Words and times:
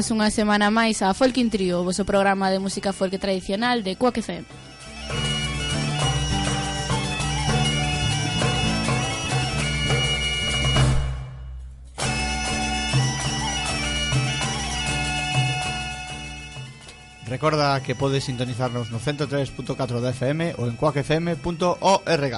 Benvidos 0.00 0.16
unha 0.16 0.32
semana 0.32 0.72
máis 0.72 1.04
a 1.04 1.12
Folk 1.12 1.36
in 1.44 1.52
Trio, 1.52 1.84
o 1.84 1.84
vosso 1.84 2.08
programa 2.08 2.48
de 2.48 2.56
música 2.56 2.88
folk 2.88 3.20
tradicional 3.20 3.84
de 3.84 4.00
Quack 4.00 4.24
FM. 4.24 4.48
Recorda 17.28 17.76
que 17.84 17.92
podes 17.92 18.24
sintonizarnos 18.24 18.88
no 18.88 19.04
103.4 19.04 20.00
da 20.00 20.16
FM 20.16 20.56
ou 20.56 20.64
en 20.64 20.80
quackfm.org. 20.80 22.34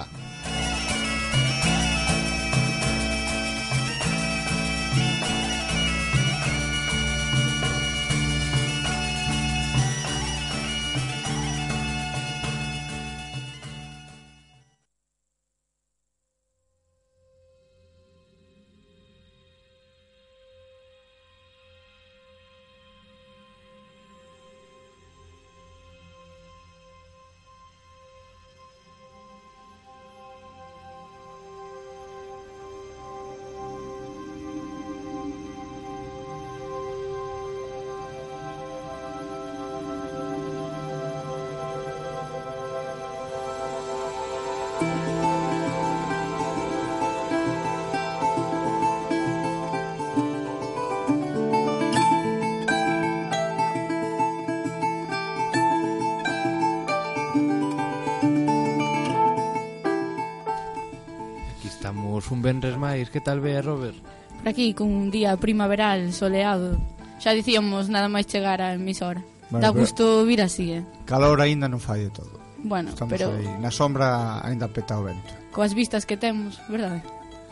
Vendres 62.53 62.77
máis, 62.77 63.09
que 63.09 63.25
tal 63.25 63.41
ve, 63.41 63.65
Robert? 63.65 63.97
Por 64.45 64.49
aquí, 64.53 64.77
con 64.77 64.93
un 64.93 65.09
día 65.09 65.33
primaveral, 65.41 66.13
soleado 66.13 66.77
Xa 67.17 67.33
dicíamos 67.33 67.89
nada 67.89 68.13
máis 68.13 68.29
chegar 68.29 68.61
á 68.61 68.77
emisora 68.77 69.25
bueno, 69.49 69.65
Da 69.65 69.73
gusto 69.73 70.29
vir 70.29 70.45
así, 70.45 70.77
eh 70.77 70.85
Calor 71.09 71.41
aínda 71.41 71.65
non 71.65 71.81
fai 71.81 72.05
de 72.05 72.13
todo 72.13 72.37
Bueno, 72.61 72.93
Estamos 72.93 73.09
pero... 73.09 73.33
aí, 73.33 73.49
na 73.57 73.73
sombra 73.73 74.45
aínda 74.45 74.69
peta 74.69 75.01
o 75.01 75.09
vento 75.09 75.33
Coas 75.49 75.73
vistas 75.73 76.05
que 76.05 76.21
temos, 76.21 76.61
verdade? 76.69 77.01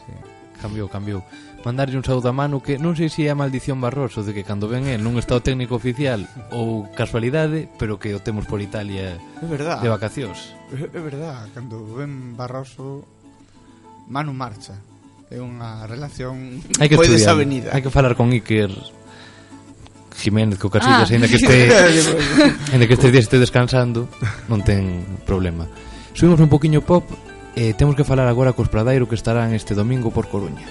Sí, 0.05 0.13
cambiou, 0.61 0.93
cambiou 0.93 1.25
mandarlle 1.65 1.97
un 1.97 2.05
saúdo 2.05 2.29
a 2.29 2.37
Manu 2.37 2.61
que 2.61 2.77
non 2.77 2.93
sei 2.93 3.09
se 3.09 3.25
é 3.25 3.33
a 3.33 3.39
maldición 3.39 3.81
Barroso 3.81 4.21
de 4.21 4.37
que 4.37 4.45
cando 4.45 4.69
ven 4.69 4.85
el 4.85 5.01
non 5.01 5.17
está 5.17 5.33
o 5.33 5.45
técnico 5.45 5.81
oficial 5.81 6.29
ou 6.57 6.85
casualidade, 6.93 7.73
pero 7.81 7.97
que 7.97 8.13
o 8.13 8.21
temos 8.21 8.45
por 8.45 8.61
Italia 8.61 9.17
de 9.41 9.89
vacacións. 9.89 10.53
É 10.73 11.01
verdad, 11.01 11.49
cando 11.57 11.89
ven 11.97 12.37
Barroso 12.37 13.09
Manu 14.11 14.35
marcha 14.35 14.90
é 15.31 15.39
unha 15.39 15.87
relación 15.87 16.59
hai 16.83 16.91
que 16.91 16.99
moi 16.99 17.07
estudiar, 17.07 17.23
desavenida. 17.23 17.71
Hai 17.71 17.87
que 17.87 17.93
falar 17.95 18.19
con 18.19 18.35
Iker 18.35 18.75
Jiménez 20.19 20.59
co 20.59 20.75
Casillas, 20.75 21.07
ah. 21.07 21.15
ainda 21.15 21.31
que 21.31 21.39
este 21.39 21.71
ainda 22.75 22.85
que 22.91 22.99
este 22.99 23.15
día 23.15 23.23
este 23.23 23.39
descansando, 23.39 24.11
non 24.51 24.67
ten 24.67 25.07
problema. 25.23 25.71
Subimos 26.19 26.43
un 26.43 26.51
poquiño 26.51 26.83
pop 26.83 27.07
e 27.55 27.71
eh, 27.71 27.73
temos 27.79 27.95
que 27.95 28.03
falar 28.03 28.27
agora 28.27 28.59
cos 28.59 28.67
Pradairo 28.67 29.07
que 29.07 29.15
estarán 29.15 29.55
este 29.55 29.79
domingo 29.79 30.11
por 30.11 30.27
Coruña. 30.27 30.67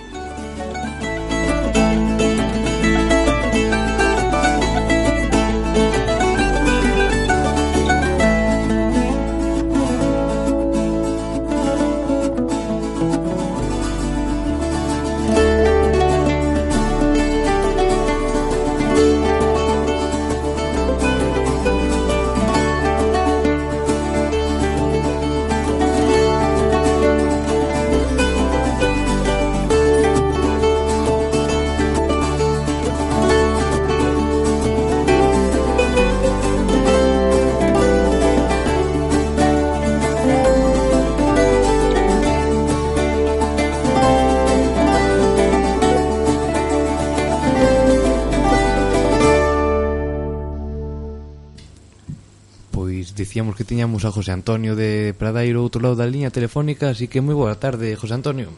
tiñamos 53.69 54.01
a 54.03 54.09
José 54.09 54.33
Antonio 54.33 54.73
de 54.73 55.13
Pradairo 55.13 55.61
outro 55.61 55.77
lado 55.77 55.93
da 55.93 56.09
liña 56.09 56.33
telefónica, 56.33 56.89
así 56.89 57.05
que 57.05 57.21
moi 57.21 57.37
boa 57.37 57.53
tarde, 57.53 57.93
José 57.93 58.17
Antonio. 58.17 58.49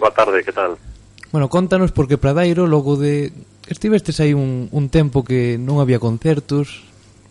Boa 0.00 0.08
tarde, 0.08 0.40
que 0.40 0.56
tal? 0.56 0.80
Bueno, 1.28 1.52
contanos 1.52 1.92
porque 1.92 2.16
Pradairo 2.16 2.64
logo 2.64 2.96
de 2.96 3.28
estivestes 3.68 4.24
aí 4.24 4.32
un, 4.32 4.72
un 4.72 4.88
tempo 4.88 5.20
que 5.20 5.60
non 5.60 5.84
había 5.84 6.00
concertos, 6.00 6.80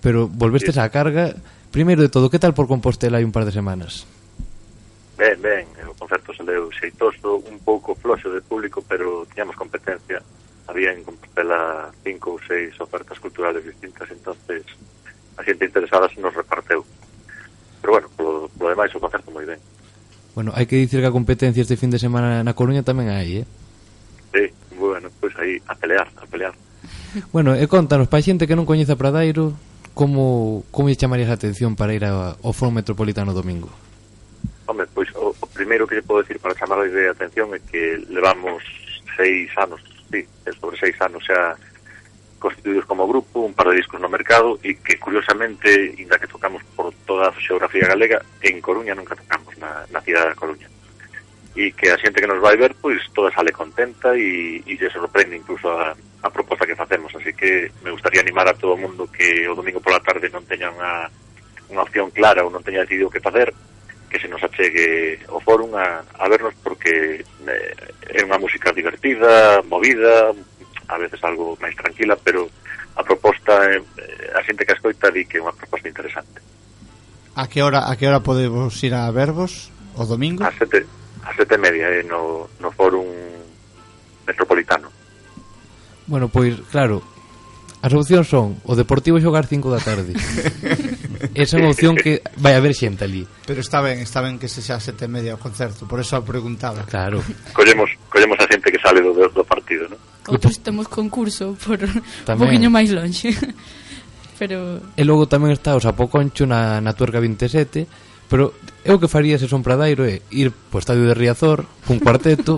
pero 0.06 0.30
volvestes 0.30 0.78
sí. 0.78 0.82
á 0.82 0.94
carga. 0.94 1.34
Primeiro 1.74 2.06
de 2.06 2.14
todo, 2.14 2.30
que 2.30 2.38
tal 2.38 2.54
por 2.54 2.70
Compostela 2.70 3.18
hai 3.18 3.26
un 3.26 3.34
par 3.34 3.50
de 3.50 3.54
semanas? 3.58 4.06
Ben, 5.18 5.42
ben, 5.42 5.66
o 5.90 5.98
concerto 5.98 6.38
saleu 6.38 6.70
xeitoso, 6.70 7.42
un 7.42 7.58
pouco 7.66 7.98
floxo 7.98 8.30
de 8.30 8.46
público, 8.46 8.86
pero 8.86 9.26
tiñamos 9.34 9.58
competencia. 9.58 10.22
Había 10.70 10.94
en 10.94 11.02
Compostela 11.02 11.90
cinco 12.06 12.38
ou 12.38 12.40
seis 12.46 12.78
ofertas 12.78 13.18
culturales 13.18 13.66
distintas, 13.66 14.06
entonces 14.14 14.70
a 15.42 15.44
xente 15.44 15.66
interesada 15.66 16.06
se 16.14 16.22
nos 16.22 16.34
reparteu. 16.38 16.86
Pero 17.82 17.98
bueno, 17.98 18.08
polo, 18.14 18.46
polo 18.54 18.70
demais 18.70 18.94
o 18.94 19.02
concerto 19.02 19.34
moi 19.34 19.46
ben. 19.50 19.58
Bueno, 20.38 20.54
hai 20.54 20.70
que 20.70 20.78
dicir 20.78 21.02
que 21.02 21.10
a 21.10 21.16
competencia 21.16 21.66
este 21.66 21.76
fin 21.76 21.90
de 21.90 21.98
semana 21.98 22.46
na 22.46 22.54
Coruña 22.54 22.86
tamén 22.86 23.10
hai, 23.10 23.42
eh? 23.42 23.46
Sí, 24.32 24.46
bueno, 24.78 25.10
pois 25.20 25.34
pues 25.34 25.42
aí 25.42 25.54
a 25.66 25.74
pelear, 25.74 26.08
a 26.22 26.26
pelear. 26.30 26.54
Bueno, 27.36 27.52
e 27.58 27.68
contanos, 27.68 28.08
para 28.08 28.24
xente 28.24 28.48
que 28.48 28.56
non 28.56 28.64
coñece 28.64 28.96
Pradairo, 28.96 29.52
como, 29.92 30.64
como 30.72 30.88
lle 30.88 30.96
chamarías 30.96 31.28
a 31.28 31.36
atención 31.36 31.76
para 31.76 31.92
ir 31.92 32.08
a, 32.08 32.40
ao 32.40 32.56
Foro 32.56 32.72
Metropolitano 32.72 33.36
domingo? 33.36 33.68
Home, 34.72 34.88
pois 34.96 35.12
o, 35.20 35.36
o 35.36 35.48
primeiro 35.52 35.84
que 35.84 36.00
lle 36.00 36.08
podo 36.08 36.24
decir 36.24 36.40
para 36.40 36.56
chamar 36.56 36.80
a 36.80 36.88
atención 36.88 37.52
é 37.52 37.60
que 37.60 38.00
levamos 38.08 38.64
seis 39.20 39.52
anos, 39.60 39.84
sí, 40.08 40.24
sobre 40.56 40.80
seis 40.80 40.96
anos 41.04 41.20
xa 41.28 41.60
constituídos 42.42 42.86
como 42.90 43.08
grupo, 43.08 43.46
un 43.46 43.54
par 43.54 43.70
de 43.70 43.78
discos 43.78 44.02
no 44.02 44.10
mercado 44.10 44.58
e 44.66 44.82
que 44.82 44.98
curiosamente, 44.98 45.94
inda 46.02 46.18
que 46.18 46.26
tocamos 46.26 46.66
por 46.74 46.90
toda 47.06 47.30
a 47.30 47.38
xeografía 47.38 47.86
galega, 47.86 48.18
en 48.42 48.58
Coruña 48.60 48.98
nunca 48.98 49.14
tocamos 49.14 49.54
na, 49.62 49.86
na 49.94 50.02
cidade 50.02 50.34
da 50.34 50.42
Coruña. 50.42 50.66
E 51.54 51.70
que 51.78 51.94
a 51.94 52.02
xente 52.02 52.18
que 52.18 52.28
nos 52.28 52.42
vai 52.42 52.58
ver, 52.58 52.74
pois 52.82 52.98
toda 53.14 53.30
sale 53.30 53.54
contenta 53.54 54.18
e, 54.18 54.66
e 54.66 54.74
se 54.76 54.90
sorprende 54.90 55.38
incluso 55.38 55.70
a, 55.70 55.94
a 55.94 56.30
proposta 56.34 56.66
que 56.66 56.80
facemos. 56.80 57.14
Así 57.14 57.30
que 57.38 57.70
me 57.86 57.94
gustaría 57.94 58.26
animar 58.26 58.50
a 58.50 58.58
todo 58.58 58.74
o 58.74 58.82
mundo 58.82 59.06
que 59.06 59.46
o 59.46 59.54
domingo 59.54 59.78
pola 59.78 60.02
tarde 60.02 60.34
non 60.34 60.42
teña 60.50 60.74
unha, 60.74 61.06
unha 61.70 61.86
opción 61.86 62.10
clara 62.10 62.42
ou 62.42 62.50
non 62.50 62.66
teña 62.66 62.82
decidido 62.82 63.14
que 63.14 63.22
facer, 63.22 63.54
que 64.10 64.18
se 64.18 64.28
nos 64.28 64.42
achegue 64.42 65.22
o 65.30 65.38
fórum 65.38 65.78
a, 65.78 66.02
a 66.02 66.26
vernos 66.26 66.58
porque 66.66 67.22
eh, 67.22 68.18
é 68.18 68.26
unha 68.26 68.42
música 68.42 68.74
divertida, 68.74 69.62
movida, 69.70 70.34
a 70.88 70.98
veces 70.98 71.20
algo 71.24 71.58
máis 71.62 71.76
tranquila, 71.76 72.16
pero 72.18 72.50
a 72.96 73.04
proposta 73.04 73.66
eh, 73.70 73.82
eh 73.98 74.38
a 74.38 74.42
xente 74.44 74.66
que 74.66 74.74
a 74.74 74.78
escoita 74.78 75.12
di 75.12 75.28
que 75.28 75.38
é 75.38 75.44
unha 75.44 75.56
proposta 75.56 75.88
interesante. 75.88 76.40
A 77.36 77.48
que 77.48 77.64
hora 77.64 77.88
a 77.88 77.96
que 77.96 78.08
hora 78.08 78.24
podemos 78.24 78.76
ir 78.84 78.94
a 78.96 79.10
Verbos 79.12 79.72
o 79.96 80.04
domingo? 80.08 80.44
A 80.44 80.52
sete, 80.52 80.84
a 81.24 81.32
sete 81.36 81.56
media 81.58 81.88
eh, 81.92 82.04
no, 82.04 82.52
no 82.60 82.70
Fórum 82.72 83.08
Metropolitano. 84.28 84.92
Bueno, 86.08 86.28
pois 86.28 86.60
claro, 86.72 87.04
As 87.82 87.92
opcións 87.98 88.30
son 88.30 88.62
o 88.70 88.78
Deportivo 88.78 89.18
xogar 89.18 89.50
5 89.50 89.74
da 89.74 89.82
tarde. 89.82 90.14
Esa 91.34 91.58
é 91.58 91.66
unha 91.66 91.74
opción 91.74 91.98
que 91.98 92.22
vai 92.38 92.54
haber 92.54 92.78
xente 92.78 93.06
ali. 93.06 93.26
Pero 93.46 93.62
está 93.62 93.82
ben, 93.82 94.02
está 94.02 94.22
ben 94.22 94.38
que 94.38 94.46
se 94.46 94.62
xa 94.62 94.78
sete 94.78 95.10
media 95.10 95.34
o 95.34 95.42
concerto, 95.42 95.90
por 95.90 95.98
eso 95.98 96.18
a 96.18 96.22
preguntaba. 96.22 96.86
Claro. 96.86 97.26
Collemos, 97.54 97.90
collemos 98.10 98.38
a 98.38 98.46
xente 98.46 98.70
que 98.70 98.78
sale 98.82 99.02
do, 99.02 99.14
do 99.14 99.44
partido, 99.46 99.90
non? 99.90 99.98
Outros 100.30 100.62
temos 100.62 100.86
concurso 100.86 101.58
por 101.58 101.82
Tamén. 101.82 102.38
un 102.38 102.42
poquinho 102.46 102.70
máis 102.70 102.94
longe. 102.94 103.34
pero... 104.42 104.82
E 104.94 105.02
logo 105.06 105.26
tamén 105.26 105.54
está 105.54 105.74
o 105.74 105.82
Sapoconcho 105.82 106.46
na, 106.46 106.82
na 106.82 106.94
Tuerca 106.94 107.18
27, 107.18 107.86
pero 108.30 108.54
eu 108.86 108.98
que 108.98 109.10
faría 109.10 109.38
se 109.38 109.50
son 109.50 109.66
pradairo 109.66 110.06
é 110.06 110.22
ir 110.34 110.50
po 110.54 110.82
estadio 110.82 111.06
de 111.06 111.14
Riazor 111.14 111.66
cun 111.86 112.02
cuarteto 112.02 112.58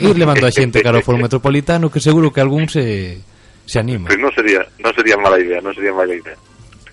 e 0.00 0.08
ir 0.08 0.16
levando 0.16 0.44
a 0.44 0.52
xente 0.52 0.84
cara 0.84 1.00
ao 1.00 1.06
foro 1.06 1.16
metropolitano 1.16 1.88
que 1.88 2.00
seguro 2.00 2.32
que 2.32 2.44
algún 2.44 2.68
se 2.68 3.24
se 3.66 3.80
anima. 3.80 4.08
Pois 4.08 4.16
pues 4.16 4.24
non 4.24 4.32
sería, 4.32 4.60
non 4.80 4.92
sería 4.92 5.16
mala 5.16 5.38
idea, 5.40 5.58
non 5.60 5.72
sería 5.72 5.92
mala 5.92 6.14
idea. 6.14 6.36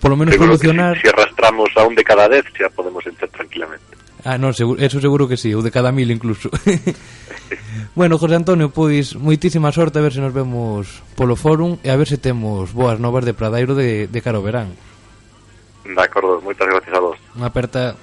Por 0.02 0.10
lo 0.10 0.16
menos 0.16 0.34
seguro 0.34 0.58
solucionar... 0.58 0.96
Si, 0.96 1.06
si 1.06 1.08
arrastramos 1.08 1.70
a 1.76 1.86
un 1.86 1.94
de 1.94 2.04
cada 2.04 2.28
dez 2.28 2.44
xa 2.56 2.68
podemos 2.74 3.06
entrar 3.06 3.30
tranquilamente. 3.30 3.92
Ah, 4.24 4.38
non, 4.38 4.54
seguro, 4.54 4.78
eso 4.78 5.02
seguro 5.02 5.26
que 5.26 5.34
sí, 5.34 5.50
ou 5.50 5.66
de 5.66 5.74
cada 5.74 5.90
mil 5.90 6.06
incluso. 6.10 6.46
bueno, 7.98 8.22
José 8.22 8.38
Antonio, 8.38 8.70
pois 8.70 9.18
moitísima 9.18 9.74
sorte 9.74 9.98
a 9.98 10.04
ver 10.04 10.14
se 10.14 10.22
nos 10.22 10.30
vemos 10.30 11.02
polo 11.18 11.34
fórum 11.34 11.78
e 11.82 11.90
a 11.90 11.98
ver 11.98 12.06
se 12.06 12.22
temos 12.22 12.70
boas 12.70 13.02
novas 13.02 13.26
de 13.26 13.34
Pradairo 13.34 13.74
de, 13.74 14.06
de 14.06 14.20
Caro 14.22 14.42
Verán. 14.42 14.74
De 15.82 15.98
acordo, 15.98 16.38
moitas 16.38 16.70
gracias 16.70 16.94
a 16.94 17.02
vos. 17.02 17.18
Unha 17.34 17.50
aperta... 17.50 17.98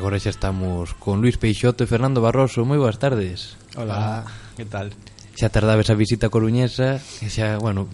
agora 0.00 0.16
xa 0.16 0.32
estamos 0.32 0.96
con 0.96 1.20
Luis 1.20 1.36
Peixoto 1.36 1.84
e 1.84 1.86
Fernando 1.86 2.24
Barroso. 2.24 2.64
Moi 2.64 2.80
boas 2.80 2.96
tardes. 2.96 3.60
Hola, 3.76 4.24
ah, 4.24 4.24
que 4.56 4.64
tal? 4.64 4.96
Xa 5.36 5.52
tardaba 5.52 5.84
esa 5.84 5.92
visita 5.92 6.32
coruñesa, 6.32 6.96
e 7.20 7.28
xa, 7.28 7.60
bueno, 7.60 7.84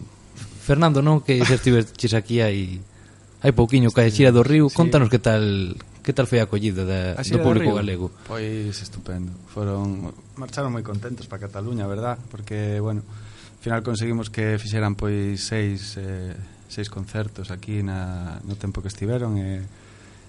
Fernando, 0.62 1.02
non 1.02 1.18
que 1.18 1.42
xa 1.42 1.58
estiveches 1.58 2.14
aquí 2.14 2.38
aí 2.38 2.78
hai 3.42 3.50
pouquiño 3.50 3.90
ca 3.90 4.06
Xira 4.06 4.30
do 4.30 4.46
Río. 4.46 4.70
Sí. 4.70 4.78
Contanos 4.78 5.10
que 5.10 5.18
tal 5.18 5.74
que 6.06 6.14
tal 6.14 6.30
foi 6.30 6.38
a 6.38 6.46
acollida 6.46 6.86
da, 6.86 7.18
a 7.18 7.22
do 7.26 7.42
público 7.42 7.74
galego. 7.74 8.14
Pois 8.30 8.78
estupendo. 8.78 9.34
Foron 9.50 10.14
marcharon 10.38 10.70
moi 10.70 10.86
contentos 10.86 11.26
para 11.26 11.50
Cataluña, 11.50 11.90
verdad? 11.90 12.22
Porque, 12.30 12.78
bueno, 12.78 13.02
al 13.02 13.62
final 13.66 13.82
conseguimos 13.82 14.30
que 14.30 14.62
fixeran 14.62 14.94
pois 14.94 15.42
seis 15.42 15.98
eh, 15.98 16.38
seis 16.70 16.86
concertos 16.86 17.50
aquí 17.50 17.82
na, 17.82 18.38
no 18.46 18.54
tempo 18.54 18.78
que 18.78 18.94
estiveron 18.94 19.42
e 19.42 19.66
eh, 19.66 19.85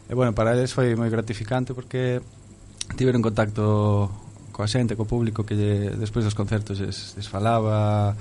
E 0.07 0.15
bueno, 0.15 0.31
para 0.31 0.55
eles 0.55 0.71
foi 0.71 0.95
moi 0.95 1.11
gratificante 1.11 1.75
porque 1.75 2.23
tiveron 2.95 3.19
contacto 3.19 4.07
coa 4.55 4.65
xente, 4.65 4.95
co 4.95 5.05
público 5.05 5.43
que 5.43 5.53
lle, 5.53 5.93
despois 5.99 6.23
dos 6.23 6.33
concertos 6.33 6.79
es, 6.79 7.13
desfalaba, 7.13 8.15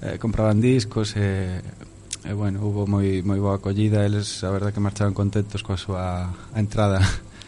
eh, 0.00 0.16
compraban 0.16 0.62
discos 0.62 1.12
e, 1.18 1.60
e 2.24 2.32
bueno, 2.32 2.62
hubo 2.62 2.86
moi, 2.86 3.20
moi 3.26 3.36
boa 3.42 3.58
acollida, 3.58 4.06
eles 4.06 4.46
a 4.46 4.50
verdad 4.54 4.72
que 4.72 4.80
marchaban 4.80 5.12
contentos 5.12 5.60
coa 5.66 5.76
súa 5.76 6.30
a 6.30 6.58
entrada 6.62 7.02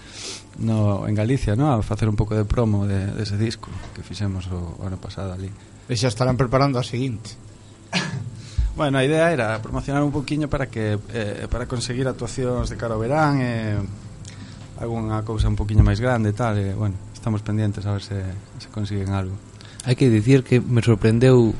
no, 0.58 1.08
en 1.08 1.14
Galicia, 1.14 1.56
no? 1.56 1.73
a 1.73 1.81
facer 1.81 2.11
un 2.11 2.19
pouco 2.19 2.34
de 2.34 2.44
promo 2.44 2.84
de, 2.90 3.06
de 3.06 3.25
disco 3.38 3.70
que 3.94 4.02
fixemos 4.02 4.50
o, 4.52 4.76
o 4.76 4.84
ano 4.84 4.99
pasado 4.99 5.32
ali. 5.32 5.49
E 5.88 5.94
xa 5.96 6.12
estarán 6.12 6.37
preparando 6.37 6.76
a 6.76 6.84
seguinte. 6.84 7.38
Bueno, 8.76 8.99
a 8.99 9.05
idea 9.05 9.32
era 9.32 9.61
promocionar 9.61 10.02
un 10.02 10.12
poquinho 10.12 10.49
para 10.49 10.67
que 10.67 10.99
eh, 11.12 11.46
para 11.50 11.67
conseguir 11.67 12.06
actuacións 12.06 12.70
de 12.70 12.76
cara 12.78 12.94
ao 12.94 13.02
verán 13.02 13.43
e 13.43 13.76
eh, 13.76 14.82
algunha 14.82 15.20
cousa 15.26 15.50
un 15.50 15.58
poquinho 15.58 15.84
máis 15.84 16.00
grande 16.00 16.31
e 16.31 16.37
tal, 16.37 16.56
e 16.56 16.72
bueno, 16.72 16.96
estamos 17.12 17.43
pendientes 17.43 17.84
a 17.84 17.93
ver 17.93 18.02
se, 18.02 18.22
se 18.62 18.69
consiguen 18.72 19.12
algo. 19.12 19.37
Hai 19.84 19.99
que 19.99 20.08
dicir 20.08 20.46
que 20.46 20.61
me 20.61 20.81
sorprendeu 20.81 21.52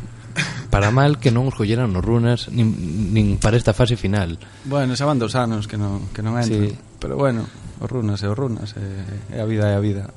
para 0.70 0.94
mal 0.94 1.18
que 1.18 1.34
non 1.34 1.50
os 1.50 1.54
colleran 1.58 1.90
nos 1.90 2.00
runas 2.00 2.46
nin, 2.48 2.70
nin 3.10 3.36
para 3.42 3.58
esta 3.58 3.74
fase 3.74 3.98
final. 3.98 4.38
Bueno, 4.64 4.94
xa 4.94 5.04
van 5.04 5.18
dos 5.18 5.34
anos 5.34 5.66
que 5.66 5.76
non, 5.76 6.08
que 6.14 6.22
non 6.22 6.38
entran, 6.38 6.70
sí. 6.70 6.78
pero 7.02 7.18
bueno, 7.18 7.44
os 7.82 7.88
runas 7.90 8.22
e 8.22 8.26
os 8.30 8.38
runas 8.38 8.78
e, 8.78 9.34
e 9.34 9.38
a 9.42 9.46
vida 9.50 9.66
é 9.66 9.74
a 9.74 9.82
vida. 9.82 10.14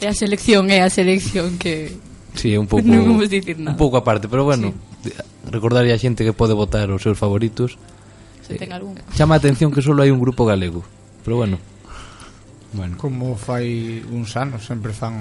é 0.00 0.08
a 0.10 0.14
selección, 0.16 0.72
é 0.72 0.80
a 0.80 0.88
selección 0.88 1.60
que 1.60 1.92
Sí, 2.34 2.56
un 2.56 2.66
pouco 2.70 2.84
non 2.84 3.06
vamos 3.06 3.30
dicir 3.30 3.56
nada. 3.58 3.72
Un 3.72 3.78
pouco 3.78 3.96
aparte, 3.96 4.28
pero 4.28 4.44
bueno, 4.44 4.74
sí. 5.02 5.14
recordarle 5.48 5.94
a 5.94 5.98
xente 5.98 6.26
que 6.26 6.34
pode 6.34 6.52
votar 6.52 6.90
os 6.90 7.00
seus 7.00 7.16
favoritos. 7.16 7.78
Se 8.42 8.58
ten 8.58 8.70
eh, 8.70 8.76
algún. 8.76 8.98
Chama 9.14 9.38
a 9.38 9.40
atención 9.40 9.70
que 9.70 9.80
só 9.80 9.94
hai 9.96 10.10
un 10.10 10.20
grupo 10.20 10.44
galego. 10.44 10.82
Pero 11.22 11.40
bueno. 11.40 11.56
Bueno. 12.74 12.98
Como 12.98 13.38
fai 13.38 14.02
uns 14.10 14.34
anos 14.34 14.66
sempre 14.66 14.90
fan 14.90 15.14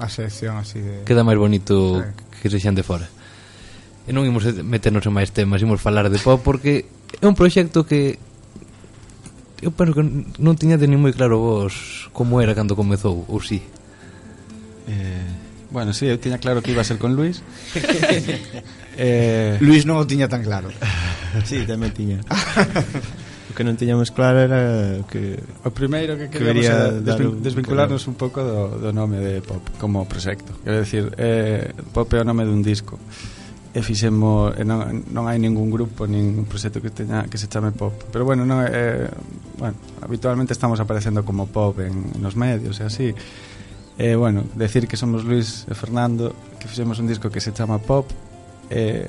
a 0.00 0.08
selección 0.08 0.56
así 0.56 0.80
de 0.80 1.04
Queda 1.04 1.20
máis 1.20 1.36
bonito 1.36 2.00
sí. 2.00 2.40
que 2.40 2.48
se 2.48 2.58
xan 2.58 2.72
de 2.72 2.82
fora. 2.82 3.06
E 4.08 4.16
non 4.16 4.24
imos 4.24 4.48
meternos 4.64 5.04
en 5.04 5.12
máis 5.12 5.28
temas, 5.30 5.60
imos 5.60 5.84
falar 5.84 6.08
de 6.08 6.16
pop 6.16 6.40
porque 6.40 6.88
é 7.20 7.26
un 7.28 7.36
proxecto 7.36 7.84
que 7.84 8.16
eu 9.60 9.72
penso 9.76 9.92
que 9.92 10.04
non 10.40 10.56
tiñade 10.56 10.88
nin 10.88 10.96
moi 10.96 11.12
claro 11.12 11.36
vos 11.36 12.08
como 12.16 12.40
era 12.40 12.56
cando 12.56 12.72
comezou, 12.72 13.28
ou 13.28 13.44
si. 13.44 13.60
Sí. 13.60 13.85
Bueno, 15.76 15.92
sí, 15.92 16.08
eu 16.08 16.16
tiña 16.16 16.40
claro 16.40 16.64
que 16.64 16.72
iba 16.72 16.80
a 16.80 16.88
ser 16.88 16.96
con 16.96 17.12
Luis. 17.12 17.44
eh... 18.96 19.60
Luis 19.60 19.84
non 19.84 20.00
o 20.00 20.08
tiña 20.08 20.24
tan 20.24 20.40
claro. 20.40 20.72
sí, 21.44 21.68
tamén 21.68 21.92
tiña. 21.92 22.24
o 22.24 23.52
que 23.52 23.60
non 23.60 23.76
tiñamos 23.76 24.08
claro 24.08 24.40
era 24.40 25.04
que... 25.04 25.36
O 25.68 25.70
primeiro 25.76 26.16
que 26.16 26.32
queríamos 26.32 26.64
que 26.64 26.72
era 26.72 26.96
desvin 26.96 27.44
desvincularnos 27.44 28.08
un, 28.08 28.16
pouco 28.16 28.40
do, 28.40 28.88
do 28.88 28.88
nome 28.88 29.20
de 29.20 29.44
Pop 29.44 29.60
como 29.76 30.08
proxecto. 30.08 30.56
Quero 30.64 30.80
decir, 30.80 31.12
eh, 31.20 31.68
Pop 31.92 32.08
é 32.16 32.24
o 32.24 32.26
nome 32.26 32.48
dun 32.48 32.64
disco 32.64 32.96
e 33.76 33.84
fixemos 33.84 34.56
e 34.56 34.64
non, 34.64 34.80
non 35.12 35.28
hai 35.28 35.36
ningún 35.36 35.68
grupo 35.68 36.08
nin 36.08 36.48
proxecto 36.48 36.80
que 36.80 36.88
teña 36.88 37.28
que 37.28 37.36
se 37.36 37.44
chame 37.52 37.76
pop 37.76 37.92
pero 38.08 38.24
bueno, 38.24 38.48
non, 38.48 38.64
eh, 38.64 39.12
bueno 39.60 39.76
habitualmente 40.00 40.56
estamos 40.56 40.80
aparecendo 40.80 41.20
como 41.28 41.44
pop 41.44 41.84
en, 41.84 42.16
nos 42.16 42.40
medios 42.40 42.80
e 42.80 42.88
así 42.88 43.12
E, 43.96 44.12
eh, 44.12 44.16
bueno, 44.16 44.44
decir 44.54 44.86
que 44.86 44.96
somos 44.96 45.24
Luis 45.24 45.64
e 45.68 45.74
Fernando, 45.74 46.36
que 46.60 46.68
fixemos 46.68 47.00
un 47.00 47.08
disco 47.08 47.32
que 47.32 47.40
se 47.40 47.56
chama 47.56 47.80
Pop, 47.80 48.04
eh, 48.68 49.08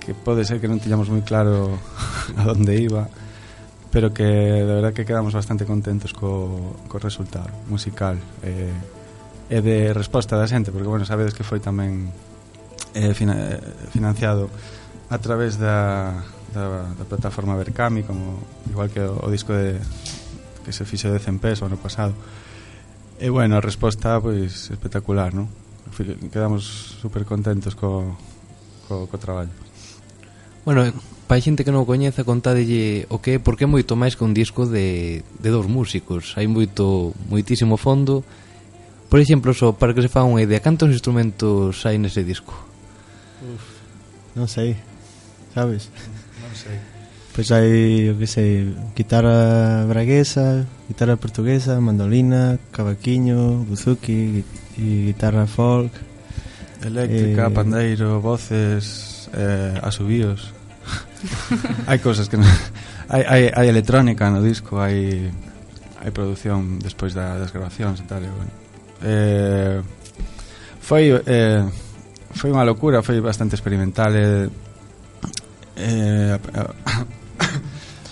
que 0.00 0.14
pode 0.16 0.44
ser 0.44 0.60
que 0.60 0.68
non 0.68 0.80
tiñamos 0.80 1.12
moi 1.12 1.20
claro 1.24 1.76
a 2.40 2.48
onde 2.48 2.76
iba, 2.80 3.08
pero 3.92 4.12
que 4.16 4.24
de 4.24 4.72
verdad 4.80 4.92
que 4.96 5.04
quedamos 5.04 5.32
bastante 5.36 5.68
contentos 5.68 6.12
co, 6.12 6.76
co 6.88 6.96
resultado 6.96 7.52
musical 7.68 8.16
eh, 8.40 8.72
e 9.52 9.58
de 9.60 9.92
resposta 9.92 10.40
da 10.40 10.48
xente, 10.48 10.72
porque, 10.72 10.88
bueno, 10.88 11.04
sabedes 11.04 11.36
que 11.36 11.44
foi 11.44 11.60
tamén 11.60 12.08
eh, 12.96 13.12
fina, 13.12 13.60
financiado 13.92 14.48
a 15.12 15.20
través 15.20 15.60
da, 15.60 16.24
da, 16.56 16.88
da 16.88 17.04
plataforma 17.04 17.56
Berkami, 17.56 18.04
como 18.04 18.40
igual 18.68 18.88
que 18.88 19.04
o, 19.04 19.20
o 19.20 19.28
disco 19.28 19.52
de, 19.52 19.76
que 20.64 20.72
se 20.72 20.88
fixo 20.88 21.12
de 21.12 21.20
100 21.20 21.38
pesos 21.38 21.68
ano 21.68 21.76
pasado, 21.76 22.16
E 23.24 23.32
bueno, 23.32 23.56
a 23.56 23.64
resposta 23.64 24.20
pois 24.20 24.68
espectacular, 24.68 25.32
non? 25.32 25.48
Quedamos 26.28 27.00
super 27.00 27.24
contentos 27.24 27.72
co, 27.72 28.20
co, 28.84 29.08
co 29.08 29.16
traballo. 29.16 29.48
Bueno, 30.68 30.92
para 31.24 31.40
xente 31.40 31.64
que 31.64 31.72
non 31.72 31.80
o 31.80 31.88
coñeza, 31.88 32.20
contadelle 32.20 33.08
o 33.08 33.24
que 33.24 33.40
é, 33.40 33.40
porque 33.40 33.64
é 33.64 33.70
moito 33.70 33.96
máis 33.96 34.12
que 34.12 34.28
un 34.28 34.36
disco 34.36 34.68
de, 34.68 35.24
de 35.40 35.48
dous 35.48 35.64
músicos. 35.64 36.36
Hai 36.36 36.44
moito, 36.44 37.16
moitísimo 37.32 37.80
fondo. 37.80 38.20
Por 39.08 39.24
exemplo, 39.24 39.56
só 39.56 39.72
para 39.72 39.96
que 39.96 40.04
se 40.04 40.12
fa 40.12 40.20
unha 40.20 40.44
idea, 40.44 40.60
cantos 40.60 40.92
instrumentos 40.92 41.80
hai 41.88 41.96
nese 41.96 42.28
disco? 42.28 42.52
Uf, 43.40 43.64
non 44.36 44.52
sei, 44.52 44.76
sabes? 45.56 45.88
Non 46.44 46.52
sei. 46.52 46.76
Pois 47.34 47.50
hai, 47.50 48.06
o 48.08 48.14
que 48.14 48.30
sei, 48.30 48.78
guitarra 48.94 49.82
braguesa, 49.90 50.70
guitarra 50.86 51.18
portuguesa, 51.18 51.82
mandolina, 51.82 52.62
cavaquiño, 52.70 53.66
buzuki, 53.66 54.46
guitarra 54.78 55.42
folk, 55.50 55.90
eléctrica, 56.86 57.50
eh, 57.50 57.50
pandeiro, 57.50 58.22
voces, 58.22 59.26
eh, 59.34 59.74
asubíos. 59.82 60.54
hai 61.90 61.98
cousas 61.98 62.30
que 62.30 62.38
non... 62.38 62.46
hai, 63.10 63.26
hai, 63.26 63.42
hai 63.50 63.66
electrónica 63.66 64.30
no 64.30 64.38
disco, 64.38 64.78
hai 64.78 65.26
hai 66.06 66.14
produción 66.14 66.78
despois 66.78 67.18
da, 67.18 67.34
das 67.34 67.50
grabacións 67.50 67.98
e 67.98 68.06
tal, 68.06 68.22
e 68.22 68.30
bueno. 68.30 68.52
Eh, 69.02 69.82
foi 70.78 71.10
eh, 71.26 71.66
foi 72.30 72.54
unha 72.54 72.62
locura, 72.62 73.02
foi 73.02 73.18
bastante 73.18 73.58
experimental, 73.58 74.14
eh, 74.14 74.46
eh, 75.82 76.38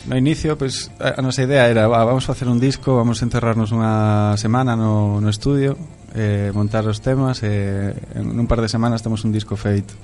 no 0.07 0.17
inicio, 0.17 0.59
pues, 0.59 0.91
a 0.99 1.23
nosa 1.23 1.43
idea 1.43 1.69
era 1.71 1.87
Vamos 1.87 2.07
vamos 2.07 2.25
facer 2.25 2.49
un 2.49 2.59
disco, 2.59 2.97
vamos 2.97 3.23
a 3.23 3.25
encerrarnos 3.25 3.71
unha 3.71 4.35
semana 4.35 4.75
no, 4.75 5.23
no 5.23 5.31
estudio, 5.31 5.79
eh, 6.15 6.51
montar 6.51 6.83
os 6.91 6.99
temas, 6.99 7.47
e 7.47 7.95
eh, 7.95 8.19
en 8.19 8.35
un 8.35 8.47
par 8.51 8.59
de 8.59 8.67
semanas 8.67 9.03
temos 9.03 9.23
un 9.23 9.31
disco 9.31 9.55
feito. 9.55 9.95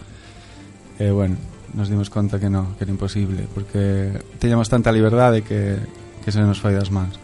E, 1.03 1.11
eh, 1.11 1.13
bueno, 1.13 1.35
nos 1.75 1.91
dimos 1.91 2.15
conta 2.15 2.39
que 2.39 2.47
no, 2.47 2.79
que 2.79 2.87
era 2.87 2.95
imposible, 2.95 3.51
porque 3.51 4.15
teñamos 4.39 4.71
tanta 4.71 4.95
liberdade 4.95 5.43
que, 5.43 5.83
que 6.23 6.31
se 6.31 6.39
nos 6.39 6.63
foi 6.63 6.79
das 6.79 6.95
mans. 6.95 7.19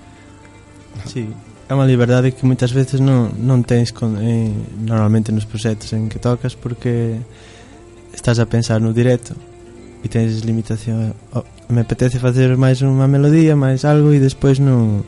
Sí, 1.07 1.31
é 1.71 1.73
unha 1.79 1.87
liberdade 1.87 2.35
que 2.35 2.43
moitas 2.43 2.75
veces 2.75 2.99
non, 2.99 3.39
non 3.39 3.63
tens 3.63 3.95
con, 3.95 4.19
eh, 4.19 4.51
normalmente 4.83 5.31
nos 5.31 5.47
proxectos 5.47 5.95
en 5.95 6.11
que 6.11 6.19
tocas, 6.19 6.59
porque 6.59 7.23
estás 8.11 8.43
a 8.43 8.51
pensar 8.51 8.83
no 8.83 8.91
directo 8.91 9.39
e 10.05 10.09
tens 10.13 10.45
limitación. 10.45 11.17
Oh, 11.33 11.43
me 11.73 11.81
apetece 11.81 12.21
facer 12.21 12.61
máis 12.61 12.85
unha 12.85 13.09
melodía 13.09 13.57
máis 13.57 13.89
algo 13.89 14.13
e 14.13 14.21
despois 14.21 14.61
non 14.61 15.01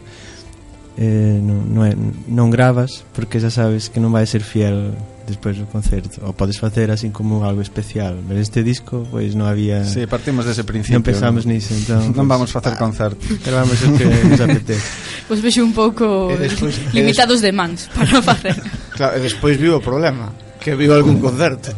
eh, 0.97 1.37
non, 1.37 1.69
non, 1.69 1.83
é, 1.85 1.93
non 2.33 2.49
gravas 2.49 3.05
porque 3.13 3.37
xa 3.37 3.53
sabes 3.53 3.93
que 3.93 4.01
non 4.01 4.09
vai 4.09 4.25
ser 4.25 4.41
fiel 4.41 4.97
despois 5.29 5.59
do 5.59 5.67
concerto. 5.69 6.25
Ou 6.25 6.33
podes 6.33 6.57
facer 6.57 6.89
así 6.89 7.11
como 7.11 7.45
algo 7.45 7.61
especial. 7.61 8.17
Pero 8.25 8.41
este 8.41 8.65
disco 8.65 9.05
pois 9.13 9.37
non 9.37 9.45
había 9.45 9.85
sí, 9.85 10.09
partimos 10.09 10.49
dese 10.49 10.65
principio 10.65 10.97
non 10.97 11.05
pensamos 11.05 11.45
non? 11.45 11.61
niso 11.61 11.77
entón, 11.77 12.09
non 12.17 12.25
pois, 12.25 12.33
vamos 12.33 12.49
facer 12.49 12.73
ah, 12.73 12.81
concerto. 12.81 13.21
gravamos 13.45 13.77
o 13.85 13.93
que 13.93 14.07
nos 14.09 14.41
apetece. 14.41 14.89
Pois 15.27 15.43
vexo 15.43 15.59
un 15.59 15.75
pouco 15.75 16.31
despois, 16.39 16.79
limitados 16.95 17.43
de 17.43 17.51
mans 17.51 17.91
para 17.91 18.23
facer. 18.23 18.55
Claro, 18.95 19.19
e 19.19 19.21
despois 19.21 19.59
vivo 19.59 19.77
o 19.77 19.83
problema 19.83 20.46
que 20.67 20.75
viu 20.75 20.91
algún 20.91 21.23
concerto. 21.23 21.71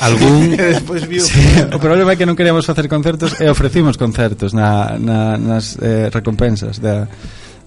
Algún... 0.00 0.50
que 0.58 0.74
despois 0.74 1.06
viu... 1.06 1.22
Sí, 1.22 1.38
o 1.70 1.78
problema 1.78 2.10
é 2.10 2.16
que 2.18 2.26
non 2.26 2.34
queríamos 2.34 2.66
facer 2.66 2.90
concertos 2.90 3.38
e 3.38 3.46
ofrecimos 3.46 3.94
concertos 3.94 4.50
na, 4.50 4.98
na, 4.98 5.38
nas 5.38 5.78
eh, 5.78 6.10
recompensas 6.10 6.82
da, 6.82 7.06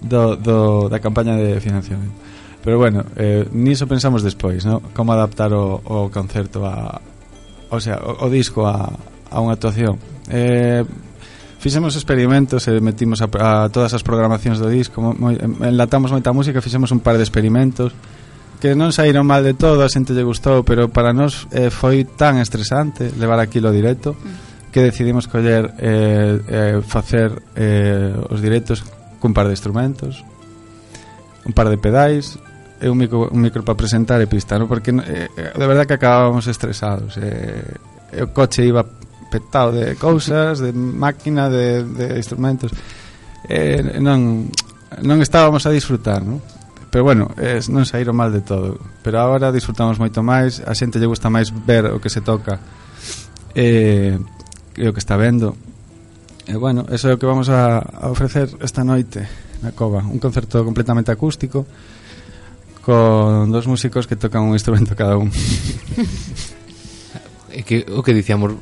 do, 0.04 0.36
do, 0.36 0.92
da 0.92 1.00
campaña 1.00 1.32
de 1.32 1.56
financiamento. 1.64 2.12
Pero 2.60 2.76
bueno, 2.76 3.08
eh, 3.16 3.48
niso 3.56 3.88
pensamos 3.88 4.20
despois, 4.20 4.68
¿no? 4.68 4.84
Como 4.92 5.16
adaptar 5.16 5.56
o, 5.56 5.80
o 5.80 6.12
concerto 6.12 6.68
a... 6.68 7.00
O 7.72 7.80
sea, 7.80 7.96
o, 8.04 8.28
o 8.28 8.28
disco 8.28 8.68
a, 8.68 8.92
a 9.32 9.40
unha 9.40 9.56
actuación. 9.56 9.96
Eh, 10.28 10.84
fixemos 11.56 11.96
experimentos 11.96 12.68
e 12.68 12.76
metimos 12.84 13.24
a, 13.24 13.32
a 13.32 13.72
todas 13.72 13.96
as 13.96 14.04
programacións 14.04 14.60
do 14.60 14.68
disco, 14.68 15.00
moi, 15.00 15.40
enlatamos 15.40 16.12
moita 16.12 16.36
música, 16.36 16.60
fixemos 16.60 16.92
un 16.92 17.00
par 17.00 17.16
de 17.16 17.24
experimentos, 17.24 17.96
que 18.60 18.74
non 18.74 18.92
saíron 18.92 19.28
mal 19.28 19.44
de 19.44 19.52
todo, 19.52 19.84
a 19.84 19.92
xente 19.92 20.16
lle 20.16 20.24
gustou, 20.24 20.64
pero 20.64 20.88
para 20.88 21.12
nós 21.12 21.48
eh, 21.52 21.68
foi 21.68 22.04
tan 22.04 22.40
estresante 22.40 23.12
levar 23.16 23.40
aquilo 23.40 23.68
directo 23.72 24.16
mm. 24.16 24.72
que 24.72 24.84
decidimos 24.84 25.28
coller 25.28 25.72
eh, 25.78 26.40
eh, 26.48 26.76
facer 26.84 27.32
eh, 27.56 28.16
os 28.32 28.40
directos 28.40 28.84
cun 29.20 29.32
par 29.36 29.48
de 29.48 29.56
instrumentos, 29.56 30.24
un 31.44 31.52
par 31.52 31.68
de 31.68 31.78
pedais, 31.80 32.40
e 32.80 32.88
un 32.88 32.98
micro, 32.98 33.28
un 33.32 33.40
micro 33.40 33.64
para 33.64 33.76
presentar 33.76 34.20
e 34.20 34.28
pista, 34.28 34.58
¿no? 34.60 34.68
porque 34.68 34.92
eh, 34.92 35.28
eh, 35.32 35.52
de 35.56 35.66
verdad 35.66 35.86
que 35.86 35.96
acabábamos 35.96 36.46
estresados. 36.46 37.16
Eh, 37.16 38.20
o 38.20 38.28
coche 38.32 38.64
iba 38.64 38.84
petado 39.30 39.72
de 39.72 39.96
cousas, 39.96 40.60
de 40.60 40.72
máquina, 40.72 41.48
de, 41.48 41.84
de 41.84 42.16
instrumentos. 42.16 42.70
Eh, 43.48 43.98
non, 43.98 44.48
non 45.02 45.18
estábamos 45.24 45.64
a 45.64 45.72
disfrutar, 45.72 46.20
non? 46.20 46.38
pero 46.96 47.04
bueno, 47.04 47.28
es, 47.36 47.68
non 47.68 47.84
saíron 47.84 48.16
mal 48.16 48.32
de 48.32 48.40
todo. 48.40 48.80
Pero 49.04 49.20
agora 49.20 49.52
disfrutamos 49.52 50.00
moito 50.00 50.24
máis 50.24 50.64
a 50.64 50.72
xente 50.72 50.96
lle 50.96 51.04
gusta 51.04 51.28
máis 51.28 51.52
ver 51.52 51.92
o 51.92 52.00
que 52.00 52.08
se 52.08 52.24
toca 52.24 52.56
e, 53.52 54.16
e 54.16 54.84
o 54.88 54.96
que 54.96 55.02
está 55.04 55.20
vendo. 55.20 55.60
E 56.48 56.56
bueno, 56.56 56.88
eso 56.88 57.12
é 57.12 57.12
o 57.12 57.20
que 57.20 57.28
vamos 57.28 57.52
a, 57.52 57.84
a 57.84 58.08
ofrecer 58.08 58.48
esta 58.64 58.80
noite 58.80 59.28
na 59.60 59.76
cova. 59.76 60.08
Un 60.08 60.16
concerto 60.16 60.64
completamente 60.64 61.12
acústico 61.12 61.68
con 62.80 63.52
dos 63.52 63.68
músicos 63.68 64.08
que 64.08 64.16
tocan 64.16 64.48
un 64.48 64.56
instrumento 64.56 64.96
cada 64.96 65.20
un. 65.20 65.28
É 67.52 67.60
que 67.60 67.84
o 67.92 68.00
que 68.00 68.16
dicíamos 68.16 68.56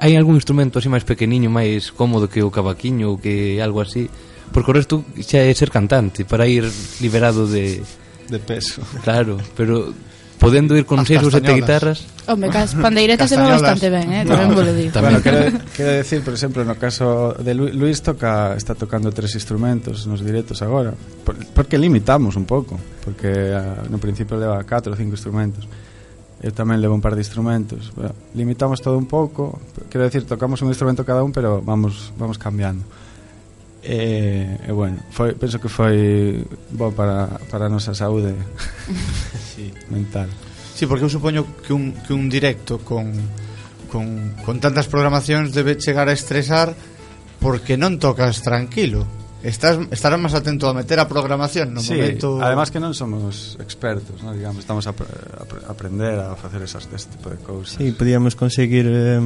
hai 0.00 0.16
algún 0.16 0.40
instrumento 0.40 0.80
así 0.80 0.88
máis 0.88 1.04
pequeniño 1.04 1.52
máis 1.52 1.92
cómodo 1.92 2.24
que 2.24 2.40
o 2.40 2.48
cavaquiño 2.48 3.12
ou 3.12 3.20
que 3.20 3.60
algo 3.60 3.84
así? 3.84 4.08
Porque 4.54 4.70
o 4.70 4.74
resto 4.78 5.02
xa 5.18 5.42
é 5.42 5.50
ser 5.50 5.74
cantante 5.74 6.22
para 6.22 6.46
ir 6.46 6.62
liberado 7.02 7.50
de... 7.50 7.82
De 8.30 8.38
peso. 8.38 8.80
Claro, 9.02 9.36
pero 9.58 9.90
podendo 10.38 10.78
ir 10.78 10.86
con 10.86 11.02
As 11.02 11.10
seis 11.10 11.20
ou 11.26 11.34
sete 11.34 11.50
guitarras... 11.50 12.06
Home, 12.30 12.48
cas 12.48 12.72
pandeiretas 12.78 13.28
se 13.28 13.36
bastante 13.36 13.90
ben, 13.90 14.08
eh? 14.12 14.22
Tamén 14.24 14.54
vos 14.54 14.64
lo 14.64 14.72
digo. 14.72 14.94
Bueno, 14.96 15.20
quero, 15.20 15.52
quero 15.76 15.92
decir, 15.98 16.22
por 16.22 16.32
exemplo, 16.32 16.64
no 16.64 16.78
caso 16.78 17.34
de 17.36 17.52
Lu 17.52 17.68
Luis 17.74 18.00
toca, 18.00 18.54
está 18.56 18.78
tocando 18.78 19.12
tres 19.12 19.34
instrumentos 19.36 20.06
nos 20.08 20.24
directos 20.24 20.62
agora, 20.62 20.94
por, 21.26 21.34
porque 21.52 21.76
limitamos 21.76 22.38
un 22.38 22.46
pouco, 22.48 22.80
porque 23.04 23.28
eh, 23.28 23.58
uh, 23.58 23.90
no 23.90 24.00
principio 24.00 24.38
leva 24.40 24.62
catro 24.64 24.94
ou 24.94 24.96
cinco 24.96 25.18
instrumentos. 25.18 25.68
Eu 26.40 26.52
tamén 26.52 26.80
levo 26.80 26.96
un 26.96 27.04
par 27.04 27.12
de 27.16 27.24
instrumentos. 27.24 27.92
Bueno, 27.92 28.16
limitamos 28.36 28.80
todo 28.80 28.96
un 28.96 29.08
pouco, 29.08 29.60
quero 29.92 30.04
decir, 30.06 30.24
tocamos 30.24 30.60
un 30.64 30.68
instrumento 30.68 31.04
cada 31.04 31.20
un, 31.20 31.32
pero 31.32 31.60
vamos 31.60 32.12
vamos 32.16 32.38
cambiando. 32.40 32.84
E, 33.84 34.64
e 34.64 34.72
bueno, 34.72 34.96
foi, 35.12 35.36
penso 35.36 35.60
que 35.60 35.68
foi 35.68 36.40
bo 36.72 36.88
para, 36.96 37.28
para 37.52 37.68
a 37.68 37.72
nosa 37.72 37.92
saúde 37.92 38.32
sí. 39.52 39.68
mental. 39.92 40.32
Sí, 40.72 40.88
porque 40.88 41.04
eu 41.04 41.12
supoño 41.12 41.44
que 41.60 41.76
un, 41.76 41.92
que 41.92 42.16
un 42.16 42.32
directo 42.32 42.80
con, 42.80 43.12
con, 43.92 44.40
con 44.40 44.56
tantas 44.56 44.88
programacións 44.88 45.52
debe 45.52 45.76
chegar 45.76 46.08
a 46.08 46.16
estresar 46.16 46.72
porque 47.44 47.76
non 47.76 48.00
tocas 48.00 48.40
tranquilo. 48.40 49.04
Estás, 49.44 49.76
estarás 49.92 50.16
máis 50.16 50.32
atento 50.32 50.64
a 50.64 50.72
meter 50.72 50.96
a 50.96 51.04
programación 51.04 51.76
no 51.76 51.84
sí, 51.84 51.92
momento... 51.92 52.40
además 52.40 52.72
que 52.72 52.80
non 52.80 52.96
somos 52.96 53.60
expertos, 53.60 54.24
¿no? 54.24 54.32
digamos, 54.32 54.64
estamos 54.64 54.88
a, 54.88 54.96
a, 54.96 55.44
a 55.44 55.68
aprender 55.68 56.16
a 56.16 56.32
facer 56.40 56.64
esas, 56.64 56.88
este 56.88 57.20
tipo 57.20 57.28
de 57.28 57.36
cousas. 57.44 57.76
Sí, 57.76 57.92
podíamos 57.92 58.32
conseguir 58.32 58.88
eh, 58.88 59.20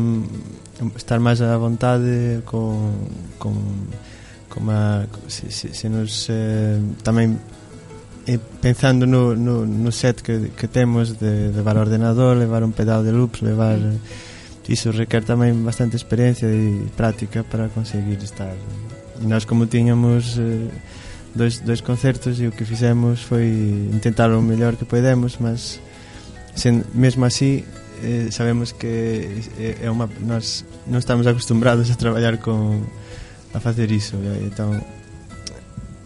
estar 0.99 1.23
máis 1.23 1.39
a 1.39 1.55
vontade 1.55 2.43
con, 2.43 3.07
con 3.39 3.55
como 4.49 4.73
a, 4.73 5.07
se, 5.29 5.51
se, 5.51 5.75
se 5.75 5.89
nos 5.89 6.27
eh, 6.29 6.81
tamén 7.05 7.39
eh, 8.29 8.37
pensando 8.61 9.07
no, 9.07 9.33
no, 9.33 9.65
no 9.65 9.91
set 9.93 10.21
que, 10.21 10.53
que 10.53 10.69
temos 10.69 11.17
de 11.17 11.49
levar 11.53 11.77
o 11.77 11.85
ordenador, 11.85 12.37
levar 12.37 12.65
un 12.65 12.73
pedal 12.77 13.05
de 13.05 13.13
loops, 13.13 13.41
levar 13.41 13.81
mm. 13.81 13.97
eh, 13.97 14.73
iso 14.73 14.93
requer 14.93 15.25
tamén 15.25 15.65
bastante 15.65 15.97
experiencia 15.97 16.45
e 16.45 16.85
práctica 16.93 17.41
para 17.41 17.73
conseguir 17.73 18.21
estar. 18.21 18.53
E 19.17 19.25
nós 19.25 19.49
como 19.49 19.65
tiñamos 19.65 20.37
eh, 20.37 20.69
dois, 21.33 21.65
dois 21.65 21.81
concertos 21.81 22.37
e 22.37 22.45
o 22.49 22.53
que 22.53 22.69
fixemos 22.69 23.25
foi 23.25 23.49
intentar 23.89 24.29
o 24.29 24.45
mellor 24.45 24.77
que 24.77 24.85
podemos, 24.85 25.41
mas 25.41 25.81
sen, 26.53 26.85
mesmo 26.93 27.25
así 27.25 27.65
eh, 28.05 28.29
sabemos 28.31 28.77
que 28.77 29.41
é, 29.57 29.87
é 29.87 29.91
uma, 29.91 30.05
nós 30.21 30.69
non 30.85 31.01
estamos 31.01 31.25
acostumbrados 31.25 31.89
a 31.89 31.97
traballar 31.97 32.37
con 32.37 32.85
a 33.55 33.61
facer 33.61 33.91
iso 33.91 34.17
e, 34.17 34.45
então 34.47 34.77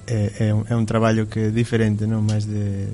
é, 0.06 0.48
é, 0.48 0.54
un, 0.54 0.64
é 0.68 0.74
un 0.76 0.86
traballo 0.86 1.26
que 1.26 1.48
é 1.48 1.50
diferente 1.50 2.06
non 2.06 2.22
máis 2.22 2.46
de, 2.46 2.90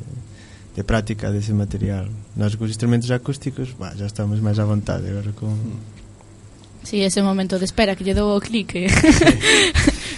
de 0.77 0.83
práctica 0.85 1.29
dese 1.33 1.53
material 1.53 2.09
nós 2.37 2.57
cos 2.57 2.73
instrumentos 2.73 3.11
acústicos 3.11 3.77
bah, 3.77 3.93
já 3.97 4.07
estamos 4.07 4.41
máis 4.41 4.57
à 4.61 4.65
vontade 4.65 5.09
agora 5.09 5.33
con 5.37 5.57
Si, 6.79 6.97
sí, 6.97 7.03
ese 7.03 7.21
momento 7.21 7.59
de 7.59 7.67
espera 7.67 7.99
que 7.99 8.07
lle 8.07 8.15
dou 8.15 8.33
o 8.33 8.41
clique 8.41 8.87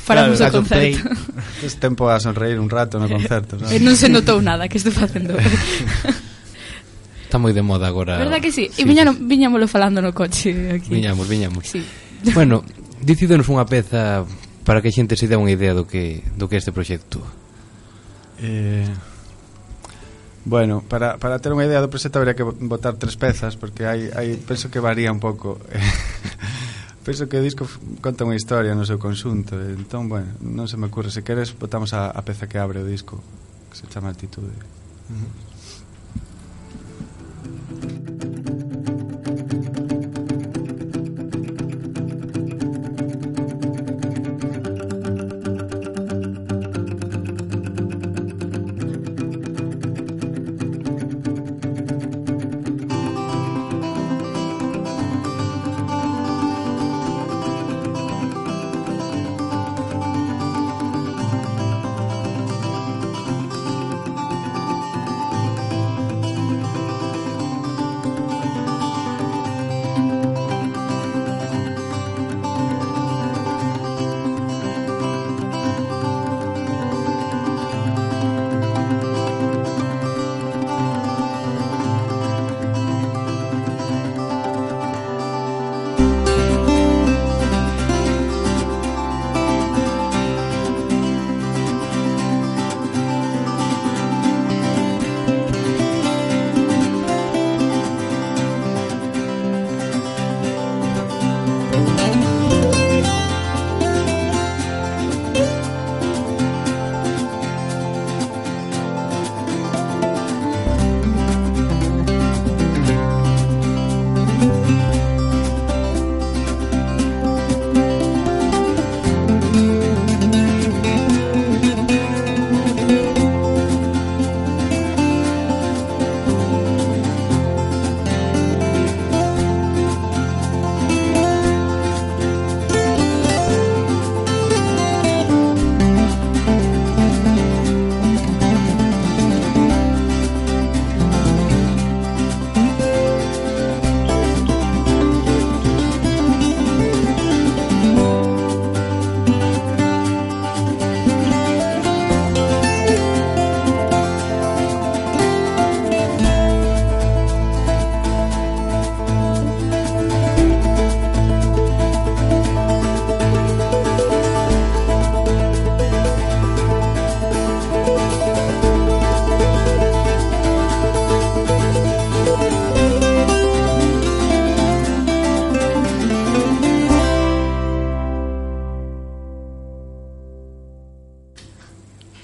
para 0.06 0.28
claro, 0.28 0.36
o 0.36 0.52
concerto 0.52 1.02
Es 1.66 1.80
tempo 1.80 2.06
a 2.06 2.20
sonreír 2.20 2.60
un 2.60 2.70
rato 2.70 3.00
no 3.00 3.08
concerto 3.08 3.56
¿no? 3.58 3.66
Eh, 3.72 3.82
non 3.82 3.96
se 3.96 4.06
notou 4.12 4.38
nada 4.38 4.68
que 4.70 4.78
estou 4.78 4.92
facendo 4.92 5.34
Está 7.30 7.38
moi 7.38 7.54
de 7.54 7.62
moda 7.62 7.86
agora. 7.86 8.18
Verdad 8.18 8.42
que 8.42 8.50
sí? 8.50 8.66
sí. 8.74 8.82
E 8.82 8.84
viñano, 8.84 9.14
viñámolo 9.14 9.70
falando 9.70 10.02
no 10.02 10.10
coche 10.10 10.50
aquí. 10.74 10.90
Viñamos, 10.90 11.30
viñamos. 11.30 11.62
Sí. 11.62 11.78
Bueno, 12.34 12.66
Dicídenos 13.00 13.48
unha 13.48 13.64
peza 13.64 14.28
para 14.68 14.84
que 14.84 14.92
a 14.92 14.94
xente 14.94 15.16
se 15.16 15.24
dé 15.24 15.40
unha 15.40 15.52
idea 15.52 15.72
do 15.72 15.88
que 15.88 16.20
do 16.36 16.52
que 16.52 16.56
é 16.56 16.60
este 16.60 16.68
proxecto. 16.68 17.24
Eh, 18.40 18.84
bueno, 20.44 20.84
para, 20.84 21.16
para 21.16 21.40
ter 21.40 21.52
unha 21.56 21.64
idea 21.64 21.80
do 21.80 21.88
proxecto 21.88 22.20
habría 22.20 22.36
que 22.36 22.44
botar 22.44 23.00
tres 23.00 23.16
pezas 23.16 23.56
porque 23.56 23.88
hai, 23.88 24.12
hai 24.12 24.36
penso 24.36 24.68
que 24.68 24.84
varía 24.84 25.08
un 25.08 25.20
pouco. 25.20 25.56
penso 27.06 27.24
que 27.24 27.40
o 27.40 27.44
disco 27.44 27.64
conta 28.04 28.28
unha 28.28 28.36
historia 28.36 28.76
no 28.76 28.84
seu 28.84 29.00
conxunto. 29.00 29.56
entón, 29.56 30.12
bueno, 30.12 30.36
non 30.44 30.68
se 30.68 30.76
me 30.76 30.92
ocurre, 30.92 31.08
se 31.08 31.24
queres 31.24 31.56
botamos 31.56 31.96
a, 31.96 32.12
a 32.12 32.20
peza 32.20 32.44
que 32.44 32.60
abre 32.60 32.84
o 32.84 32.86
disco, 32.86 33.24
que 33.72 33.80
se 33.80 33.88
chama 33.88 34.12
Altitude. 34.12 34.52
Uh 35.08 35.16
-huh. 35.16 35.49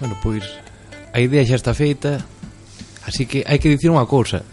Bueno, 0.00 0.16
pois 0.22 0.44
a 1.16 1.18
idea 1.20 1.40
xa 1.48 1.56
está 1.56 1.72
feita, 1.72 2.20
así 3.08 3.24
que 3.24 3.40
hai 3.48 3.56
que 3.56 3.72
dicir 3.72 3.88
unha 3.88 4.04
cousa. 4.04 4.44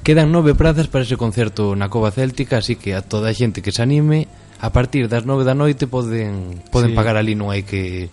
Quedan 0.00 0.32
nove 0.32 0.56
prazas 0.56 0.88
para 0.88 1.04
ese 1.04 1.20
concerto 1.20 1.76
na 1.76 1.92
Cova 1.92 2.08
Céltica, 2.08 2.64
así 2.64 2.80
que 2.80 2.96
a 2.96 3.04
toda 3.04 3.28
a 3.28 3.36
xente 3.36 3.60
que 3.60 3.74
se 3.74 3.84
anime, 3.84 4.24
a 4.56 4.72
partir 4.72 5.04
das 5.04 5.28
nove 5.28 5.44
da 5.44 5.52
noite 5.52 5.84
poden 5.84 6.64
poden 6.72 6.92
sí. 6.92 6.96
pagar 6.96 7.20
ali, 7.20 7.36
non 7.36 7.52
hai 7.52 7.68
que 7.68 8.08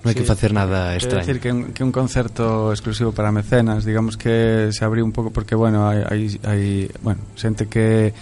non 0.00 0.08
hai 0.08 0.16
sí, 0.16 0.24
que 0.24 0.26
facer 0.26 0.56
nada 0.56 0.96
extraño. 0.96 1.28
Decir 1.28 1.44
que 1.44 1.52
un, 1.52 1.76
que 1.76 1.84
un 1.84 1.92
concerto 1.92 2.72
exclusivo 2.72 3.12
para 3.12 3.28
mecenas, 3.28 3.84
digamos 3.84 4.16
que 4.16 4.72
se 4.72 4.82
abriu 4.88 5.04
un 5.04 5.12
pouco 5.12 5.28
porque 5.28 5.52
bueno, 5.52 5.84
hai 5.84 6.00
hai, 6.08 6.22
hai 6.48 6.62
bueno, 7.04 7.20
xente 7.36 7.68
que 7.68 8.16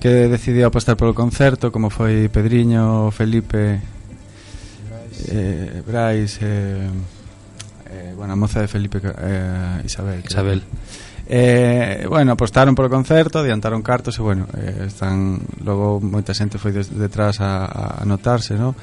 que 0.00 0.32
decidiu 0.32 0.64
apostar 0.64 0.96
polo 0.96 1.12
concerto, 1.12 1.68
como 1.68 1.92
foi 1.92 2.32
Pedriño, 2.32 3.12
Felipe, 3.12 3.80
eh, 5.28 5.82
Brais, 5.84 6.40
eh, 6.40 6.88
eh, 7.96 8.12
bueno, 8.14 8.32
a 8.32 8.36
moza 8.36 8.60
de 8.60 8.68
Felipe 8.68 9.00
eh, 9.00 9.82
Isabel. 9.84 10.20
Creo. 10.20 10.28
Isabel. 10.28 10.62
Eh, 11.28 12.06
bueno, 12.08 12.32
apostaron 12.32 12.74
polo 12.76 12.88
concerto, 12.88 13.40
adiantaron 13.40 13.82
cartos 13.82 14.14
e 14.18 14.22
bueno, 14.22 14.46
eh, 14.54 14.86
están 14.86 15.42
logo 15.64 15.98
moita 15.98 16.30
xente 16.30 16.54
foi 16.54 16.70
des, 16.70 16.86
detrás 16.94 17.42
a, 17.42 17.66
a 17.66 17.84
anotarse, 18.06 18.54
¿no? 18.54 18.78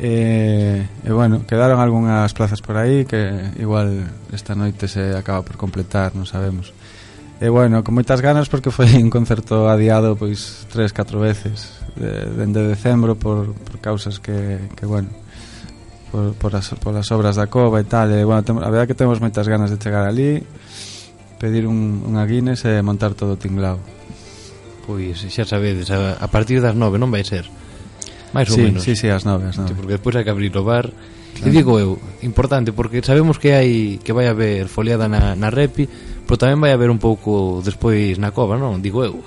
E, 0.00 0.88
eh, 0.88 1.04
e 1.04 1.10
bueno, 1.12 1.44
quedaron 1.44 1.76
algunhas 1.76 2.32
plazas 2.32 2.64
por 2.64 2.80
aí 2.80 3.04
que 3.04 3.52
igual 3.60 4.08
esta 4.32 4.56
noite 4.56 4.88
se 4.88 5.12
acaba 5.12 5.44
por 5.44 5.60
completar, 5.60 6.16
non 6.16 6.24
sabemos. 6.24 6.72
E 7.36 7.52
bueno, 7.52 7.84
con 7.84 7.92
moitas 7.92 8.24
ganas 8.24 8.48
porque 8.48 8.72
foi 8.72 8.88
un 8.96 9.12
concerto 9.12 9.68
adiado 9.68 10.16
pois 10.16 10.64
3, 10.72 10.96
4 10.96 11.20
veces 11.20 11.76
de, 12.00 12.32
dende 12.32 12.64
decembro 12.64 13.12
por, 13.12 13.52
por 13.52 13.76
causas 13.84 14.24
que, 14.24 14.56
que 14.72 14.88
bueno, 14.88 15.12
por, 16.10 16.32
por, 16.34 16.52
as, 16.56 16.72
por 16.80 16.94
as 16.96 17.08
obras 17.12 17.36
da 17.36 17.46
cova 17.46 17.80
e 17.80 17.86
tal 17.86 18.08
e, 18.10 18.24
bueno, 18.24 18.42
tem, 18.42 18.56
a 18.56 18.70
verdade 18.72 18.88
que 18.88 18.98
temos 18.98 19.20
moitas 19.20 19.46
ganas 19.48 19.70
de 19.70 19.76
chegar 19.76 20.08
ali 20.08 20.42
pedir 21.38 21.68
un, 21.68 22.02
unha 22.04 22.26
Guinness 22.26 22.66
e 22.66 22.80
montar 22.82 23.14
todo 23.14 23.36
o 23.36 23.40
tinglao 23.40 23.78
Pois 24.88 25.20
xa 25.20 25.44
sabedes, 25.44 25.92
a, 25.92 26.16
a 26.16 26.28
partir 26.32 26.64
das 26.64 26.72
nove 26.72 26.96
non 26.96 27.12
vai 27.12 27.22
ser 27.22 27.44
Mais 28.32 28.48
sí, 28.48 28.56
ou 28.56 28.72
menos 28.72 28.80
Sí, 28.84 28.96
sí, 28.96 29.08
as 29.08 29.24
nove, 29.24 29.48
as 29.48 29.56
nove. 29.56 29.76
Porque 29.76 30.00
despois 30.00 30.16
hai 30.16 30.24
que 30.24 30.32
abrir 30.32 30.52
o 30.56 30.64
bar 30.64 30.88
claro. 30.88 31.44
E 31.44 31.48
digo 31.52 31.76
eu, 31.76 32.00
importante 32.24 32.72
porque 32.72 33.04
sabemos 33.04 33.36
que 33.36 33.52
hai 33.52 34.00
que 34.00 34.16
vai 34.16 34.26
haber 34.26 34.66
foliada 34.66 35.06
na, 35.06 35.36
na 35.36 35.52
repi 35.52 35.86
pero 36.24 36.40
tamén 36.40 36.60
vai 36.60 36.72
haber 36.72 36.88
un 36.88 37.00
pouco 37.00 37.60
despois 37.60 38.16
na 38.16 38.32
cova, 38.32 38.56
non? 38.56 38.80
Digo 38.80 39.04
eu 39.04 39.20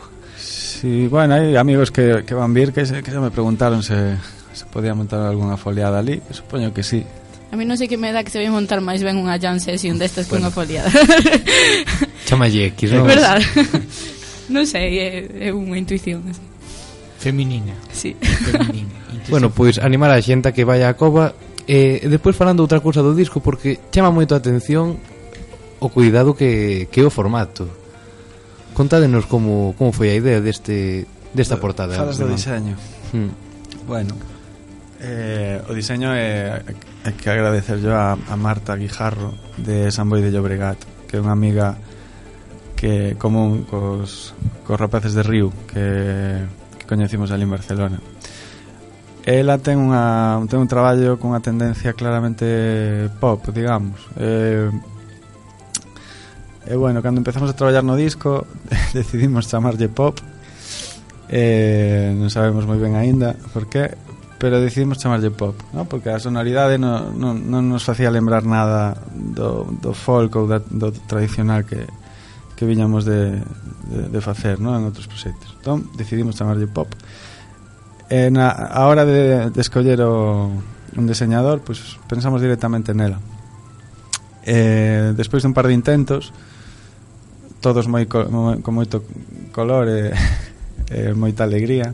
Sí, 0.81 1.05
bueno, 1.05 1.37
hai 1.37 1.53
amigos 1.61 1.93
que, 1.93 2.25
que 2.25 2.33
van 2.33 2.57
vir 2.57 2.73
que, 2.73 2.89
se, 2.89 3.05
que 3.05 3.13
xa 3.13 3.21
me 3.21 3.29
preguntaron 3.29 3.85
se, 3.85 4.17
se 4.53 4.65
podía 4.65 4.93
montar 4.93 5.21
algunha 5.21 5.57
foliada 5.57 5.99
ali, 5.99 6.21
supoño 6.31 6.73
que 6.73 6.83
sí. 6.83 7.03
A 7.51 7.59
mí 7.59 7.67
non 7.67 7.75
sei 7.75 7.91
que 7.91 7.99
me 7.99 8.15
dá 8.15 8.23
que 8.23 8.31
se 8.31 8.39
vai 8.39 8.47
montar 8.47 8.79
máis 8.79 9.03
ben 9.03 9.19
unha 9.19 9.35
jam 9.35 9.59
session 9.59 9.99
destas 9.99 10.31
bueno. 10.31 10.47
cunha 10.47 10.55
foliada. 10.55 10.87
Chamalle 12.27 12.71
X, 12.71 12.95
non? 12.95 13.03
É 13.03 13.11
verdade. 13.11 13.43
non 14.55 14.63
sei, 14.63 14.87
é, 14.99 15.07
é 15.45 15.49
unha 15.51 15.75
intuición 15.75 16.23
así. 16.31 16.39
Feminina. 17.19 17.75
Sí. 17.91 18.15
Feminina. 18.19 18.95
Bueno, 19.29 19.51
pois 19.51 19.77
pues, 19.77 19.85
animar 19.85 20.09
a 20.09 20.17
xente 20.17 20.49
a 20.49 20.51
que 20.51 20.65
vaya 20.65 20.89
a 20.89 20.97
cova 20.97 21.37
eh, 21.69 22.01
Depois 22.09 22.33
falando 22.33 22.65
outra 22.65 22.81
cousa 22.81 23.05
do 23.05 23.13
disco 23.13 23.37
Porque 23.37 23.77
chama 23.93 24.09
moito 24.09 24.33
a 24.33 24.41
atención 24.41 24.97
O 25.77 25.93
cuidado 25.93 26.33
que, 26.33 26.89
que 26.89 26.99
é 27.01 27.05
o 27.05 27.13
formato 27.13 27.69
Contádenos 28.73 29.29
como, 29.29 29.77
como 29.77 29.93
foi 29.93 30.09
a 30.09 30.17
idea 30.17 30.41
deste, 30.41 31.05
desta 31.37 31.61
portada 31.61 31.93
Falas 31.93 32.17
do 32.17 32.33
diseño 32.33 32.73
hmm. 33.13 33.85
Bueno, 33.85 34.17
Eh, 35.01 35.57
o 35.65 35.73
diseño 35.73 36.13
é, 36.13 36.61
eh, 36.61 37.09
é 37.09 37.11
que 37.17 37.25
agradecerlo 37.33 37.97
a, 37.97 38.13
a 38.13 38.35
Marta 38.37 38.77
Guijarro 38.77 39.33
de 39.57 39.89
San 39.89 40.05
Boi 40.05 40.21
de 40.21 40.29
Llobregat 40.29 40.77
que 41.09 41.17
é 41.17 41.19
unha 41.19 41.33
amiga 41.33 41.73
que 42.77 43.17
común 43.17 43.65
cos, 43.65 44.37
cos 44.63 44.77
rapaces 44.77 45.17
de 45.17 45.25
Río 45.25 45.49
que, 45.67 46.45
que 46.77 46.85
coñecimos 46.85 47.33
ali 47.33 47.43
en 47.43 47.51
Barcelona. 47.51 47.97
Ela 49.27 49.57
ten, 49.61 49.77
unha, 49.77 50.41
ten 50.49 50.61
un 50.61 50.71
traballo 50.71 51.17
cunha 51.17 51.43
tendencia 51.43 51.93
claramente 51.93 53.09
pop, 53.21 53.41
digamos. 53.53 54.05
Eh, 54.17 54.69
e 56.65 56.73
bueno, 56.77 57.01
cando 57.01 57.21
empezamos 57.21 57.51
a 57.51 57.57
traballar 57.57 57.81
no 57.81 57.97
disco 57.97 58.45
decidimos 58.97 59.51
chamarlle 59.51 59.89
pop. 59.89 60.21
Eh, 61.27 62.13
non 62.17 62.29
sabemos 62.29 62.69
moi 62.69 62.77
ben 62.77 62.93
aínda 62.93 63.33
por 63.51 63.65
que 63.65 63.93
pero 64.41 64.57
decidimos 64.57 64.97
chamarlle 64.97 65.29
pop, 65.29 65.53
no? 65.69 65.85
porque 65.85 66.09
a 66.09 66.17
sonoridade 66.17 66.81
non, 66.81 67.13
non, 67.13 67.45
non 67.45 67.69
nos 67.69 67.85
facía 67.85 68.09
lembrar 68.09 68.41
nada 68.41 68.97
do, 69.13 69.69
do 69.69 69.93
folk 69.93 70.33
ou 70.33 70.49
da, 70.49 70.57
do 70.57 70.89
tradicional 71.05 71.61
que, 71.61 71.85
que 72.57 72.65
viñamos 72.65 73.05
de, 73.05 73.37
de, 73.85 74.09
de 74.09 74.19
facer 74.25 74.57
no? 74.57 74.73
en 74.73 74.81
outros 74.89 75.05
proxectos. 75.05 75.53
Entón, 75.61 75.93
decidimos 75.93 76.41
chamarlle 76.41 76.65
pop. 76.65 76.89
E 78.09 78.33
na, 78.33 78.49
a 78.49 78.89
hora 78.89 79.05
de, 79.05 79.53
de 79.53 79.61
escoller 79.61 80.01
o, 80.01 80.49
un 80.97 81.05
diseñador, 81.05 81.61
pues, 81.61 82.01
pensamos 82.09 82.41
directamente 82.41 82.97
nela. 82.97 83.21
E, 84.41 85.13
despois 85.13 85.45
dun 85.45 85.53
par 85.53 85.69
de 85.69 85.77
intentos, 85.77 86.33
todos 87.61 87.85
moi, 87.85 88.09
co, 88.09 88.25
moi, 88.25 88.57
con 88.65 88.73
moito 88.73 89.05
color 89.53 89.85
e, 89.85 90.17
e 90.97 91.13
moita 91.13 91.45
alegría, 91.45 91.93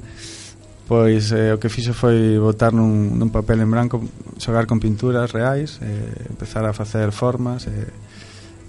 Pois 0.88 1.36
eh, 1.36 1.52
o 1.52 1.60
que 1.60 1.68
fixo 1.68 1.92
foi 1.92 2.40
botar 2.40 2.72
nun, 2.72 3.20
nun 3.20 3.28
papel 3.28 3.60
en 3.60 3.68
branco 3.68 4.00
Xogar 4.40 4.66
con 4.66 4.80
pinturas 4.80 5.36
reais 5.36 5.84
eh, 5.84 6.32
Empezar 6.32 6.64
a 6.64 6.72
facer 6.72 7.12
formas 7.12 7.68
E, 7.68 7.76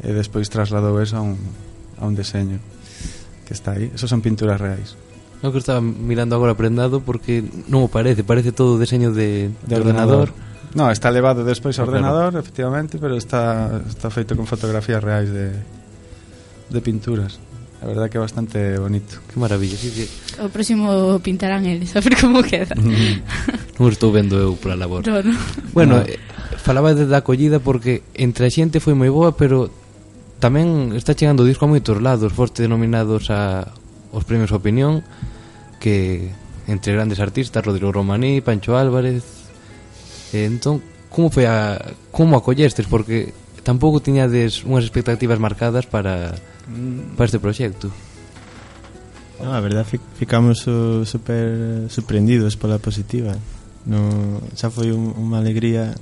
eh, 0.03 0.11
e 0.11 0.11
despois 0.11 0.51
trasladou 0.51 0.99
eso 0.99 1.19
a 1.19 1.23
un, 1.23 1.39
a 1.99 2.05
un 2.11 2.19
deseño 2.19 2.59
Que 3.47 3.55
está 3.55 3.79
aí, 3.79 3.95
eso 3.95 4.11
son 4.11 4.19
pinturas 4.19 4.59
reais 4.59 4.99
Non 5.47 5.55
que 5.55 5.63
estaba 5.63 5.79
mirando 5.79 6.35
agora 6.35 6.59
prendado 6.59 6.99
Porque 7.07 7.47
non 7.71 7.87
o 7.87 7.89
parece, 7.89 8.27
parece 8.27 8.51
todo 8.51 8.75
o 8.75 8.83
deseño 8.83 9.15
de, 9.15 9.55
de, 9.55 9.71
de 9.71 9.75
ordenador, 9.79 10.35
ordenador. 10.35 10.49
No, 10.75 10.91
está 10.91 11.11
levado 11.11 11.45
despois 11.45 11.79
ao 11.79 11.87
ah, 11.87 11.89
ordenador, 11.89 12.31
claro. 12.35 12.43
efectivamente, 12.45 12.99
pero 13.01 13.17
está, 13.17 13.81
está 13.89 14.11
feito 14.11 14.37
con 14.37 14.45
fotografías 14.45 15.01
reais 15.01 15.33
de, 15.33 15.53
de 16.69 16.81
pinturas. 16.83 17.41
A 17.81 17.87
verdad 17.87 18.11
que 18.11 18.19
é 18.19 18.21
bastante 18.21 18.79
bonito. 18.79 19.21
Que 19.33 19.38
maravilla. 19.38 19.77
Sí, 19.77 19.91
sí. 19.91 20.07
O 20.43 20.51
próximo 20.51 21.21
pintarán 21.23 21.67
eles, 21.67 21.95
a 21.99 22.01
ver 22.01 22.19
como 22.19 22.43
queda. 22.43 22.75
Mm. 22.75 23.23
non 23.79 23.95
estou 23.95 24.11
vendo 24.11 24.35
eu 24.35 24.59
para 24.59 24.75
labor. 24.75 25.07
No, 25.07 25.23
no. 25.23 25.35
Bueno, 25.71 26.03
no. 26.03 26.07
Eh, 26.07 26.19
falaba 26.59 26.91
de 26.91 27.07
da 27.07 27.23
acollida 27.23 27.62
porque 27.62 28.03
entre 28.19 28.47
a 28.47 28.51
xente 28.51 28.83
foi 28.83 28.99
moi 28.99 29.07
boa, 29.07 29.38
pero 29.38 29.71
tamén 30.43 30.91
está 30.99 31.14
chegando 31.14 31.47
o 31.47 31.49
disco 31.49 31.67
a 31.67 31.71
moitos 31.71 32.03
lados, 32.03 32.35
foste 32.35 32.67
denominados 32.67 33.31
a 33.31 33.71
os 34.11 34.27
premios 34.27 34.51
Opinión, 34.51 35.07
que 35.79 36.35
entre 36.67 36.99
grandes 36.99 37.23
artistas, 37.23 37.62
Rodrigo 37.62 37.95
Romaní, 37.95 38.43
Pancho 38.43 38.75
Álvarez. 38.75 39.23
Eh, 40.35 40.51
entón, 40.51 40.83
como 41.07 41.31
foi 41.31 41.47
a 41.47 41.79
como 42.11 42.35
acollestes 42.35 42.91
porque 42.91 43.31
tampouco 43.69 44.01
tiñades 44.01 44.65
unhas 44.65 44.89
expectativas 44.89 45.37
marcadas 45.37 45.85
para, 45.85 46.33
mm. 46.73 47.21
para 47.21 47.29
este 47.29 47.37
proxecto. 47.37 47.93
No, 49.45 49.53
a 49.53 49.61
verdad 49.61 49.85
ficamos 50.17 50.65
uh, 50.65 51.05
super 51.05 51.85
sorprendidos 51.93 52.57
pola 52.57 52.81
positiva. 52.81 53.37
No, 53.85 54.41
xa 54.57 54.73
foi 54.73 54.89
un, 54.89 55.13
unha 55.21 55.37
alegría 55.37 55.93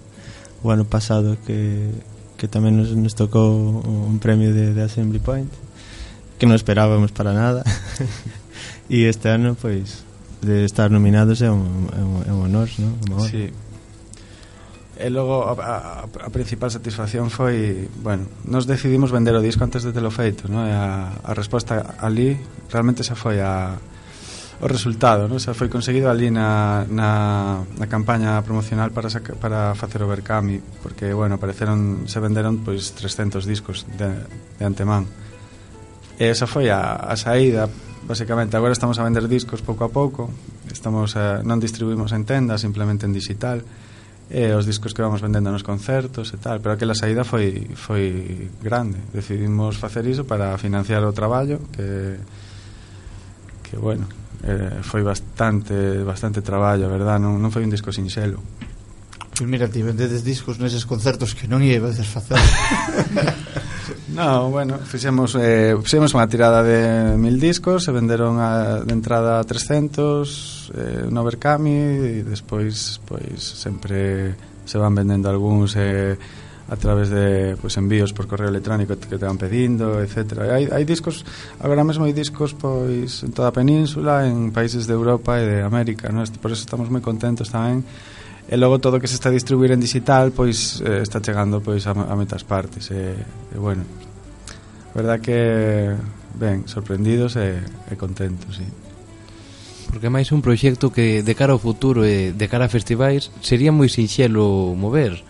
o 0.62 0.70
ano 0.70 0.86
pasado 0.86 1.34
que, 1.42 1.90
que 2.38 2.46
tamén 2.46 2.78
nos, 2.78 2.94
nos 2.94 3.18
tocou 3.18 3.82
un 3.82 4.22
premio 4.22 4.54
de, 4.54 4.70
de 4.70 4.82
Assembly 4.86 5.18
Point 5.18 5.50
que 6.38 6.46
non 6.46 6.54
esperábamos 6.54 7.10
para 7.10 7.34
nada 7.34 7.66
e 8.94 9.10
este 9.10 9.26
ano 9.26 9.58
pois 9.58 10.06
de 10.38 10.62
estar 10.62 10.86
nominados 10.94 11.42
é 11.42 11.50
un, 11.50 11.90
é 11.90 12.02
un, 12.02 12.14
é 12.30 12.32
un 12.32 12.40
honor, 12.46 12.70
non? 12.78 12.94
Un 13.10 13.10
honor. 13.18 13.26
Sí. 13.26 13.50
E 14.96 15.12
logo 15.12 15.44
a, 15.44 15.52
a, 15.52 16.08
a 16.08 16.30
principal 16.32 16.72
satisfacción 16.72 17.28
foi, 17.28 17.84
bueno, 18.00 18.24
nos 18.48 18.64
decidimos 18.64 19.12
vender 19.12 19.36
o 19.36 19.44
disco 19.44 19.60
antes 19.60 19.84
de 19.84 19.92
telo 19.92 20.08
feito, 20.08 20.48
no? 20.48 20.64
E 20.64 20.72
a, 20.72 21.12
a 21.20 21.32
resposta 21.36 22.00
ali 22.00 22.40
realmente 22.72 23.04
xa 23.04 23.12
foi 23.12 23.44
a 23.44 23.76
o 24.56 24.66
resultado, 24.72 25.28
no? 25.28 25.36
Xa 25.36 25.52
foi 25.52 25.68
conseguido 25.68 26.08
ali 26.08 26.32
na, 26.32 26.88
na, 26.88 27.60
na 27.76 27.86
campaña 27.92 28.40
promocional 28.40 28.88
para 28.88 29.12
saca, 29.12 29.36
para 29.36 29.76
facer 29.76 30.00
o 30.00 30.08
Berkami, 30.08 30.64
porque 30.80 31.12
bueno, 31.12 31.36
apareceron, 31.36 32.08
se 32.08 32.16
venderon 32.16 32.64
pois 32.64 32.96
300 32.96 33.44
discos 33.44 33.84
de, 34.00 34.08
de 34.56 34.64
antemán. 34.64 35.04
E 36.16 36.32
esa 36.32 36.48
foi 36.48 36.72
a, 36.72 36.96
a 36.96 37.20
saída, 37.20 37.68
basicamente. 38.08 38.56
Agora 38.56 38.72
estamos 38.72 38.96
a 38.96 39.04
vender 39.04 39.28
discos 39.28 39.60
pouco 39.60 39.84
a 39.84 39.92
pouco, 39.92 40.32
estamos 40.72 41.20
a, 41.20 41.44
non 41.44 41.60
distribuimos 41.60 42.16
en 42.16 42.24
tendas, 42.24 42.64
simplemente 42.64 43.04
en 43.04 43.12
digital 43.12 43.60
eh, 44.30 44.54
os 44.54 44.66
discos 44.66 44.92
que 44.92 45.02
vamos 45.02 45.22
vendendo 45.22 45.50
nos 45.54 45.62
concertos 45.62 46.34
e 46.34 46.38
tal, 46.38 46.58
pero 46.58 46.74
aquela 46.74 46.94
saída 46.94 47.22
foi 47.22 47.70
foi 47.78 48.50
grande. 48.58 48.98
Decidimos 49.14 49.78
facer 49.78 50.06
iso 50.06 50.26
para 50.26 50.58
financiar 50.58 51.04
o 51.06 51.12
traballo 51.14 51.62
que 51.70 52.18
que 53.66 53.76
bueno, 53.78 54.06
eh, 54.42 54.82
foi 54.82 55.02
bastante 55.02 56.02
bastante 56.02 56.42
traballo, 56.42 56.90
verdad? 56.90 57.22
Non, 57.22 57.38
non 57.38 57.54
foi 57.54 57.62
un 57.62 57.70
disco 57.70 57.94
sinxelo. 57.94 58.42
Pois 59.36 59.44
mira, 59.44 59.68
ti 59.68 59.84
vendedes 59.84 60.24
discos 60.24 60.56
neses 60.58 60.88
concertos 60.88 61.36
que 61.36 61.46
non 61.46 61.60
ibades 61.62 62.06
facer. 62.08 62.40
No, 64.08 64.50
bueno, 64.50 64.78
fixemos, 64.78 65.36
eh, 65.36 65.76
fixemos 65.82 66.14
unha 66.16 66.24
tirada 66.24 66.64
de 66.64 67.20
mil 67.20 67.36
discos, 67.36 67.84
se 67.84 67.92
venderon 67.92 68.40
a, 68.40 68.80
de 68.80 68.94
entrada 68.94 69.44
300, 69.44 70.55
eh, 70.74 71.06
no 71.10 71.22
Berkami 71.22 72.22
e 72.22 72.24
despois 72.24 72.98
pois 73.04 73.38
sempre 73.38 74.34
se 74.66 74.76
van 74.78 74.94
vendendo 74.94 75.30
algúns 75.30 75.76
eh, 75.78 76.18
a 76.66 76.74
través 76.74 77.10
de 77.10 77.54
pois, 77.60 77.76
envíos 77.78 78.10
por 78.10 78.26
correo 78.26 78.50
electrónico 78.50 78.98
que 78.98 79.18
te 79.18 79.26
van 79.26 79.38
pedindo, 79.38 80.02
etc. 80.02 80.50
Hai, 80.50 80.66
hai 80.66 80.82
discos, 80.82 81.22
agora 81.62 81.86
mesmo 81.86 82.04
hai 82.06 82.14
discos 82.16 82.58
pois 82.58 83.22
en 83.22 83.30
toda 83.30 83.50
a 83.50 83.54
península, 83.54 84.26
en 84.26 84.50
países 84.50 84.90
de 84.90 84.94
Europa 84.98 85.38
e 85.38 85.46
de 85.46 85.58
América, 85.62 86.10
non? 86.10 86.26
por 86.42 86.50
eso 86.50 86.66
estamos 86.66 86.90
moi 86.90 87.04
contentos 87.04 87.54
tamén 87.54 87.86
e 88.46 88.54
logo 88.54 88.78
todo 88.78 88.98
o 88.98 89.00
que 89.02 89.10
se 89.10 89.18
está 89.18 89.30
a 89.30 89.34
distribuir 89.34 89.74
en 89.74 89.82
digital 89.82 90.30
pois 90.30 90.78
eh, 90.82 91.02
está 91.02 91.18
chegando 91.18 91.58
pois 91.58 91.82
a, 91.90 91.94
a 91.94 92.14
metas 92.14 92.46
partes 92.46 92.94
eh, 92.94 93.18
e, 93.18 93.54
e 93.54 93.58
bueno 93.58 93.82
verdad 94.94 95.18
que 95.18 95.94
ben, 96.38 96.68
sorprendidos 96.68 97.36
eh, 97.36 97.60
e, 97.90 97.94
e 97.94 97.96
contentos, 97.96 98.56
sí. 98.56 98.85
Porque 99.86 100.10
máis 100.10 100.34
un 100.34 100.42
proxecto 100.42 100.90
que 100.90 101.22
de 101.22 101.34
cara 101.38 101.54
ao 101.54 101.62
futuro 101.62 102.02
e 102.02 102.34
de 102.34 102.46
cara 102.50 102.66
a 102.66 102.72
festivais 102.72 103.30
sería 103.40 103.70
moi 103.70 103.86
sinxelo 103.86 104.74
mover. 104.74 105.22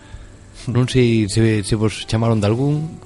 Hmm. 0.65 0.73
Non 0.73 0.85
sei 0.89 1.29
se, 1.29 1.61
se 1.61 1.75
vos 1.77 2.05
chamaron 2.09 2.41
de 2.41 2.47
algún 2.49 2.99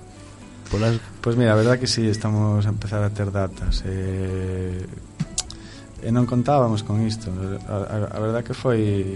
polas... 0.72 0.98
Pois 1.22 1.22
pues 1.22 1.36
mira, 1.38 1.54
a 1.54 1.60
verdad 1.60 1.78
que 1.78 1.86
si 1.86 2.02
sí, 2.02 2.08
estamos 2.08 2.66
a 2.66 2.70
empezar 2.70 3.04
a 3.04 3.12
ter 3.12 3.30
datas 3.32 3.84
e, 3.86 4.88
e 6.02 6.10
non 6.10 6.26
contábamos 6.26 6.82
con 6.82 7.04
isto 7.06 7.30
a, 7.70 7.78
a, 7.78 7.98
a 8.16 8.20
verdad 8.24 8.42
que 8.42 8.58
foi 8.58 9.14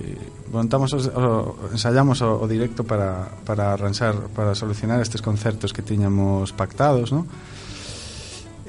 montamos 0.53 0.93
os, 0.93 1.09
o, 1.09 1.57
ensayamos 1.73 2.21
o, 2.21 2.37
o 2.37 2.45
directo 2.45 2.85
para, 2.85 3.33
para 3.47 3.73
arranxar 3.73 4.29
para 4.37 4.53
solucionar 4.53 5.01
estes 5.01 5.23
concertos 5.23 5.73
que 5.73 5.81
tiñamos 5.81 6.53
pactados, 6.53 7.09
¿no? 7.09 7.25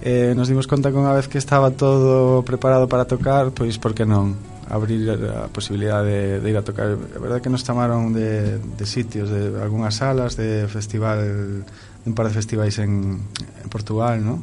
eh, 0.02 0.34
nos 0.36 0.48
dimos 0.48 0.66
conta 0.68 0.92
que 0.92 1.00
unha 1.00 1.14
vez 1.16 1.28
que 1.28 1.40
estaba 1.40 1.72
todo 1.72 2.44
preparado 2.44 2.88
para 2.90 3.08
tocar, 3.08 3.52
pois 3.52 3.80
por 3.80 3.96
que 3.96 4.04
non 4.04 4.36
abrir 4.68 5.08
eh, 5.08 5.46
a 5.46 5.48
posibilidade 5.48 6.40
de, 6.40 6.40
de 6.40 6.46
ir 6.50 6.56
a 6.58 6.64
tocar. 6.66 6.92
A 6.92 7.20
verdade 7.20 7.40
que 7.40 7.52
nos 7.52 7.64
chamaron 7.64 8.12
de, 8.12 8.58
de 8.58 8.86
sitios, 8.86 9.30
de 9.30 9.56
algunhas 9.62 9.96
salas, 10.02 10.36
de 10.36 10.66
festival, 10.68 11.64
de 12.04 12.10
un 12.10 12.14
par 12.14 12.28
de 12.28 12.34
festivais 12.34 12.78
en, 12.78 13.22
en 13.22 13.68
Portugal, 13.70 14.22
¿no? 14.22 14.42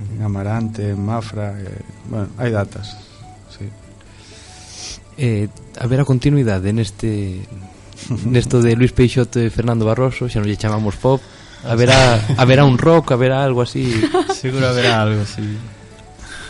En 0.00 0.22
Amarante, 0.22 0.90
en 0.90 1.00
Mafra, 1.00 1.56
eh, 1.60 1.82
bueno, 2.08 2.28
hai 2.40 2.52
datas. 2.52 2.96
Sí. 3.52 3.68
Eh, 5.20 5.48
a 5.76 5.84
ver 5.84 6.00
a 6.00 6.08
continuidade 6.08 6.72
neste 6.72 7.44
nesto 8.24 8.64
de 8.64 8.72
Luis 8.76 8.92
Peixoto 8.96 9.40
e 9.40 9.52
Fernando 9.52 9.84
Barroso, 9.84 10.28
xa 10.28 10.40
non 10.40 10.48
lle 10.48 10.56
chamamos 10.56 10.96
pop, 10.96 11.20
haberá, 11.64 12.20
haberá 12.36 12.64
un 12.64 12.78
rock, 12.78 13.12
haberá 13.12 13.44
algo 13.44 13.62
así. 13.62 14.02
Seguro 14.34 14.68
haberá 14.68 15.02
algo, 15.02 15.22
así. 15.22 15.44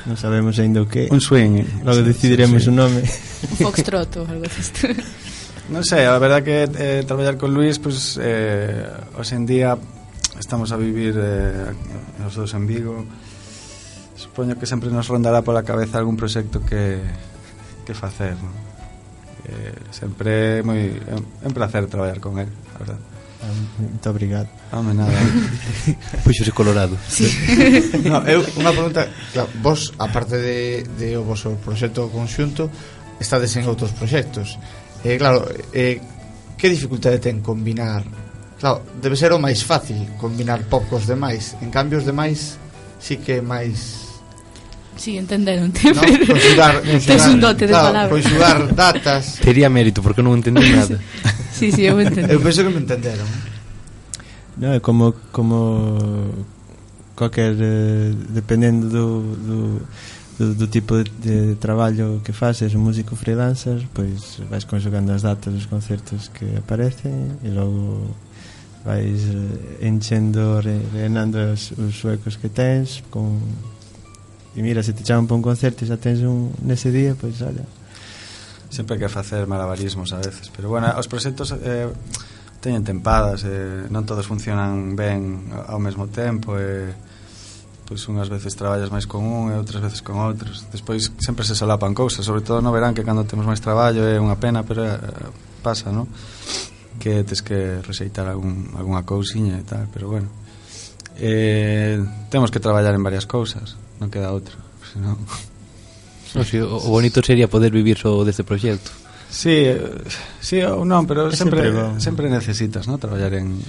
Non 0.08 0.16
sabemos 0.16 0.56
ainda 0.56 0.80
o 0.80 0.88
que. 0.88 1.12
Un 1.12 1.20
swing. 1.20 1.60
Eh. 1.60 1.66
Logo 1.84 2.00
decidiremos 2.00 2.64
sí, 2.64 2.68
sí. 2.68 2.72
o 2.72 2.74
nome. 2.74 3.04
Foxtrot 3.60 4.24
ou 4.24 4.24
algo 4.24 4.46
disto. 4.48 4.88
Non 5.70 5.86
sei, 5.86 6.02
a 6.02 6.18
verdad 6.18 6.42
que 6.42 6.66
eh, 6.66 7.06
traballar 7.06 7.38
con 7.38 7.54
Luis, 7.54 7.78
pues, 7.78 8.18
eh, 8.18 8.90
hoxe 9.14 9.38
en 9.38 9.46
día 9.46 9.78
estamos 10.34 10.74
a 10.74 10.76
vivir 10.76 11.14
eh, 11.14 12.26
os 12.26 12.34
dos 12.34 12.50
en 12.58 12.66
Vigo. 12.66 13.06
Supoño 14.18 14.58
que 14.58 14.66
sempre 14.66 14.90
nos 14.90 15.06
rondará 15.06 15.46
pola 15.46 15.62
cabeza 15.62 16.02
algún 16.02 16.18
proxecto 16.18 16.58
que, 16.66 16.98
que 17.86 17.94
facer, 17.94 18.34
non? 18.34 18.50
Eh, 19.46 19.94
sempre 19.94 20.58
moi, 20.66 20.90
é 20.90 21.46
un 21.46 21.54
placer 21.54 21.86
traballar 21.86 22.18
con 22.18 22.42
él, 22.42 22.50
a 22.74 22.76
verdade. 22.82 23.19
Muito 23.78 24.10
obrigado. 24.10 24.48
Ah, 24.70 24.82
mas 24.82 24.94
nada. 24.94 25.12
Puxo 26.24 26.52
colorado. 26.52 26.96
Sí. 27.08 27.26
no, 28.04 28.20
eu, 28.28 28.44
unha 28.60 28.72
pregunta, 28.72 29.08
claro, 29.32 29.48
vos, 29.64 29.96
aparte 29.96 30.36
de, 30.36 30.84
de 31.00 31.16
o 31.16 31.24
vosso 31.24 31.56
proxecto 31.64 32.12
conxunto, 32.12 32.68
estades 33.16 33.56
en 33.56 33.64
outros 33.64 33.96
proxectos. 33.96 34.60
Eh, 35.02 35.16
claro, 35.16 35.48
eh, 35.72 35.98
que 36.60 36.68
dificultade 36.68 37.16
ten 37.16 37.40
combinar 37.40 38.04
Claro, 38.60 38.84
debe 39.00 39.16
ser 39.16 39.32
o 39.32 39.40
máis 39.40 39.64
fácil 39.64 39.96
combinar 40.20 40.60
pop 40.68 40.84
cos 40.84 41.08
demais. 41.08 41.56
En 41.64 41.72
cambio, 41.72 41.96
os 41.96 42.04
demais 42.04 42.60
sí 43.00 43.16
que 43.16 43.40
é 43.40 43.42
máis... 43.42 44.04
Sí, 45.00 45.16
entenderon. 45.16 45.72
No, 45.72 45.96
pois 45.96 46.28
conxugar, 46.28 46.74
pois 46.84 47.08
Tes 47.08 47.24
un 47.24 47.40
dote 47.40 47.64
de 47.64 47.72
claro, 47.72 47.88
palabras. 47.88 48.12
Pois 48.12 48.24
conxugar 48.28 48.58
datas. 48.76 49.40
Tería 49.40 49.72
mérito, 49.72 50.04
porque 50.04 50.20
non 50.20 50.36
entendí 50.36 50.60
nada 50.76 51.00
sí, 51.60 51.68
sí, 51.70 51.82
eu 51.84 52.00
entendo. 52.00 52.32
Eu 52.32 52.40
penso 52.40 52.64
que 52.64 52.72
me 52.72 52.80
entenderon. 52.80 53.28
Non, 54.56 54.72
é 54.72 54.80
como 54.80 55.12
como 55.30 56.32
cualquier 57.12 57.52
eh, 57.60 58.16
dependendo 58.32 58.88
do, 58.88 59.06
do 59.36 59.56
do, 60.40 60.54
do 60.54 60.66
tipo 60.66 60.96
de, 60.96 61.04
de 61.04 61.54
traballo 61.56 62.22
que 62.24 62.32
faces, 62.32 62.74
un 62.74 62.80
músico 62.80 63.14
freelancer, 63.14 63.84
pois 63.92 64.40
vais 64.48 64.64
conxugando 64.64 65.12
as 65.12 65.20
datas 65.20 65.52
dos 65.52 65.68
concertos 65.68 66.32
que 66.32 66.48
aparecen 66.56 67.36
e 67.44 67.52
logo 67.52 68.08
vais 68.80 69.20
eh, 69.28 69.84
enchendo, 69.84 70.64
re, 70.64 70.80
rellenando 70.96 71.36
os, 71.52 71.76
os 71.76 71.92
suecos 71.92 72.40
que 72.40 72.48
tens 72.48 73.04
con... 73.12 73.36
e 74.56 74.64
mira, 74.64 74.80
se 74.82 74.96
te 74.96 75.04
chaman 75.04 75.28
para 75.28 75.36
un 75.36 75.44
concerto 75.44 75.84
e 75.84 75.86
xa 75.86 76.00
tens 76.00 76.24
un 76.24 76.56
nese 76.64 76.88
día, 76.88 77.12
pois 77.20 77.36
olha, 77.44 77.68
sempre 78.70 78.96
que 78.96 79.10
facer 79.10 79.44
malabarismos 79.44 80.14
a 80.14 80.22
veces 80.22 80.48
pero 80.54 80.70
bueno, 80.70 80.88
os 80.96 81.10
proxectos 81.10 81.52
eh, 81.60 81.90
teñen 82.60 82.84
tempadas 82.84 83.44
eh, 83.44 83.88
non 83.90 84.06
todos 84.06 84.28
funcionan 84.28 84.94
ben 84.94 85.50
ao 85.52 85.80
mesmo 85.82 86.08
tempo 86.08 86.54
e 86.56 86.92
eh, 86.92 87.10
pois 87.90 88.06
unhas 88.06 88.30
veces 88.30 88.54
traballas 88.54 88.94
máis 88.94 89.08
con 89.10 89.26
un 89.26 89.50
e 89.50 89.58
outras 89.58 89.82
veces 89.82 89.98
con 89.98 90.22
outros 90.22 90.62
despois 90.70 91.10
sempre 91.18 91.42
se 91.42 91.58
solapan 91.58 91.90
cousas 91.90 92.22
sobre 92.22 92.46
todo 92.46 92.62
no 92.62 92.70
verán 92.70 92.94
que 92.94 93.02
cando 93.02 93.26
temos 93.26 93.50
máis 93.50 93.58
traballo 93.58 94.06
é 94.06 94.14
unha 94.22 94.38
pena 94.38 94.62
pero 94.62 94.86
eh, 94.86 94.94
pasa, 95.58 95.90
non? 95.90 96.06
que 97.02 97.24
tes 97.24 97.42
que 97.42 97.82
rexeitar 97.82 98.28
algún, 98.28 98.76
alguna 98.76 99.02
cousiña 99.02 99.58
e 99.58 99.64
tal, 99.64 99.90
pero 99.90 100.06
bueno 100.06 100.28
eh, 101.18 101.98
temos 102.30 102.54
que 102.54 102.62
traballar 102.62 102.94
en 102.94 103.02
varias 103.02 103.26
cousas 103.26 103.74
non 103.98 104.06
queda 104.06 104.30
outra 104.30 104.54
senón 104.94 105.18
No, 106.34 106.44
si, 106.44 106.62
o 106.62 106.90
bonito 106.90 107.22
sería 107.22 107.50
poder 107.50 107.74
vivir 107.74 107.98
só 107.98 108.22
deste 108.22 108.46
proxecto. 108.46 108.90
Sí, 109.30 109.66
eh, 109.66 109.78
sí 110.42 110.58
ou 110.62 110.82
non, 110.82 111.06
pero 111.06 111.30
sempre 111.30 111.70
sempre, 111.70 112.02
sempre 112.02 112.26
necesitas, 112.26 112.90
¿no? 112.90 112.98
traballar 112.98 113.38
en 113.38 113.62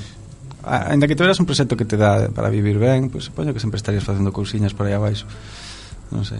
Ainda 0.63 1.07
que 1.07 1.15
tuveras 1.15 1.39
un 1.39 1.45
proxecto 1.45 1.75
que 1.75 1.85
te 1.85 1.97
dá 1.97 2.29
para 2.29 2.49
vivir 2.49 2.77
ben, 2.77 3.09
pois 3.09 3.11
pues, 3.11 3.23
supoño 3.25 3.53
que 3.53 3.59
sempre 3.59 3.77
estarías 3.77 4.03
facendo 4.03 4.29
cousiñas 4.29 4.77
por 4.77 4.85
aí 4.85 4.93
abaixo. 4.93 5.25
Non 6.13 6.21
sei. 6.21 6.37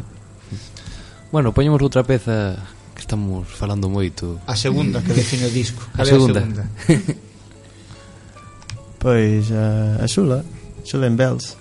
Bueno, 1.34 1.58
poñemos 1.58 1.82
outra 1.82 2.06
peza 2.06 2.54
que 2.94 3.02
estamos 3.02 3.50
falando 3.50 3.90
moito. 3.90 4.38
A 4.46 4.54
segunda 4.54 5.02
que 5.02 5.18
define 5.18 5.50
o 5.50 5.54
disco. 5.54 5.82
A 5.98 6.06
segunda. 6.06 6.38
A 6.38 6.46
segunda? 6.46 6.64
pois 9.02 9.50
a, 9.50 9.98
a 9.98 10.06
Xula, 10.06 10.46
Xula 10.86 11.10
en 11.10 11.18
Bells. 11.18 11.58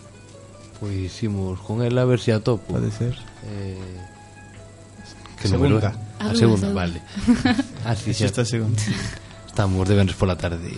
Pois 0.77 1.16
imos 1.25 1.57
con 1.64 1.81
ela 1.81 2.05
a 2.05 2.09
ver 2.09 2.20
se 2.20 2.29
si 2.29 2.31
atopo. 2.37 2.77
Pode 2.77 2.92
ser. 2.92 3.16
Eh 3.49 4.10
Que 5.40 5.48
segunda. 5.48 5.68
Número, 5.68 5.87
a 5.87 5.90
ah, 6.18 6.31
ah, 6.31 6.35
segunda, 6.35 6.72
vale. 6.72 7.00
Ah, 7.85 7.92
Así 7.92 8.11
Está 8.11 8.44
segunda. 8.44 8.83
Estamos 9.46 9.88
de 9.88 9.94
viernes 9.94 10.14
por 10.14 10.29
la 10.29 10.37
tarde. 10.37 10.70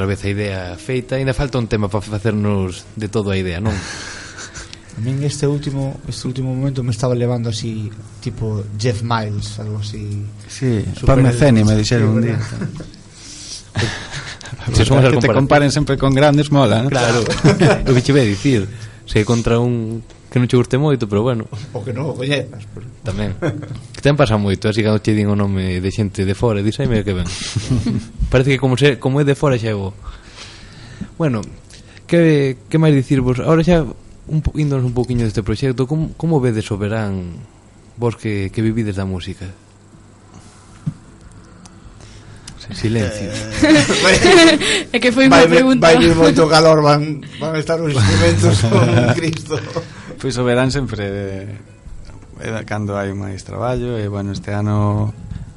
outra 0.00 0.06
vez 0.06 0.24
a 0.24 0.28
idea 0.32 0.76
feita 0.80 1.16
Ainda 1.16 1.36
falta 1.36 1.60
un 1.60 1.68
tema 1.68 1.92
para 1.92 2.00
facernos 2.00 2.88
de 2.96 3.08
todo 3.12 3.30
a 3.30 3.36
idea, 3.36 3.60
non? 3.60 3.76
A 4.96 5.00
min 5.04 5.20
este 5.22 5.46
último 5.46 6.00
este 6.08 6.26
último 6.26 6.56
momento 6.56 6.82
me 6.82 6.90
estaba 6.90 7.14
levando 7.14 7.52
así 7.52 7.92
tipo 8.20 8.64
Jeff 8.76 9.02
Miles, 9.04 9.60
algo 9.60 9.78
así. 9.78 10.26
Sí, 10.48 10.84
Pan 11.06 11.22
Meceni 11.22 11.62
me 11.62 11.76
dixeron 11.76 12.18
un 12.18 12.22
día. 12.26 12.40
Se 14.74 14.84
somos 14.88 15.04
que 15.06 15.22
te 15.22 15.30
comparen 15.30 15.70
sempre 15.70 15.96
con 15.96 16.12
grandes 16.12 16.50
mola, 16.50 16.82
¿no? 16.82 16.90
Claro. 16.90 17.22
o 17.86 17.94
que 17.94 18.02
che 18.02 18.12
ve 18.12 18.26
dicir, 18.26 18.66
se 19.06 19.24
contra 19.24 19.60
un 19.60 20.02
que 20.26 20.42
non 20.42 20.50
che 20.50 20.58
guste 20.58 20.76
moito, 20.76 21.06
pero 21.06 21.22
bueno. 21.22 21.46
O 21.70 21.86
que 21.86 21.94
non 21.94 22.10
o 22.10 22.18
coñezas, 22.18 22.66
pero... 22.74 22.84
tamén. 23.06 23.38
Que 23.94 24.02
ten 24.02 24.18
pasa 24.18 24.36
moito, 24.42 24.68
así 24.68 24.82
que 24.82 24.90
non 24.90 24.98
che 24.98 25.14
din 25.14 25.30
o 25.30 25.38
nome 25.38 25.78
de 25.78 25.90
xente 25.94 26.26
de 26.26 26.34
fora, 26.34 26.66
díseme 26.66 27.06
que 27.06 27.14
ben 27.14 27.30
Parece 28.30 28.54
que 28.54 28.58
como, 28.62 28.78
se, 28.78 28.98
como 29.02 29.20
é 29.20 29.24
de 29.26 29.34
fora 29.34 29.58
xa 29.58 29.74
é 29.74 29.76
bo. 29.76 29.90
Bueno, 31.18 31.42
que, 32.06 32.56
que 32.70 32.78
máis 32.78 32.94
dicirvos? 32.94 33.42
Ahora 33.42 33.66
xa 33.66 33.82
un, 34.30 34.40
índonos 34.54 34.86
un 34.86 34.94
poquinho 34.94 35.26
deste 35.26 35.42
proxecto, 35.42 35.90
como, 35.90 36.14
como 36.14 36.38
vedes 36.38 36.70
o 36.70 36.78
verán 36.78 37.42
vos 37.98 38.14
que, 38.14 38.54
que 38.54 38.62
vivides 38.62 38.96
da 38.96 39.04
música? 39.04 39.50
Silencio. 42.70 43.26
Eh, 43.26 44.94
é 44.94 44.98
que 45.02 45.10
foi 45.10 45.26
unha 45.26 45.42
pregunta. 45.42 45.90
Vai 45.90 45.98
vir 45.98 46.14
moito 46.14 46.46
calor, 46.46 46.78
van, 46.86 47.18
van 47.42 47.58
estar 47.58 47.82
os 47.82 47.90
instrumentos 47.90 48.62
con 48.70 48.86
Cristo. 49.18 49.58
Pois 50.22 50.38
o 50.38 50.46
verán 50.46 50.70
sempre 50.70 51.02
eh, 51.02 51.50
eh, 52.46 52.62
cando 52.62 52.94
hai 52.94 53.10
máis 53.10 53.42
traballo 53.42 53.98
e 53.98 54.06
bueno, 54.06 54.30
este 54.30 54.54
ano 54.54 55.10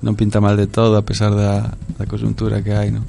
non 0.03 0.19
pinta 0.19 0.43
mal 0.43 0.59
de 0.59 0.67
todo 0.67 0.99
a 0.99 1.07
pesar 1.07 1.31
da, 1.31 1.71
da 1.71 2.05
conjuntura 2.05 2.59
que 2.59 2.75
hai 2.75 2.91
non? 2.91 3.07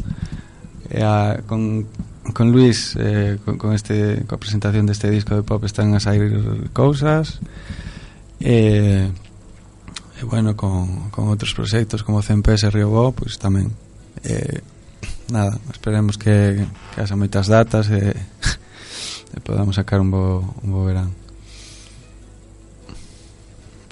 E 0.87 1.03
a, 1.03 1.43
con, 1.43 1.91
con 2.31 2.55
Luis 2.55 2.95
eh, 2.95 3.43
con, 3.43 3.59
con 3.59 3.75
este, 3.75 4.23
coa 4.31 4.39
presentación 4.39 4.87
deste 4.87 5.11
disco 5.11 5.35
de 5.35 5.43
pop 5.43 5.59
están 5.67 5.91
a 5.93 6.01
sair 6.01 6.31
cousas 6.71 7.43
e, 8.39 9.11
e 9.11 10.23
bueno 10.23 10.55
con, 10.55 11.11
con 11.11 11.27
outros 11.27 11.51
proxectos 11.51 12.07
como 12.07 12.23
CMPS 12.23 12.71
e 12.71 12.73
Río 12.73 12.95
Bo 12.95 13.11
pois 13.11 13.43
tamén 13.43 13.75
eh, 14.23 14.63
nada, 15.35 15.59
esperemos 15.75 16.15
que, 16.15 16.63
que 16.95 16.99
haxa 17.03 17.19
moitas 17.19 17.51
datas 17.51 17.91
e, 17.91 18.15
e 19.35 19.39
podamos 19.43 19.75
sacar 19.75 19.99
un 19.99 20.15
bo, 20.15 20.47
un 20.63 20.71
bo 20.71 20.87
verán 20.87 21.24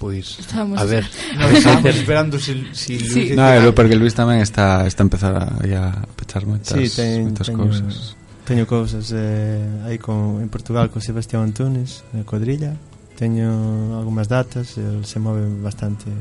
pois 0.03 0.35
Estamos 0.35 0.75
a 0.75 0.83
ver, 0.83 1.07
no, 1.39 1.47
estamos 1.47 1.95
esperando 1.95 2.35
si, 2.39 2.67
si 2.73 2.99
sí. 2.99 3.31
Luis 3.31 3.39
No, 3.39 3.47
é 3.47 3.71
porque 3.71 3.95
Luis 3.95 4.11
tamén 4.11 4.43
está 4.43 4.83
está 4.83 4.99
a 4.99 5.07
empezar 5.07 5.33
a, 5.39 5.47
a 5.55 5.83
pechar 6.19 6.43
moitas, 6.43 6.75
sí, 6.75 6.91
ten, 6.91 7.31
moitas 7.31 7.47
teño, 7.47 7.63
cousas. 7.63 7.95
Teño 8.43 8.65
cousas 8.67 9.07
eh, 9.15 9.87
aí 9.87 9.95
con 9.95 10.43
en 10.43 10.51
Portugal 10.51 10.91
con 10.91 10.99
Sebastián 10.99 11.47
Antunes, 11.47 12.03
na 12.11 12.27
cuadrilla. 12.27 12.75
Teño 13.15 13.95
algunhas 13.95 14.27
datas, 14.27 14.75
el 14.75 15.07
se 15.07 15.23
move 15.23 15.47
bastante 15.63 16.11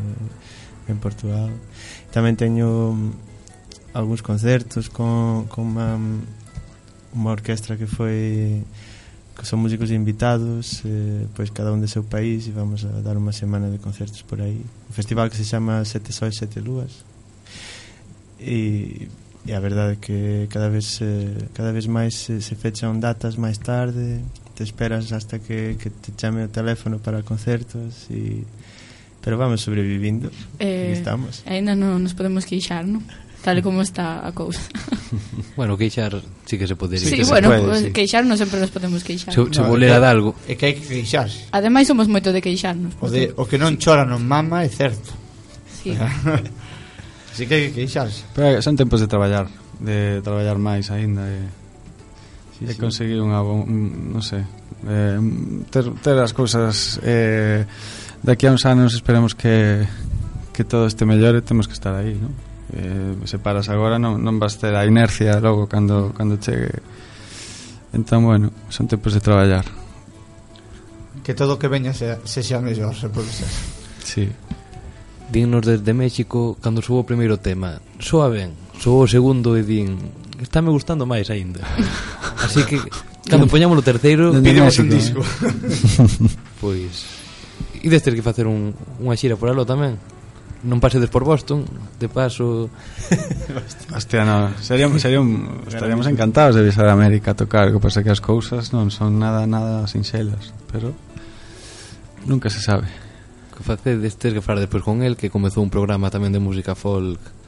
en 0.87 0.97
Portugal. 1.03 1.51
Tamén 2.15 2.39
teño 2.39 2.95
mm, 2.95 3.99
algúns 3.99 4.23
concertos 4.23 4.87
con 4.87 5.51
con 5.51 5.75
mm, 5.75 5.75
unha, 5.75 5.91
unha 7.19 7.31
orquestra 7.35 7.75
que 7.75 7.91
foi 7.91 8.63
que 9.43 9.47
son 9.51 9.59
músicos 9.59 9.91
invitados 9.91 10.87
eh, 10.87 11.27
pois 11.35 11.51
cada 11.51 11.75
un 11.75 11.83
de 11.83 11.91
seu 11.91 12.07
país 12.07 12.47
e 12.47 12.55
vamos 12.55 12.87
a 12.87 13.03
dar 13.03 13.19
unha 13.19 13.35
semana 13.35 13.67
de 13.75 13.83
concertos 13.83 14.23
por 14.23 14.39
aí. 14.39 14.63
Un 14.63 14.95
festival 14.95 15.27
que 15.27 15.35
se 15.35 15.43
chama 15.43 15.83
Sete 15.83 16.15
Sois 16.15 16.39
Sete 16.39 16.63
Lúas. 16.63 17.03
E, 18.39 19.11
e 19.43 19.51
a 19.51 19.59
verdade 19.59 19.95
é 19.95 19.99
que 19.99 20.47
cada 20.47 20.71
vez 20.71 21.03
eh, 21.03 21.51
cada 21.59 21.75
vez 21.75 21.91
máis 21.91 22.15
se, 22.15 22.39
se 22.39 22.55
fechan 22.55 23.03
datas 23.03 23.35
máis 23.35 23.59
tarde 23.59 24.23
te 24.55 24.63
esperas 24.63 25.11
hasta 25.11 25.43
que, 25.43 25.75
que 25.75 25.91
te 25.91 26.15
chame 26.15 26.47
o 26.47 26.51
teléfono 26.55 27.03
para 27.03 27.27
concertos 27.27 28.07
e 28.15 28.47
pero 29.27 29.35
vamos 29.43 29.67
sobrevivindo 29.67 30.31
eh, 30.63 30.95
estamos. 30.95 31.43
ainda 31.51 31.75
non 31.75 31.99
nos 31.99 32.15
podemos 32.15 32.47
queixar 32.47 32.87
non? 32.87 33.03
tal 33.43 33.61
como 33.63 33.83
está 33.83 34.27
a 34.27 34.33
cousa. 34.33 34.63
bueno, 35.57 35.77
queixar 35.77 36.23
sí 36.47 36.57
que 36.57 36.67
se 36.67 36.77
podería. 36.77 37.09
Sí, 37.09 37.25
sí 37.25 37.31
bueno, 37.31 37.49
puede, 37.49 37.63
pues, 37.63 37.81
sí. 37.83 37.93
queixarnos 37.93 38.39
sempre 38.39 38.61
nos 38.61 38.71
podemos 38.71 39.03
queixar. 39.03 39.35
Se, 39.35 39.43
se 39.53 39.61
no, 39.61 39.69
volera 39.69 39.99
de 39.99 40.07
algo. 40.07 40.35
É 40.47 40.55
que 40.55 40.71
hai 40.71 40.75
que 40.79 40.87
queixarse. 40.87 41.51
Ademais 41.51 41.91
somos 41.91 42.07
moito 42.07 42.31
de 42.31 42.41
queixarnos. 42.41 42.95
O, 43.03 43.11
de, 43.11 43.35
o 43.35 43.45
que 43.45 43.59
non 43.59 43.77
chora 43.83 44.07
non 44.07 44.23
mama 44.23 44.63
é 44.63 44.71
certo. 44.71 45.11
Sí. 45.67 45.93
Así 47.35 47.45
que 47.51 47.55
hai 47.59 47.63
que 47.69 47.83
queixarse. 47.83 48.23
Pero 48.33 48.63
son 48.63 48.79
tempos 48.79 49.03
de 49.03 49.11
traballar, 49.11 49.51
de 49.83 50.23
traballar 50.23 50.57
máis 50.63 50.87
aínda 50.95 51.27
e, 51.27 51.43
sí, 52.57 52.71
e 52.71 52.73
sí. 52.73 52.79
conseguir 52.79 53.19
unha, 53.19 53.43
un, 53.43 54.15
non 54.15 54.23
sei, 54.23 54.47
eh, 54.87 55.19
ter, 55.75 55.91
ter 55.99 56.17
as 56.23 56.31
cousas 56.31 57.03
eh, 57.03 57.67
daqui 58.23 58.47
a 58.47 58.55
uns 58.55 58.63
anos 58.71 58.95
esperemos 58.95 59.35
que 59.35 59.83
que 60.53 60.65
todo 60.65 60.87
este 60.87 61.05
mellore, 61.07 61.41
temos 61.41 61.67
que 61.67 61.73
estar 61.73 61.97
aí, 61.97 62.15
non? 62.15 62.52
eh, 62.73 63.15
se 63.25 63.39
paras 63.39 63.69
agora 63.69 63.99
non, 63.99 64.21
non 64.21 64.41
vas 64.41 64.57
ter 64.57 64.73
a 64.75 64.85
inercia 64.89 65.39
logo 65.41 65.69
cando, 65.69 66.13
cando 66.17 66.41
chegue. 66.41 66.83
Entón 67.93 68.25
bueno, 68.25 68.49
son 68.73 68.89
tempos 68.89 69.13
de 69.13 69.21
traballar. 69.21 69.65
Que 71.23 71.35
todo 71.35 71.59
que 71.61 71.69
veña 71.69 71.93
se, 71.93 72.19
se 72.25 72.41
xa 72.43 72.59
mellor 72.59 72.97
se 72.97 73.13
pode 73.13 73.29
ser. 73.29 73.51
Sí. 74.03 74.29
Dinos 75.31 75.65
desde 75.65 75.93
México 75.93 76.57
cando 76.61 76.83
subo 76.83 77.05
o 77.05 77.09
primeiro 77.09 77.41
tema 77.41 77.81
soa 77.97 78.29
ben, 78.29 78.53
subo 78.77 79.05
o 79.05 79.09
segundo 79.09 79.57
e 79.57 79.65
din 79.65 79.97
está 80.37 80.61
me 80.61 80.69
gustando 80.69 81.09
máis 81.09 81.33
aínda 81.33 81.65
así 82.45 82.61
que 82.69 82.77
cando 83.25 83.49
poñamos 83.49 83.81
o 83.81 83.87
terceiro 83.87 84.37
pidemos 84.37 84.77
un 84.77 84.89
disco. 84.93 85.25
Eh. 85.25 86.37
pois 86.61 87.23
E 87.83 87.89
pues, 87.91 88.03
ter 88.03 88.15
que 88.15 88.23
facer 88.23 88.47
un, 88.47 88.71
unha 89.03 89.19
xira 89.19 89.35
por 89.35 89.51
alo 89.51 89.67
tamén? 89.67 89.99
non 90.63 90.79
pasedes 90.79 91.11
por 91.11 91.27
Boston, 91.27 91.67
de 91.99 92.07
paso 92.07 92.71
Hostia, 93.97 94.23
no, 94.23 94.55
seríamos, 94.63 95.03
seríamos, 95.03 95.67
estaríamos 95.67 96.07
encantados 96.07 96.55
de 96.55 96.63
visar 96.63 96.87
a 96.87 96.95
América 96.95 97.35
a 97.35 97.39
tocar, 97.39 97.75
que 97.75 97.83
pasa 97.83 98.07
que 98.07 98.15
as 98.15 98.23
cousas 98.23 98.71
non 98.71 98.95
son 98.95 99.19
nada 99.19 99.43
nada 99.51 99.91
sinxelas, 99.91 100.55
pero 100.71 100.95
nunca 102.25 102.47
se 102.47 102.63
sabe. 102.63 102.87
Que 103.53 103.67
facedes 103.67 104.15
ter 104.17 104.33
que 104.33 104.41
falar 104.41 104.63
despois 104.63 104.87
con 104.87 105.03
el 105.03 105.19
que 105.19 105.35
comezou 105.35 105.67
un 105.67 105.73
programa 105.75 106.15
tamén 106.15 106.31
de 106.31 106.39
música 106.39 106.79
folk 106.79 107.42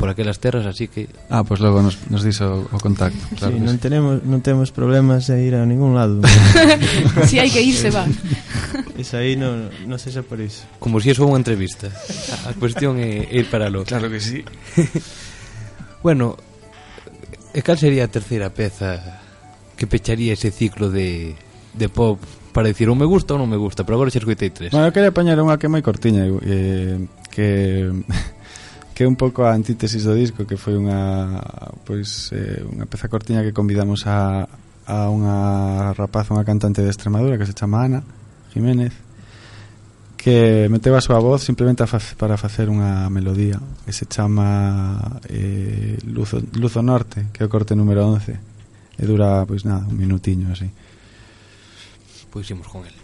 por 0.00 0.08
aquelas 0.08 0.40
terras, 0.40 0.64
así 0.64 0.88
que 0.88 1.08
Ah, 1.28 1.44
pois 1.44 1.60
pues 1.60 1.60
logo 1.60 1.82
nos, 1.82 1.98
nos 2.08 2.24
diso 2.24 2.66
o 2.72 2.78
contacto, 2.80 3.20
claro. 3.36 3.52
Sí, 3.52 3.60
non 3.60 3.76
sí. 3.76 3.84
tenemos 3.84 4.24
non 4.24 4.40
temos 4.40 4.72
problemas 4.72 5.28
de 5.28 5.44
ir 5.44 5.52
a 5.52 5.68
ningún 5.68 5.92
lado. 5.92 6.24
Si 7.28 7.36
hai 7.36 7.52
que 7.52 7.60
irse 7.60 7.92
va. 7.92 8.08
Es 8.96 9.12
aí 9.12 9.36
non 9.36 9.68
no 9.84 10.00
sexa 10.00 10.24
por 10.24 10.40
iso. 10.40 10.64
Como 10.80 11.04
se 11.04 11.12
si 11.12 11.20
eso 11.20 11.28
unha 11.28 11.36
entrevista. 11.36 11.92
A, 12.48 12.50
a 12.50 12.52
cuestión 12.56 12.96
é 12.96 13.28
ir 13.28 13.52
para 13.52 13.68
lo. 13.68 13.84
Claro 13.84 14.08
que 14.08 14.24
sí. 14.24 14.40
bueno, 16.06 16.40
e 17.52 17.60
cal 17.60 17.76
sería 17.76 18.08
a 18.08 18.10
terceira 18.10 18.48
peza 18.48 19.20
que 19.76 19.84
pecharía 19.84 20.32
ese 20.32 20.48
ciclo 20.48 20.88
de, 20.88 21.36
de 21.76 21.88
pop 21.92 22.16
para 22.56 22.72
dicir 22.72 22.88
ou 22.88 22.96
me 22.96 23.04
gusta 23.04 23.36
ou 23.36 23.40
non 23.40 23.52
me 23.52 23.60
gusta, 23.60 23.84
pero 23.84 24.00
agora 24.00 24.08
xa 24.08 24.24
escoitei 24.24 24.48
tres. 24.48 24.72
Bueno, 24.72 24.88
eu 24.88 24.96
quería 24.96 25.12
apañar 25.12 25.36
unha 25.44 25.60
que 25.60 25.68
é 25.68 25.70
moi 25.70 25.84
cortiña, 25.84 26.24
eh, 26.24 27.04
que 27.28 27.92
que 29.00 29.04
é 29.04 29.08
un 29.08 29.16
pouco 29.16 29.48
a 29.48 29.56
antítesis 29.56 30.04
do 30.04 30.12
disco 30.12 30.44
que 30.44 30.60
foi 30.60 30.76
unha 30.76 31.40
pois 31.88 32.36
eh, 32.36 32.60
unha 32.68 32.84
peza 32.84 33.08
cortiña 33.08 33.40
que 33.40 33.56
convidamos 33.56 34.04
a, 34.04 34.44
a 34.84 35.08
unha 35.08 35.96
rapaz, 35.96 36.28
unha 36.28 36.44
cantante 36.44 36.84
de 36.84 36.92
Extremadura 36.92 37.40
que 37.40 37.48
se 37.48 37.56
chama 37.56 37.80
Ana 37.80 38.04
Jiménez 38.52 38.92
que 40.20 40.68
meteu 40.68 40.92
a 40.92 41.00
súa 41.00 41.16
voz 41.16 41.40
simplemente 41.40 41.80
fa, 41.88 41.96
para 42.20 42.36
facer 42.36 42.68
unha 42.68 43.08
melodía 43.08 43.56
que 43.88 43.96
se 43.96 44.04
chama 44.04 45.16
eh, 45.32 45.96
Luzo, 46.04 46.44
Luzo 46.60 46.84
Norte 46.84 47.32
que 47.32 47.40
é 47.40 47.48
o 47.48 47.52
corte 47.52 47.72
número 47.72 48.04
11 48.04 49.00
e 49.00 49.04
dura, 49.08 49.48
pois 49.48 49.64
nada, 49.64 49.88
un 49.88 49.96
minutiño 49.96 50.52
así. 50.52 50.68
Pois 52.28 52.44
imos 52.52 52.68
con 52.68 52.84
ele 52.84 53.00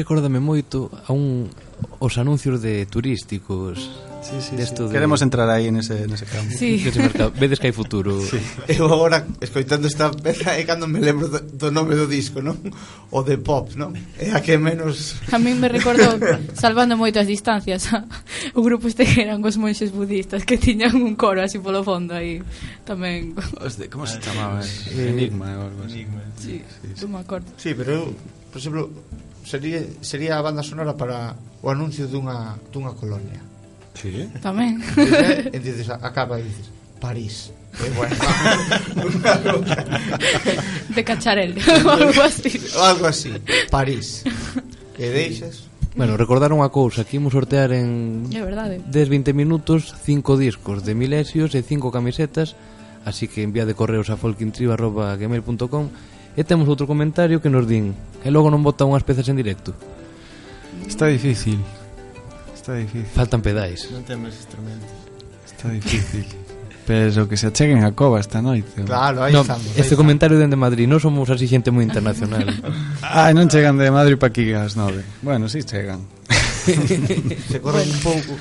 recórdame 0.00 0.40
moito 0.40 0.88
a 1.04 1.12
un 1.12 1.52
os 2.00 2.16
anuncios 2.16 2.60
de 2.64 2.88
turísticos 2.88 4.08
Sí, 4.20 4.36
sí, 4.40 4.56
sí. 4.66 4.74
De... 4.74 4.92
Queremos 4.92 5.22
entrar 5.22 5.48
aí 5.48 5.68
en 5.68 5.76
ese, 5.76 6.04
en 6.04 6.12
ese 6.12 6.26
campo 6.26 6.52
sí. 6.56 6.84
Vedes 7.40 7.58
que 7.58 7.72
hai 7.72 7.72
futuro 7.72 8.20
sí. 8.20 8.36
Eu 8.68 8.84
agora, 8.92 9.24
escoitando 9.40 9.88
esta 9.88 10.12
peza 10.12 10.52
É 10.52 10.64
cando 10.68 10.84
me 10.84 11.00
lembro 11.00 11.28
do, 11.28 11.40
do 11.40 11.68
nome 11.72 11.96
do 11.96 12.04
disco 12.04 12.44
non 12.44 12.60
O 13.08 13.24
de 13.24 13.40
pop, 13.40 13.72
non? 13.80 13.96
É 14.20 14.36
a 14.36 14.44
que 14.44 14.60
menos... 14.60 15.16
A 15.32 15.40
mí 15.40 15.56
me 15.56 15.72
recordo 15.72 16.04
Salvando 16.52 17.00
moitas 17.00 17.24
distancias 17.24 17.88
O 18.56 18.60
grupo 18.60 18.92
este 18.92 19.08
que 19.08 19.24
eran 19.24 19.40
os 19.40 19.56
monxes 19.56 19.88
budistas 19.88 20.44
Que 20.44 20.60
tiñan 20.60 21.00
un 21.00 21.16
coro 21.16 21.40
así 21.40 21.56
polo 21.56 21.80
fondo 21.80 22.12
aí 22.12 22.44
Tamén 22.84 23.32
Hostia, 23.56 23.88
Como 23.88 24.04
se 24.04 24.20
chamaba? 24.20 24.60
Enigma 24.92 25.48
ou 25.56 25.72
algo 25.72 25.80
así 25.88 26.04
Enigma. 26.04 26.20
Sí, 26.36 26.60
sí, 26.60 26.92
sí. 26.92 27.08
Non 27.08 27.16
me 27.16 27.20
acordo 27.24 27.48
Sí, 27.56 27.72
pero 27.72 28.04
eu, 28.04 28.04
por 28.52 28.60
exemplo 28.60 28.92
sería, 29.44 29.82
sería 30.00 30.38
a 30.38 30.42
banda 30.42 30.62
sonora 30.62 30.96
para 30.96 31.36
o 31.62 31.70
anuncio 31.70 32.08
dunha, 32.08 32.56
dunha 32.72 32.92
colonia. 32.96 33.40
Sí. 33.94 34.30
Tamén. 34.40 34.80
E 35.52 35.58
dices, 35.60 35.90
acaba 35.90 36.40
e 36.40 36.44
dices, 36.46 36.70
París. 37.00 37.52
E 37.70 37.86
bueno, 37.94 38.16
de 40.94 41.04
Cacharel, 41.04 41.54
o 41.86 41.90
algo 41.90 42.22
así. 42.22 42.50
O 42.74 42.82
algo 42.82 43.06
así, 43.06 43.30
París. 43.70 44.24
E 44.98 45.06
deixas 45.06 45.70
Bueno, 45.96 46.16
recordar 46.16 46.54
unha 46.54 46.70
cousa, 46.70 47.02
aquí 47.02 47.18
imos 47.18 47.34
sortear 47.34 47.74
en 47.74 48.30
é 48.30 48.46
verdade. 48.46 48.78
10-20 48.86 49.34
minutos 49.34 49.90
cinco 50.06 50.38
discos 50.38 50.86
de 50.86 50.94
Milesios 50.94 51.50
e 51.58 51.66
cinco 51.66 51.90
camisetas, 51.90 52.54
así 53.02 53.26
que 53.26 53.42
envía 53.42 53.66
de 53.66 53.74
correos 53.74 54.06
a 54.06 54.14
folkintrio@gmail.com 54.14 55.90
E 56.36 56.44
temos 56.46 56.70
outro 56.70 56.86
comentario 56.86 57.42
que 57.42 57.50
nos 57.50 57.66
din 57.66 57.94
que 58.22 58.30
logo 58.30 58.52
non 58.52 58.62
bota 58.62 58.86
unhas 58.86 59.02
pezas 59.02 59.26
en 59.26 59.36
directo. 59.36 59.74
Está 60.86 61.10
difícil. 61.10 61.58
Está 62.54 62.76
difícil. 62.78 63.08
Faltan 63.10 63.42
pedais. 63.42 63.90
Non 63.90 64.06
temos 64.06 64.30
instrumentos. 64.36 64.90
Está 65.42 65.72
difícil. 65.74 66.26
Pero 66.86 67.28
que 67.28 67.36
se 67.36 67.46
acheguen 67.46 67.84
a 67.84 67.92
Cova 67.92 68.18
esta 68.18 68.42
noite. 68.42 68.82
Claro, 68.82 69.22
aí 69.22 69.32
no, 69.32 69.42
estamos. 69.42 69.62
Aí 69.62 69.70
este 69.70 69.94
estamos. 69.94 70.02
comentario 70.02 70.38
dende 70.38 70.56
Madrid, 70.56 70.90
non 70.90 70.98
somos 70.98 71.30
así 71.30 71.46
xente 71.46 71.70
moi 71.70 71.86
internacional. 71.86 72.46
ah, 73.06 73.30
non 73.30 73.46
chegan 73.46 73.78
de 73.78 73.90
Madrid 73.94 74.18
pa 74.18 74.30
aquí 74.30 74.50
as 74.52 74.74
nove. 74.74 75.06
Bueno, 75.22 75.46
si 75.46 75.62
sí 75.62 75.70
chegan. 75.70 76.02
se 77.50 77.58
corren 77.62 77.86
un 77.86 78.00
pouco. 78.02 78.34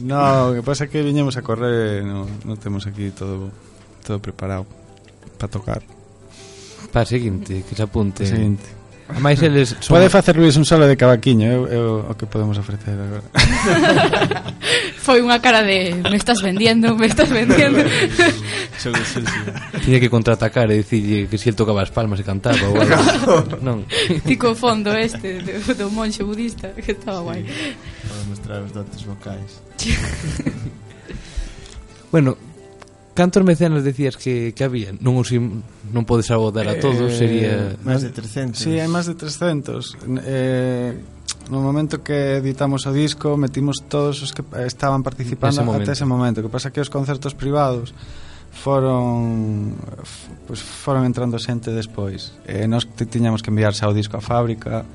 No, 0.00 0.48
o 0.48 0.54
que 0.56 0.62
pasa 0.64 0.86
é 0.86 0.88
que 0.88 1.04
viñemos 1.04 1.36
a 1.36 1.44
correr, 1.44 2.00
non 2.06 2.24
no 2.48 2.56
temos 2.56 2.88
aquí 2.88 3.12
todo 3.12 3.52
todo 4.00 4.16
preparado 4.16 4.64
para 5.36 5.50
tocar. 5.52 5.99
Para 6.92 7.06
seguinte, 7.06 7.64
que 7.68 7.74
se 7.74 7.82
apunte. 7.82 8.26
Seguinte. 8.26 8.80
Ademais 9.10 9.42
eles 9.42 9.76
son... 9.80 9.96
Pode 9.96 10.08
facer 10.08 10.36
Luis 10.36 10.56
un 10.56 10.64
solo 10.64 10.86
de 10.86 10.96
cavaquiño, 10.96 11.50
eu, 11.50 11.66
eu, 11.66 12.10
o 12.10 12.14
que 12.14 12.26
podemos 12.26 12.56
ofrecer 12.58 12.94
agora. 12.94 13.22
Foi 15.00 15.24
unha 15.24 15.40
cara 15.42 15.66
de 15.66 15.96
me 16.06 16.14
estás 16.14 16.38
vendendo, 16.44 16.94
me 16.94 17.10
estás 17.10 17.26
vendendo. 17.26 17.82
Tiña 19.82 19.98
que 19.98 20.12
contraatacar 20.12 20.70
e 20.70 20.84
dicirlle 20.84 21.26
que 21.26 21.40
si 21.40 21.50
el 21.50 21.56
tocaba 21.58 21.82
as 21.82 21.90
palmas 21.90 22.20
e 22.20 22.24
cantaba 22.24 22.62
ou 22.70 22.78
algo. 22.78 23.58
non. 23.66 23.82
Tico 24.22 24.54
fondo 24.54 24.94
este 24.94 25.42
do, 25.42 25.74
do 25.74 25.90
monxe 25.90 26.22
budista, 26.22 26.70
que 26.76 26.94
estaba 26.94 27.18
sí, 27.18 27.24
guai. 27.26 27.40
Para 28.06 28.22
mostrar 28.30 28.58
os 28.62 28.70
dotes 28.70 29.02
vocais. 29.02 29.50
bueno, 32.14 32.38
Cantos 33.14 33.42
mecenas 33.44 33.82
decías 33.82 34.16
que, 34.16 34.54
que 34.54 34.62
había? 34.64 34.94
Non 35.02 35.18
os 35.18 35.34
non 35.34 36.06
podes 36.06 36.30
abordar 36.30 36.70
a 36.70 36.78
todos, 36.78 37.10
eh, 37.10 37.18
sería... 37.18 37.52
Máis 37.82 38.06
de 38.06 38.14
300. 38.14 38.54
Sí, 38.54 38.78
hai 38.78 38.86
máis 38.86 39.10
de 39.10 39.18
300. 39.18 39.98
Eh, 40.24 40.94
no 41.50 41.58
momento 41.58 42.06
que 42.06 42.38
editamos 42.38 42.86
o 42.86 42.94
disco, 42.94 43.34
metimos 43.34 43.82
todos 43.90 44.22
os 44.22 44.30
que 44.30 44.46
estaban 44.62 45.02
participando 45.02 45.58
ese 45.58 45.66
momento. 45.66 45.82
até 45.82 45.92
ese 45.98 46.06
momento. 46.06 46.36
O 46.38 46.46
que 46.46 46.52
pasa 46.54 46.70
que 46.70 46.78
os 46.78 46.86
concertos 46.86 47.34
privados 47.34 47.90
foron 48.54 49.74
pues, 50.46 50.62
foron 50.62 51.02
entrando 51.02 51.38
xente 51.42 51.74
despois. 51.74 52.38
Eh, 52.46 52.70
nos 52.70 52.86
tiñamos 53.10 53.42
que 53.42 53.50
enviarse 53.50 53.82
ao 53.82 53.90
disco 53.90 54.18
á 54.18 54.22
fábrica 54.22 54.86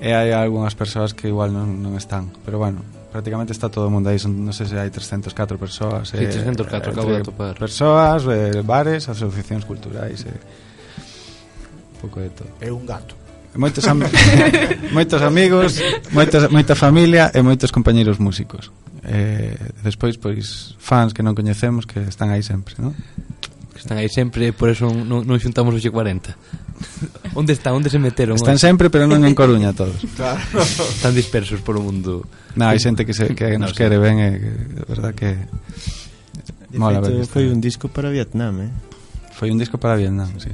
e 0.00 0.12
hai 0.12 0.36
algunhas 0.36 0.76
persoas 0.76 1.16
que 1.16 1.32
igual 1.32 1.56
non, 1.56 1.80
non 1.80 1.96
están. 1.96 2.28
Pero 2.44 2.60
bueno, 2.60 2.84
prácticamente 3.10 3.52
está 3.52 3.68
todo 3.68 3.88
o 3.88 3.90
mundo 3.90 4.08
aí, 4.08 4.18
son, 4.18 4.36
non 4.44 4.52
sei 4.52 4.68
se 4.68 4.76
hai 4.76 4.92
304 4.92 5.56
persoas, 5.56 6.12
sí, 6.12 6.20
eh, 6.20 6.28
304 6.28 6.64
eh, 6.68 6.92
acabo 6.92 7.10
de 7.12 7.20
eh, 7.20 7.26
topar. 7.26 7.54
Persoas, 7.56 8.24
eh, 8.28 8.60
bares, 8.60 9.08
asociacións 9.08 9.64
culturais, 9.64 10.24
eh, 10.28 10.32
un 10.32 11.98
pouco 12.04 12.20
de 12.20 12.30
todo. 12.30 12.50
É 12.60 12.68
un 12.70 12.84
gato. 12.84 13.16
Moitos 13.56 13.88
am 13.88 14.04
moitos 14.96 15.20
amigos, 15.22 15.80
moitos, 16.12 16.46
moita 16.52 16.76
familia 16.76 17.32
e 17.34 17.40
moitos 17.42 17.72
compañeiros 17.72 18.20
músicos. 18.20 18.70
Eh, 19.02 19.56
despois 19.82 20.20
pois 20.20 20.76
fans 20.78 21.16
que 21.16 21.24
non 21.24 21.32
coñecemos 21.32 21.88
que 21.88 22.04
están 22.06 22.28
aí 22.28 22.44
sempre, 22.44 22.76
non? 22.76 22.92
que 23.78 23.86
están 23.86 24.02
aí 24.02 24.10
sempre, 24.10 24.50
por 24.50 24.74
eso 24.74 24.90
non, 24.90 25.22
non 25.22 25.38
xuntamos 25.38 25.70
hoxe 25.70 25.94
40. 25.94 26.34
Onde 27.38 27.54
están? 27.54 27.78
Onde 27.78 27.86
se 27.86 28.02
meteron? 28.02 28.34
Están 28.34 28.58
sempre, 28.58 28.90
pero 28.90 29.06
non 29.06 29.22
en 29.22 29.38
Coruña 29.38 29.70
todos. 29.70 30.02
Claro. 30.18 30.42
Están 30.66 31.14
dispersos 31.14 31.62
polo 31.62 31.78
mundo. 31.78 32.26
Non, 32.58 32.66
hai 32.66 32.82
xente 32.82 33.06
que, 33.06 33.14
se, 33.14 33.30
que 33.38 33.54
nos 33.54 33.70
no, 33.70 33.78
quere 33.78 34.02
ben, 34.02 34.18
e 34.18 34.30
eh, 34.34 34.82
verdad 34.82 35.14
que... 35.14 35.46
De 36.68 36.76
Mola, 36.76 36.98
feito, 36.98 37.30
foi 37.30 37.46
un 37.46 37.62
disco 37.62 37.86
para 37.86 38.10
Vietnam, 38.10 38.66
eh? 38.66 38.72
Foi 39.38 39.54
un 39.54 39.62
disco 39.62 39.78
para 39.78 39.94
Vietnam, 39.94 40.34
sí. 40.42 40.50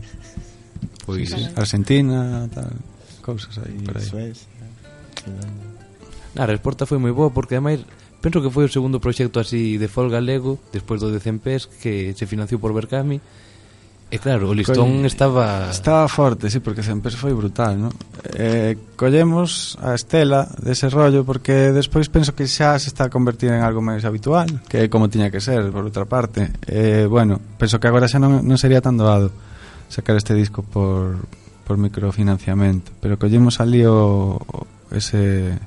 Pois 1.09 1.33
sí. 1.33 1.49
Argentina, 1.57 2.45
tal, 2.53 2.77
cousas 3.25 3.57
aí, 3.65 3.81
por 3.81 3.97
aí. 3.97 4.05
Suecia, 4.05 4.53
Finlandia. 5.17 5.73
Na, 6.37 6.45
a 6.45 6.47
resposta 6.47 6.85
foi 6.85 7.01
moi 7.01 7.11
boa 7.17 7.33
porque 7.33 7.57
ademais 7.57 7.81
Penso 8.25 8.41
que 8.41 8.49
foi 8.49 8.65
o 8.65 8.73
segundo 8.73 9.05
proxecto 9.05 9.37
así 9.37 9.77
de 9.77 9.85
folga 9.85 10.17
galego 10.17 10.57
despois 10.73 10.97
do 10.97 11.13
de 11.13 11.21
Cempés 11.21 11.69
que 11.69 12.17
se 12.17 12.25
financiou 12.25 12.57
por 12.57 12.73
Berkami 12.73 13.21
E 14.15 14.23
claro, 14.23 14.47
o 14.49 14.55
listón 14.55 15.03
Colle... 15.03 15.11
estaba... 15.11 15.67
Estaba 15.69 16.07
forte, 16.07 16.47
sí, 16.47 16.61
porque 16.61 16.87
Cempés 16.87 17.19
foi 17.19 17.35
brutal, 17.35 17.75
¿no? 17.75 17.91
Eh, 18.37 18.79
collemos 18.95 19.75
a 19.83 19.99
estela 19.99 20.47
dese 20.63 20.87
rollo 20.87 21.27
porque 21.27 21.75
despois 21.75 22.07
penso 22.07 22.31
que 22.31 22.47
xa 22.47 22.79
se 22.79 22.95
está 22.95 23.09
a 23.09 23.13
convertir 23.13 23.51
en 23.51 23.67
algo 23.67 23.83
máis 23.83 24.07
habitual 24.07 24.47
que 24.71 24.87
é 24.87 24.93
como 24.93 25.11
tiña 25.11 25.35
que 25.35 25.43
ser, 25.43 25.67
por 25.75 25.83
outra 25.83 26.07
parte. 26.07 26.55
Eh, 26.71 27.11
bueno, 27.11 27.43
penso 27.59 27.83
que 27.83 27.91
agora 27.91 28.07
xa 28.07 28.23
non, 28.23 28.47
non 28.47 28.55
sería 28.55 28.79
tan 28.79 28.95
doado 28.95 29.35
sacar 29.91 30.15
este 30.15 30.33
disco 30.33 30.63
por, 30.63 31.19
por 31.67 31.75
microfinanciamento, 31.75 32.95
pero 33.03 33.19
collemos 33.19 33.59
ali 33.59 33.83
o, 33.83 34.39
ese 34.95 35.59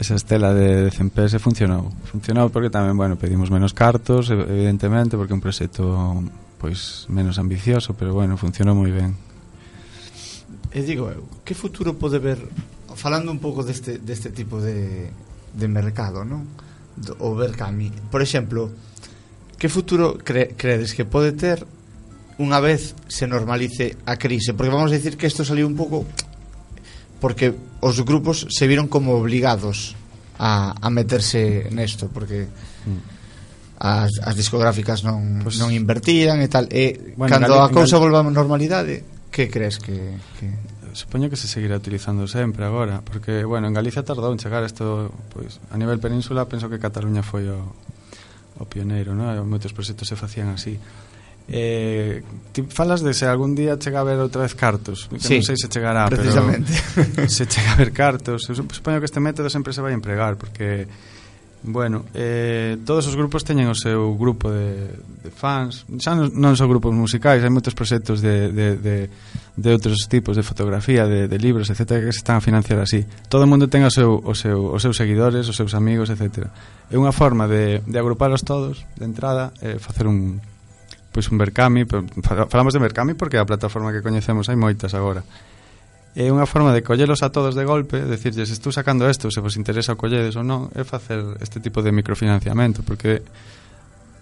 esa 0.00 0.16
estela 0.16 0.56
de, 0.56 0.88
de 0.88 0.90
100 0.90 1.36
funcionou. 1.36 1.92
Funcionou 2.08 2.48
porque 2.48 2.72
tamén, 2.72 2.96
bueno, 2.96 3.20
pedimos 3.20 3.52
menos 3.52 3.76
cartos, 3.76 4.32
evidentemente, 4.32 5.20
porque 5.20 5.36
un 5.36 5.44
proxecto 5.44 6.16
pois 6.56 7.04
menos 7.12 7.36
ambicioso, 7.36 7.92
pero 7.92 8.16
bueno, 8.16 8.40
funcionou 8.40 8.72
moi 8.72 8.88
ben. 8.88 9.12
E 10.72 10.80
digo 10.80 11.12
eu, 11.12 11.28
que 11.44 11.52
futuro 11.52 12.00
pode 12.00 12.16
ver 12.16 12.40
falando 12.96 13.28
un 13.28 13.40
pouco 13.44 13.60
deste 13.60 14.00
deste 14.00 14.32
tipo 14.32 14.56
de 14.56 15.12
de 15.52 15.66
mercado, 15.68 16.24
non? 16.24 16.48
O 17.20 17.36
ver 17.36 17.52
cami. 17.52 17.92
Por 18.08 18.24
exemplo, 18.24 18.72
que 19.60 19.68
futuro 19.68 20.16
cre, 20.16 20.56
credes 20.56 20.96
que 20.96 21.04
pode 21.04 21.36
ter 21.36 21.60
unha 22.40 22.56
vez 22.56 22.96
se 23.04 23.28
normalice 23.28 24.00
a 24.08 24.16
crise? 24.16 24.56
Porque 24.56 24.72
vamos 24.72 24.88
a 24.88 24.96
decir 24.96 25.20
que 25.20 25.28
isto 25.28 25.44
saliu 25.44 25.68
un 25.68 25.76
pouco 25.76 26.08
porque 27.20 27.54
os 27.84 28.00
grupos 28.02 28.48
se 28.48 28.66
viron 28.66 28.88
como 28.88 29.14
obligados 29.14 29.94
a, 30.40 30.74
a 30.80 30.88
meterse 30.88 31.68
nesto 31.70 32.08
porque 32.08 32.48
mm. 32.48 33.00
as, 33.78 34.10
as 34.24 34.34
discográficas 34.34 35.04
non, 35.04 35.44
pues, 35.44 35.60
non 35.60 35.70
invertían 35.70 36.40
e 36.40 36.48
tal. 36.48 36.66
E 36.72 37.14
bueno, 37.14 37.30
cando 37.30 37.60
a 37.60 37.68
cousa 37.68 38.00
volva 38.00 38.24
a 38.24 38.26
normalidade 38.26 39.04
que 39.28 39.52
crees 39.52 39.78
que, 39.78 40.16
que 40.40 40.48
supoño 40.92 41.30
que 41.30 41.36
se 41.36 41.46
seguirá 41.46 41.76
utilizando 41.76 42.26
sempre 42.26 42.64
agora 42.64 43.04
porque, 43.04 43.44
bueno, 43.44 43.68
en 43.68 43.74
Galicia 43.76 44.02
tardou 44.02 44.32
en 44.32 44.40
chegar 44.40 44.64
isto, 44.64 45.12
pois, 45.30 45.60
a 45.70 45.76
nivel 45.78 46.02
península 46.02 46.48
penso 46.48 46.66
que 46.72 46.82
Cataluña 46.82 47.22
foi 47.22 47.46
o, 47.46 47.60
o 48.58 48.64
pioneiro, 48.66 49.14
non? 49.14 49.30
moitos 49.46 49.76
proxectos 49.76 50.08
se 50.08 50.16
facían 50.18 50.50
así. 50.50 50.80
Eh, 51.50 52.22
ti 52.54 52.62
falas 52.62 53.02
de 53.02 53.10
se 53.12 53.26
algún 53.26 53.58
día 53.58 53.74
chega 53.76 54.00
a 54.00 54.06
ver 54.06 54.22
outra 54.22 54.46
vez 54.46 54.54
cartos 54.54 55.10
que 55.10 55.18
sí, 55.18 55.42
non 55.42 55.50
sei 55.50 55.58
se 55.58 55.66
chegará 55.66 56.06
precisamente. 56.06 56.70
pero 56.94 57.26
se 57.36 57.50
chega 57.50 57.74
a 57.74 57.78
ver 57.78 57.90
cartos. 57.90 58.46
Eu 58.46 58.54
supoño 58.54 59.02
que 59.02 59.10
este 59.10 59.18
método 59.18 59.50
sempre 59.50 59.74
se 59.74 59.82
vai 59.82 59.90
empregar 59.90 60.38
porque 60.38 60.86
Bueno, 61.62 62.06
eh, 62.14 62.78
todos 62.86 63.06
os 63.06 63.16
grupos 63.16 63.44
teñen 63.44 63.68
o 63.68 63.76
seu 63.76 64.16
grupo 64.16 64.48
de, 64.48 64.96
de 65.20 65.28
fans. 65.28 65.84
Xa 66.00 66.16
non, 66.16 66.32
non 66.32 66.56
son 66.56 66.72
grupos 66.72 66.96
musicais 66.96 67.44
Hai 67.44 67.52
moitos 67.52 67.76
proxectos 67.76 68.24
de, 68.24 68.48
de, 68.48 68.80
de, 68.80 68.96
de 69.60 69.68
outros 69.68 70.08
tipos 70.08 70.40
De 70.40 70.46
fotografía, 70.46 71.04
de, 71.04 71.28
de 71.28 71.36
libros, 71.36 71.68
etc 71.68 72.00
Que 72.00 72.14
se 72.16 72.24
están 72.24 72.40
a 72.40 72.44
financiar 72.44 72.80
así. 72.80 73.04
Todo 73.28 73.44
o 73.44 73.50
mundo 73.50 73.68
ten 73.68 73.84
o 73.84 73.92
seu, 73.92 74.24
o 74.24 74.32
seu, 74.32 74.72
os 74.72 74.80
seus 74.80 74.96
seguidores, 74.96 75.52
os 75.52 75.56
seus 75.56 75.76
amigos, 75.76 76.08
etc 76.08 76.48
É 76.88 76.96
unha 76.96 77.12
forma 77.12 77.44
de, 77.44 77.84
de 77.84 77.96
agrupalos 78.00 78.40
todos 78.40 78.88
De 78.96 79.04
entrada, 79.04 79.52
eh, 79.60 79.76
facer 79.76 80.08
un, 80.08 80.40
pois 81.12 81.26
un 81.30 81.38
Berkami, 81.38 81.86
falamos 82.48 82.72
de 82.72 82.80
Berkami 82.80 83.14
porque 83.14 83.38
a 83.38 83.44
plataforma 83.44 83.90
que 83.90 84.02
coñecemos 84.02 84.46
hai 84.48 84.58
moitas 84.58 84.94
agora. 84.94 85.26
É 86.14 86.26
unha 86.26 86.42
forma 86.42 86.74
de 86.74 86.82
collelos 86.82 87.22
a 87.22 87.30
todos 87.30 87.54
de 87.54 87.62
golpe, 87.62 88.02
decirlles, 88.02 88.50
estou 88.50 88.74
sacando 88.74 89.06
isto, 89.06 89.30
se 89.30 89.38
vos 89.38 89.54
interesa 89.54 89.94
o 89.94 90.00
colledes 90.00 90.34
ou 90.34 90.42
non, 90.42 90.70
é 90.74 90.82
facer 90.82 91.22
este 91.38 91.62
tipo 91.62 91.82
de 91.86 91.94
microfinanciamento, 91.94 92.82
porque 92.82 93.22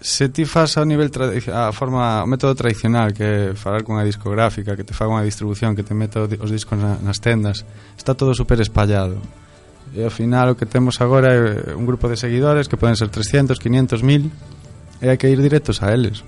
se 0.01 0.29
ti 0.29 0.45
fas 0.45 0.77
ao 0.79 0.85
nivel 0.85 1.11
a 1.53 1.73
forma 1.73 2.23
o 2.23 2.29
método 2.31 2.55
tradicional 2.55 3.11
que 3.11 3.25
é 3.25 3.55
falar 3.55 3.83
cunha 3.83 4.07
discográfica 4.07 4.79
que 4.79 4.87
te 4.87 4.95
faga 4.95 5.11
unha 5.11 5.27
distribución 5.27 5.75
que 5.75 5.83
te 5.83 5.91
meta 5.91 6.23
os 6.23 6.51
discos 6.55 6.79
na, 6.79 7.03
nas 7.03 7.19
tendas 7.19 7.67
está 7.99 8.15
todo 8.15 8.31
super 8.31 8.63
espallado 8.63 9.19
e 9.91 9.99
ao 10.07 10.13
final 10.15 10.55
o 10.55 10.57
que 10.57 10.71
temos 10.71 11.03
agora 11.03 11.35
é 11.35 11.75
un 11.75 11.83
grupo 11.83 12.07
de 12.07 12.15
seguidores 12.15 12.71
que 12.71 12.79
poden 12.79 12.95
ser 12.95 13.11
300, 13.11 13.59
500, 13.59 14.07
1000 14.07 15.03
e 15.03 15.11
hai 15.11 15.19
que 15.19 15.27
ir 15.27 15.43
directos 15.43 15.83
a 15.83 15.91
eles 15.91 16.23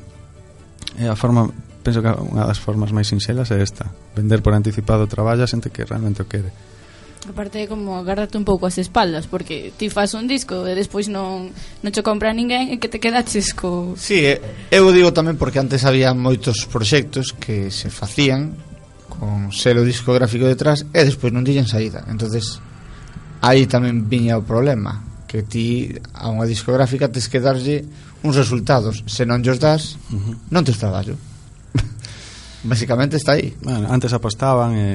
E 0.99 1.07
a 1.07 1.17
forma, 1.17 1.49
penso 1.83 2.03
que 2.03 2.11
unha 2.11 2.45
das 2.45 2.59
formas 2.61 2.93
máis 2.93 3.09
sinxelas 3.09 3.49
é 3.55 3.63
esta, 3.63 3.89
vender 4.13 4.43
por 4.43 4.53
anticipado 4.53 5.07
o 5.07 5.11
traballo 5.11 5.45
a 5.45 5.51
xente 5.51 5.73
que 5.73 5.87
realmente 5.87 6.21
o 6.23 6.29
quere. 6.29 6.51
Aparte 7.29 7.69
como 7.69 7.99
agárrate 7.99 8.39
un 8.39 8.49
pouco 8.49 8.65
as 8.65 8.81
espaldas 8.81 9.29
Porque 9.29 9.77
ti 9.77 9.93
faz 9.93 10.17
un 10.17 10.25
disco 10.25 10.65
e 10.65 10.73
despois 10.73 11.13
non, 11.13 11.53
non 11.53 11.93
che 11.93 12.01
compra 12.01 12.33
ninguén 12.33 12.73
E 12.73 12.81
que 12.81 12.89
te 12.89 12.97
quedaches 12.97 13.53
co... 13.53 13.93
Sí, 13.93 14.25
eu 14.73 14.89
digo 14.89 15.13
tamén 15.13 15.37
porque 15.37 15.61
antes 15.61 15.85
había 15.85 16.17
moitos 16.17 16.65
proxectos 16.65 17.37
que 17.37 17.69
se 17.69 17.93
facían 17.93 18.57
Con 19.13 19.53
selo 19.53 19.85
discográfico 19.85 20.49
detrás 20.49 20.89
E 20.97 21.05
despois 21.05 21.29
non 21.29 21.45
tiñan 21.45 21.69
saída 21.69 22.09
entonces 22.09 22.57
aí 23.45 23.69
tamén 23.69 24.09
viña 24.09 24.41
o 24.41 24.47
problema 24.49 25.05
Que 25.29 25.45
ti 25.45 25.93
a 26.17 26.33
unha 26.33 26.49
discográfica 26.49 27.13
tes 27.13 27.29
que 27.29 27.45
darlle 27.45 27.85
uns 28.23 28.37
resultados, 28.37 29.05
se 29.09 29.25
non 29.25 29.41
os 29.41 29.59
das, 29.59 29.97
uh 30.13 30.21
-huh. 30.21 30.35
non 30.53 30.65
tes 30.65 30.77
traballo. 30.77 31.17
Básicamente 32.65 33.17
está 33.17 33.33
aí. 33.33 33.57
Bueno, 33.65 33.89
antes 33.89 34.13
apostaban 34.13 34.77
e 34.77 34.89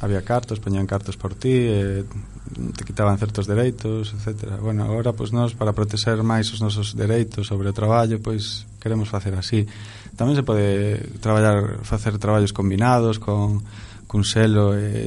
había 0.00 0.22
cartos, 0.22 0.60
poñían 0.60 0.86
cartos 0.86 1.18
por 1.18 1.34
ti, 1.34 1.52
e 1.52 2.04
te 2.76 2.82
quitaban 2.84 3.18
certos 3.18 3.46
dereitos, 3.46 4.14
etc. 4.14 4.56
Bueno, 4.62 4.86
agora 4.86 5.12
pois 5.12 5.34
nós 5.34 5.52
para 5.52 5.74
proteger 5.74 6.22
máis 6.22 6.48
os 6.54 6.62
nosos 6.62 6.94
dereitos 6.94 7.50
sobre 7.50 7.68
o 7.68 7.76
traballo, 7.76 8.22
pois 8.22 8.64
queremos 8.80 9.10
facer 9.10 9.34
así. 9.34 9.66
Tamén 10.16 10.38
se 10.38 10.46
pode 10.46 11.18
traballar 11.20 11.82
facer 11.82 12.16
traballos 12.16 12.54
combinados 12.54 13.18
con 13.18 13.60
cun 14.10 14.26
selo 14.26 14.74
e, 14.74 15.06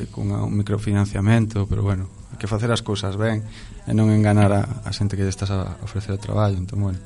e 0.00 0.04
cun 0.08 0.32
un 0.32 0.56
microfinanciamento, 0.56 1.68
pero 1.68 1.84
bueno, 1.84 2.08
hai 2.32 2.40
que 2.40 2.48
facer 2.48 2.72
as 2.72 2.80
cousas 2.80 3.12
ben 3.20 3.44
e 3.84 3.92
non 3.92 4.08
enganar 4.08 4.48
a, 4.56 4.88
a 4.88 4.90
xente 4.96 5.20
que 5.20 5.28
lle 5.28 5.28
estás 5.28 5.52
a 5.52 5.76
ofrecer 5.84 6.16
o 6.16 6.20
traballo, 6.20 6.56
entón 6.56 6.80
bueno. 6.80 6.96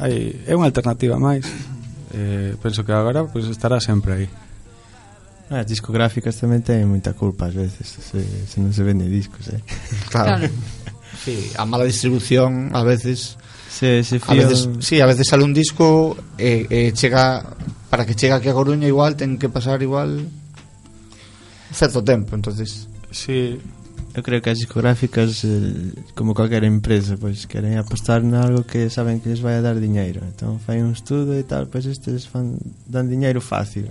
Hai, 0.00 0.32
é 0.48 0.56
unha 0.56 0.64
alternativa 0.64 1.20
máis. 1.20 1.44
Eh, 2.16 2.56
penso 2.64 2.80
que 2.80 2.96
agora 2.96 3.28
pois 3.28 3.44
pues, 3.44 3.52
estará 3.52 3.76
sempre 3.76 4.24
aí. 4.24 4.28
Ah, 5.52 5.60
as 5.60 5.68
discográficas 5.68 6.40
tamén 6.40 6.64
teñen 6.64 6.88
moita 6.88 7.12
culpa 7.12 7.52
ás 7.52 7.52
veces, 7.52 7.84
se, 7.84 8.24
se 8.24 8.56
non 8.56 8.72
se 8.72 8.80
vende 8.80 9.04
discos, 9.04 9.52
eh. 9.52 9.60
Claro. 10.08 10.48
claro. 10.48 10.54
sí, 11.20 11.52
a 11.60 11.68
mala 11.68 11.84
distribución 11.84 12.72
a 12.72 12.80
veces 12.80 13.36
se, 13.68 14.00
se 14.00 14.16
fío... 14.16 14.32
a 14.32 14.48
veces, 14.48 14.64
sí, 14.80 14.96
a 14.96 15.04
veces 15.04 15.28
sale 15.28 15.44
un 15.44 15.52
disco 15.52 16.16
e 16.40 16.64
eh, 16.64 16.88
eh, 16.88 16.88
chega 16.96 17.44
para 17.92 18.08
que 18.08 18.16
chegue 18.16 18.32
aquí 18.32 18.48
a 18.48 18.56
Coruña 18.56 18.88
igual 18.88 19.12
ten 19.12 19.36
que 19.36 19.52
pasar 19.52 19.84
igual 19.84 20.24
certo 21.74 22.02
tempo, 22.02 22.36
entonces. 22.36 22.88
Sí, 23.10 23.58
eu 24.14 24.22
creo 24.22 24.40
que 24.40 24.48
as 24.48 24.58
discográficas 24.58 25.44
eh, 25.44 25.90
como 26.14 26.34
calquera 26.34 26.66
empresa 26.66 27.18
pois 27.18 27.46
queren 27.46 27.76
apostar 27.78 28.22
en 28.22 28.34
algo 28.34 28.62
que 28.62 28.88
saben 28.88 29.18
que 29.18 29.28
les 29.28 29.42
vai 29.42 29.58
a 29.58 29.60
dar 29.60 29.82
diñeiro 29.82 30.22
entón 30.22 30.62
fai 30.62 30.78
un 30.78 30.94
estudo 30.94 31.34
e 31.34 31.42
tal 31.42 31.66
pois 31.66 31.82
estes 31.82 32.30
fan, 32.30 32.54
dan 32.86 33.10
diñeiro 33.10 33.42
fácil 33.42 33.90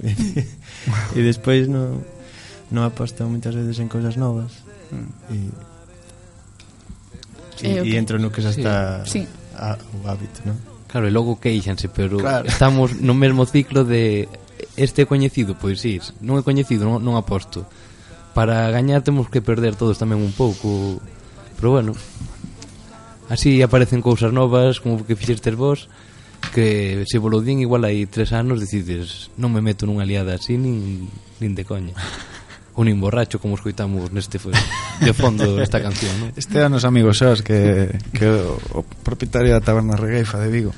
e 1.17 1.19
despois 1.19 1.67
non 1.67 1.99
non 2.71 2.87
apostan 2.87 3.27
moitas 3.27 3.51
veces 3.51 3.75
en 3.83 3.91
cousas 3.91 4.15
novas 4.15 4.63
mm. 4.95 5.11
eh, 5.35 5.51
e 7.59 7.67
e, 7.67 7.67
eh, 7.67 7.81
okay. 7.83 7.99
entro 7.99 8.15
no 8.15 8.31
que 8.31 8.39
xa 8.39 8.55
está 8.55 9.03
sí. 9.03 9.27
a, 9.59 9.75
o 9.75 10.07
hábito 10.07 10.39
non? 10.47 10.55
Claro, 10.87 11.09
e 11.09 11.11
logo 11.11 11.41
queixanse, 11.41 11.89
pero 11.89 12.21
claro. 12.21 12.45
estamos 12.45 13.01
no 13.01 13.17
mesmo 13.17 13.49
ciclo 13.49 13.81
de 13.81 14.29
este 14.75 15.03
é 15.03 15.09
coñecido, 15.09 15.53
pois 15.57 15.81
si, 15.81 16.01
non 16.23 16.39
é 16.39 16.43
coñecido, 16.43 16.89
non, 16.89 17.01
non 17.01 17.19
aposto. 17.19 17.65
Para 18.33 18.69
gañar 18.73 19.05
temos 19.05 19.29
que 19.29 19.45
perder 19.45 19.77
todos 19.77 20.01
tamén 20.01 20.17
un 20.21 20.33
pouco, 20.33 20.97
pero 21.57 21.77
bueno. 21.77 21.93
Así 23.31 23.61
aparecen 23.63 24.03
cousas 24.03 24.33
novas, 24.33 24.81
como 24.81 25.05
que 25.05 25.15
fixestes 25.15 25.55
vos, 25.55 25.87
que 26.51 27.05
se 27.07 27.17
volo 27.17 27.41
din 27.41 27.61
igual 27.61 27.85
hai 27.87 28.03
tres 28.09 28.35
anos 28.35 28.59
decides 28.59 29.31
non 29.39 29.53
me 29.53 29.63
meto 29.63 29.87
nunha 29.87 30.03
liada 30.03 30.35
así 30.35 30.59
nin, 30.59 31.07
nin 31.39 31.53
de 31.55 31.63
coña 31.63 31.95
ou 32.77 32.83
nin 32.83 32.99
borracho 32.99 33.39
como 33.39 33.55
escoitamos 33.55 34.11
neste 34.11 34.41
foi, 34.41 34.51
de 34.99 35.13
fondo 35.15 35.61
esta 35.61 35.79
canción 35.79 36.11
non? 36.19 36.29
este 36.35 36.59
ano 36.59 36.81
os 36.81 36.85
amigos 36.85 37.21
xos 37.21 37.45
que, 37.45 37.87
que 38.11 38.27
o, 38.27 38.59
o 38.75 38.81
propietario 39.05 39.55
da 39.55 39.63
taberna 39.63 39.95
Regueifa 39.95 40.41
de 40.41 40.49
Vigo 40.51 40.73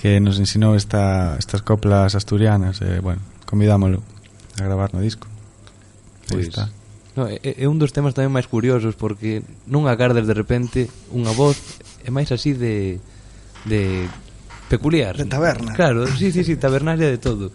que 0.00 0.16
nos 0.16 0.40
ensinou 0.40 0.72
esta, 0.72 1.36
estas 1.36 1.60
coplas 1.60 2.16
asturianas 2.16 2.80
e, 2.80 2.96
eh, 2.96 3.00
bueno, 3.04 3.20
convidámoslo 3.44 4.00
a 4.56 4.64
gravar 4.64 4.96
no 4.96 5.04
disco. 5.04 5.28
Pois, 6.24 6.48
está. 6.48 6.72
No, 7.12 7.28
é, 7.28 7.36
é 7.36 7.68
un 7.68 7.76
dos 7.76 7.92
temas 7.92 8.16
tamén 8.16 8.32
máis 8.32 8.48
curiosos 8.48 8.96
porque 8.96 9.44
non 9.68 9.84
agardes 9.84 10.24
de 10.24 10.32
repente 10.32 10.88
unha 11.12 11.36
voz 11.36 11.60
é 12.00 12.08
máis 12.08 12.32
así 12.32 12.56
de 12.56 12.96
de 13.68 14.08
peculiar. 14.72 15.20
De 15.20 15.28
taberna. 15.28 15.76
Claro, 15.76 16.08
sí, 16.08 16.32
sí, 16.32 16.48
sí, 16.48 16.56
tabernaria 16.56 17.12
de 17.12 17.20
todo. 17.20 17.52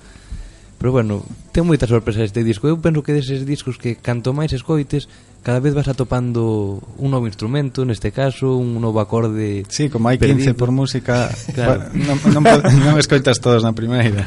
Pero 0.77 0.93
bueno, 0.93 1.25
ten 1.49 1.65
moitas 1.65 1.89
sorpresas 1.89 2.29
este 2.29 2.45
disco. 2.45 2.69
Eu 2.69 2.77
penso 2.77 3.01
que 3.01 3.17
deses 3.17 3.41
discos 3.41 3.81
que 3.81 3.97
canto 3.97 4.37
máis 4.37 4.53
escoites 4.53 5.09
cada 5.45 5.59
vez 5.59 5.75
vas 5.75 5.87
atopando 5.87 6.81
un 6.97 7.11
novo 7.11 7.29
instrumento, 7.29 7.85
neste 7.85 8.09
caso, 8.09 8.57
un 8.57 8.81
novo 8.81 8.97
acorde. 8.97 9.61
Sí, 9.69 9.93
como 9.93 10.09
hai 10.09 10.17
15 10.17 10.33
perdido. 10.33 10.57
por 10.57 10.73
música, 10.73 11.29
claro. 11.53 11.85
non, 11.93 12.17
non, 12.33 12.41
non 12.89 12.97
escoitas 12.97 13.37
todos 13.37 13.61
na 13.61 13.69
primeira. 13.69 14.25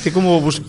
É 0.00 0.08
como 0.08 0.40
bus... 0.40 0.64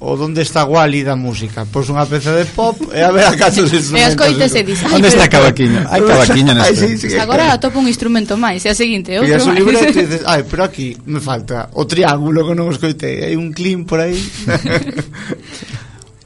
o 0.00 0.16
donde 0.16 0.40
está 0.40 0.64
Wally 0.64 1.04
da 1.04 1.20
música. 1.20 1.68
Pois 1.68 1.92
unha 1.92 2.08
peza 2.08 2.32
de 2.32 2.48
pop 2.48 2.80
e 2.96 3.04
a 3.04 3.12
ver 3.12 3.28
a 3.28 3.36
caso 3.36 3.60
os 3.60 3.68
instrumentos. 3.68 4.08
E 4.08 4.16
escoitas 4.16 4.50
e 4.56 4.62
dis, 4.64 4.80
onde 4.88 5.12
está 5.12 5.28
Cavaquiño? 5.28 5.84
Hai 5.84 6.00
Cavaquiño 6.00 6.56
neste. 6.56 6.96
Sí, 6.96 7.12
sí, 7.12 7.20
agora 7.20 7.52
atopo 7.52 7.76
un 7.76 7.92
instrumento 7.92 8.40
máis, 8.40 8.64
e 8.64 8.72
a 8.72 8.74
seguinte, 8.74 9.20
outro. 9.20 9.36
E 9.36 9.36
o 9.36 9.52
libro 9.52 9.76
dices, 9.84 10.24
ai, 10.24 10.48
pero 10.48 10.64
aquí 10.64 10.96
me 11.04 11.20
falta 11.20 11.68
o 11.76 11.84
triángulo 11.84 12.40
que 12.48 12.56
non 12.56 12.72
escoitei, 12.72 13.20
hai 13.20 13.36
un 13.36 13.52
clean 13.52 13.84
por 13.84 14.00
aí. 14.00 14.16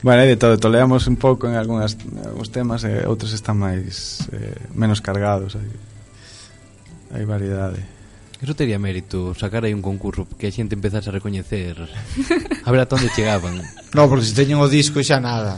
Bueno, 0.04 0.20
hai 0.20 0.28
de 0.28 0.36
todo, 0.36 0.60
toleamos 0.60 1.08
un 1.08 1.16
pouco 1.16 1.48
en 1.48 1.56
algunhas 1.56 1.96
algúns 2.28 2.52
temas 2.52 2.84
e 2.84 2.92
eh, 2.92 3.08
outros 3.08 3.32
están 3.32 3.56
máis 3.56 4.20
eh, 4.36 4.52
menos 4.76 5.00
cargados. 5.00 5.56
Hai, 5.56 5.64
hai 7.16 7.24
variedade. 7.24 7.80
Eso 8.36 8.52
tería 8.52 8.76
mérito, 8.76 9.32
sacar 9.32 9.64
aí 9.64 9.72
un 9.72 9.80
concurso 9.80 10.28
que 10.36 10.44
a 10.44 10.52
xente 10.52 10.76
empezase 10.76 11.08
a 11.08 11.16
recoñecer 11.16 11.80
a 11.80 12.68
ver 12.68 12.84
a 12.84 12.92
onde 12.92 13.08
chegaban. 13.16 13.64
No, 13.96 14.04
porque 14.04 14.28
se 14.28 14.36
teñen 14.36 14.60
o 14.60 14.68
disco 14.68 15.00
xa 15.00 15.24
nada. 15.24 15.56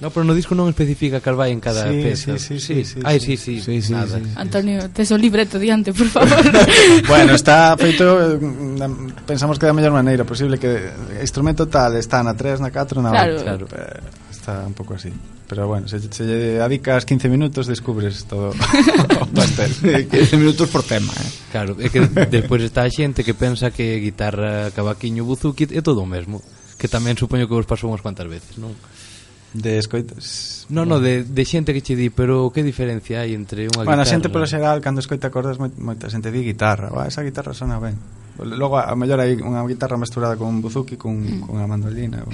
No, 0.00 0.10
pero 0.10 0.22
no 0.22 0.30
disco 0.30 0.54
non 0.54 0.70
especifica 0.70 1.18
cal 1.18 1.34
vai 1.34 1.50
en 1.50 1.58
cada 1.58 1.90
sí, 1.90 1.98
peza. 1.98 2.38
Sí, 2.38 2.62
sí, 2.62 2.84
sí, 2.84 2.84
sí, 2.86 2.94
sí, 2.94 2.98
Ai, 3.02 3.18
sí, 3.18 3.34
sí, 3.34 3.58
sí, 3.58 3.82
sí, 3.82 3.90
nada. 3.90 4.18
sí, 4.18 4.24
sí. 4.24 4.30
Antonio, 4.38 4.78
tes 4.94 5.10
o 5.10 5.18
libreto 5.18 5.58
diante, 5.58 5.90
por 5.90 6.06
favor. 6.06 6.38
bueno, 7.10 7.34
está 7.34 7.74
feito 7.74 8.38
pensamos 9.26 9.58
que 9.58 9.66
da 9.66 9.74
mellor 9.74 9.90
maneira 9.90 10.22
posible 10.22 10.54
que 10.54 10.86
instrumento 11.18 11.66
tal 11.66 11.98
está 11.98 12.22
na 12.22 12.38
3, 12.38 12.62
na 12.62 12.70
4, 12.70 13.02
na 13.02 13.10
8. 13.10 13.18
Claro. 13.18 13.34
claro. 13.42 13.64
Eh, 13.74 14.30
está 14.30 14.62
un 14.62 14.74
pouco 14.78 14.94
así. 14.94 15.10
Pero 15.48 15.66
bueno, 15.66 15.88
se, 15.88 15.98
se 15.98 16.24
dedicas 16.24 17.02
15 17.02 17.28
minutos 17.28 17.66
descubres 17.66 18.22
todo 18.30 18.54
o 18.54 19.26
pastel. 19.34 20.06
15 20.06 20.36
minutos 20.36 20.68
por 20.70 20.86
tema, 20.86 21.10
eh. 21.10 21.30
Claro, 21.50 21.74
é 21.80 21.90
que 21.90 22.06
despois 22.30 22.62
está 22.62 22.86
a 22.86 22.92
xente 22.92 23.26
que 23.26 23.34
pensa 23.34 23.74
que 23.74 23.98
guitarra, 23.98 24.70
cavaquiño, 24.70 25.26
buzuki 25.26 25.66
é 25.74 25.82
todo 25.82 26.04
o 26.04 26.08
mesmo, 26.08 26.38
que 26.78 26.86
tamén 26.86 27.16
supoño 27.18 27.50
que 27.50 27.56
vos 27.56 27.66
pasou 27.66 27.90
unhas 27.90 28.04
cuantas 28.04 28.28
veces, 28.30 28.60
non? 28.60 28.76
De 29.52 29.78
escoitas? 29.78 30.66
No, 30.68 30.84
no, 30.84 31.00
de, 31.00 31.24
de 31.24 31.44
xente 31.44 31.72
que 31.72 31.80
che 31.80 31.96
di, 31.96 32.10
pero 32.12 32.52
que 32.52 32.60
diferencia 32.62 33.24
hai 33.24 33.32
entre 33.32 33.64
unha 33.64 33.80
bueno, 33.80 33.88
guitarra? 33.88 34.04
Bueno, 34.04 34.04
xente 34.04 34.28
polo 34.28 34.44
xeral, 34.44 34.84
cando 34.84 35.00
escoita 35.00 35.32
cordas, 35.32 35.56
moita 35.56 36.12
xente 36.12 36.28
di 36.28 36.44
guitarra, 36.44 36.92
va, 36.92 37.08
esa 37.08 37.24
guitarra 37.24 37.56
sona 37.56 37.80
ben. 37.80 37.96
Logo, 38.38 38.76
a 38.76 38.92
mellor 38.92 39.24
hai 39.24 39.40
unha 39.40 39.64
guitarra 39.64 39.96
mesturada 39.96 40.36
con 40.36 40.52
un 40.52 40.60
buzuki, 40.60 41.00
con, 41.00 41.16
mm. 41.16 41.48
con 41.48 41.56
a 41.58 41.66
mandolina. 41.66 42.20
Ou... 42.28 42.32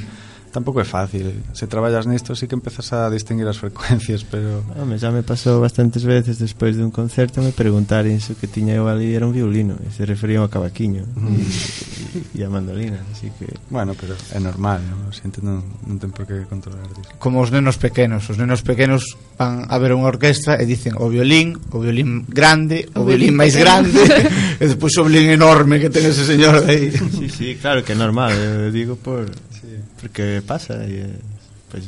Tampouco 0.55 0.79
é 0.81 0.85
fácil. 0.87 1.35
Se 1.53 1.67
traballas 1.67 2.07
nisto, 2.07 2.37
sí 2.39 2.47
que 2.47 2.55
empezas 2.55 2.93
a 2.93 3.11
distinguir 3.11 3.51
as 3.51 3.59
frecuencias, 3.59 4.23
pero... 4.23 4.63
Home, 4.79 5.03
xa 5.03 5.11
me 5.11 5.27
pasou 5.27 5.59
bastantes 5.59 6.07
veces 6.07 6.39
despois 6.39 6.79
dun 6.79 6.95
concerto 6.95 7.43
me 7.43 7.51
preguntaren 7.51 8.23
se 8.23 8.33
o 8.33 8.39
que 8.39 8.47
tiña 8.47 8.71
eu 8.79 8.87
ali 8.87 9.19
era 9.19 9.27
un 9.27 9.35
violino, 9.35 9.75
e 9.83 9.91
se 9.91 10.07
referían 10.07 10.47
ao 10.47 10.53
cavaquiño 10.55 11.11
mm. 11.11 12.39
e, 12.39 12.39
e, 12.39 12.41
a 12.47 12.49
mandolina, 12.55 13.03
así 13.11 13.35
que... 13.35 13.51
Bueno, 13.67 13.99
pero 13.99 14.15
é 14.31 14.39
normal, 14.39 14.79
non? 14.87 15.11
Xente 15.11 15.43
non, 15.43 15.67
non 15.91 15.99
ten 15.99 16.15
por 16.15 16.23
que 16.23 16.47
controlar 16.47 16.87
disto. 16.95 17.11
Como 17.19 17.43
os 17.43 17.51
nenos 17.51 17.75
pequenos, 17.75 18.23
os 18.31 18.39
nenos 18.39 18.63
pequenos 18.63 19.19
van 19.35 19.67
a 19.67 19.75
ver 19.83 19.91
unha 19.91 20.07
orquestra 20.07 20.55
e 20.63 20.71
dicen 20.71 20.95
o 21.03 21.11
violín, 21.11 21.59
o 21.75 21.83
violín 21.83 22.31
grande, 22.31 22.87
o, 22.95 23.03
o 23.03 23.11
violín, 23.11 23.35
violín 23.35 23.43
máis 23.43 23.59
grande, 23.59 23.99
e 24.63 24.65
despois 24.71 24.95
o 25.03 25.03
violín 25.03 25.35
enorme 25.35 25.83
que 25.83 25.91
ten 25.91 26.07
ese 26.07 26.23
señor 26.23 26.63
aí. 26.63 26.95
Sí, 26.95 27.27
sí, 27.27 27.49
claro 27.59 27.83
que 27.83 27.91
é 27.91 27.99
normal, 27.99 28.31
eu 28.31 28.71
digo 28.71 28.95
por... 28.95 29.27
Sí. 29.51 29.81
Porque 29.97 30.43
pasa 30.45 30.78
eh, 30.84 31.09
e, 31.09 31.72
pois, 31.72 31.84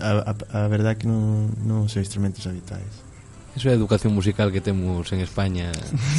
a, 0.00 0.32
a, 0.32 0.32
a 0.34 0.68
verdad 0.68 0.96
que 0.96 1.06
non, 1.06 1.52
non 1.62 1.86
son 1.86 2.02
instrumentos 2.02 2.48
habituais 2.48 3.04
Eso 3.52 3.68
é 3.68 3.76
a 3.76 3.78
educación 3.78 4.16
musical 4.16 4.48
que 4.48 4.64
temos 4.64 5.04
en 5.12 5.20
España 5.20 5.70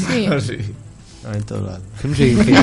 Sí, 0.07 0.26
ah, 0.30 0.38
sí. 0.38 0.61
No, 1.26 1.34
en 1.34 1.43
todo 1.43 1.65
lado 1.65 1.84
Que 1.97 2.05
non 2.07 2.15
sei 2.15 2.38
que, 2.38 2.53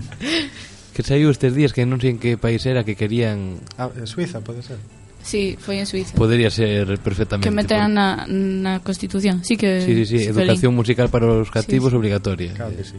que 0.96 1.02
saiu 1.04 1.28
estes 1.28 1.52
días 1.52 1.76
que 1.76 1.84
non 1.84 2.00
sei 2.00 2.16
en 2.16 2.18
que 2.18 2.40
país 2.40 2.64
era 2.64 2.82
que 2.82 2.96
querían 2.96 3.60
ah, 3.76 3.92
Suiza, 4.08 4.40
pode 4.40 4.64
ser 4.64 4.80
Sí, 5.20 5.56
foi 5.60 5.76
en 5.76 5.84
Suiza. 5.84 6.16
Podería 6.16 6.48
ser 6.48 6.96
perfectamente. 6.96 7.44
Que 7.44 7.52
meteran 7.52 7.92
por... 7.92 8.24
Pois. 8.24 8.32
na, 8.32 8.72
na 8.72 8.72
Constitución. 8.80 9.44
Sí 9.44 9.60
que 9.60 9.84
Sí, 9.84 9.92
sí, 10.08 10.16
sí, 10.16 10.32
educación 10.32 10.72
musical 10.72 11.12
para 11.12 11.28
os 11.28 11.52
cativos 11.52 11.92
sí, 11.92 11.94
sí. 11.94 11.96
obligatoria. 12.00 12.52
Claro 12.56 12.72
que 12.72 12.84
sí. 12.84 12.96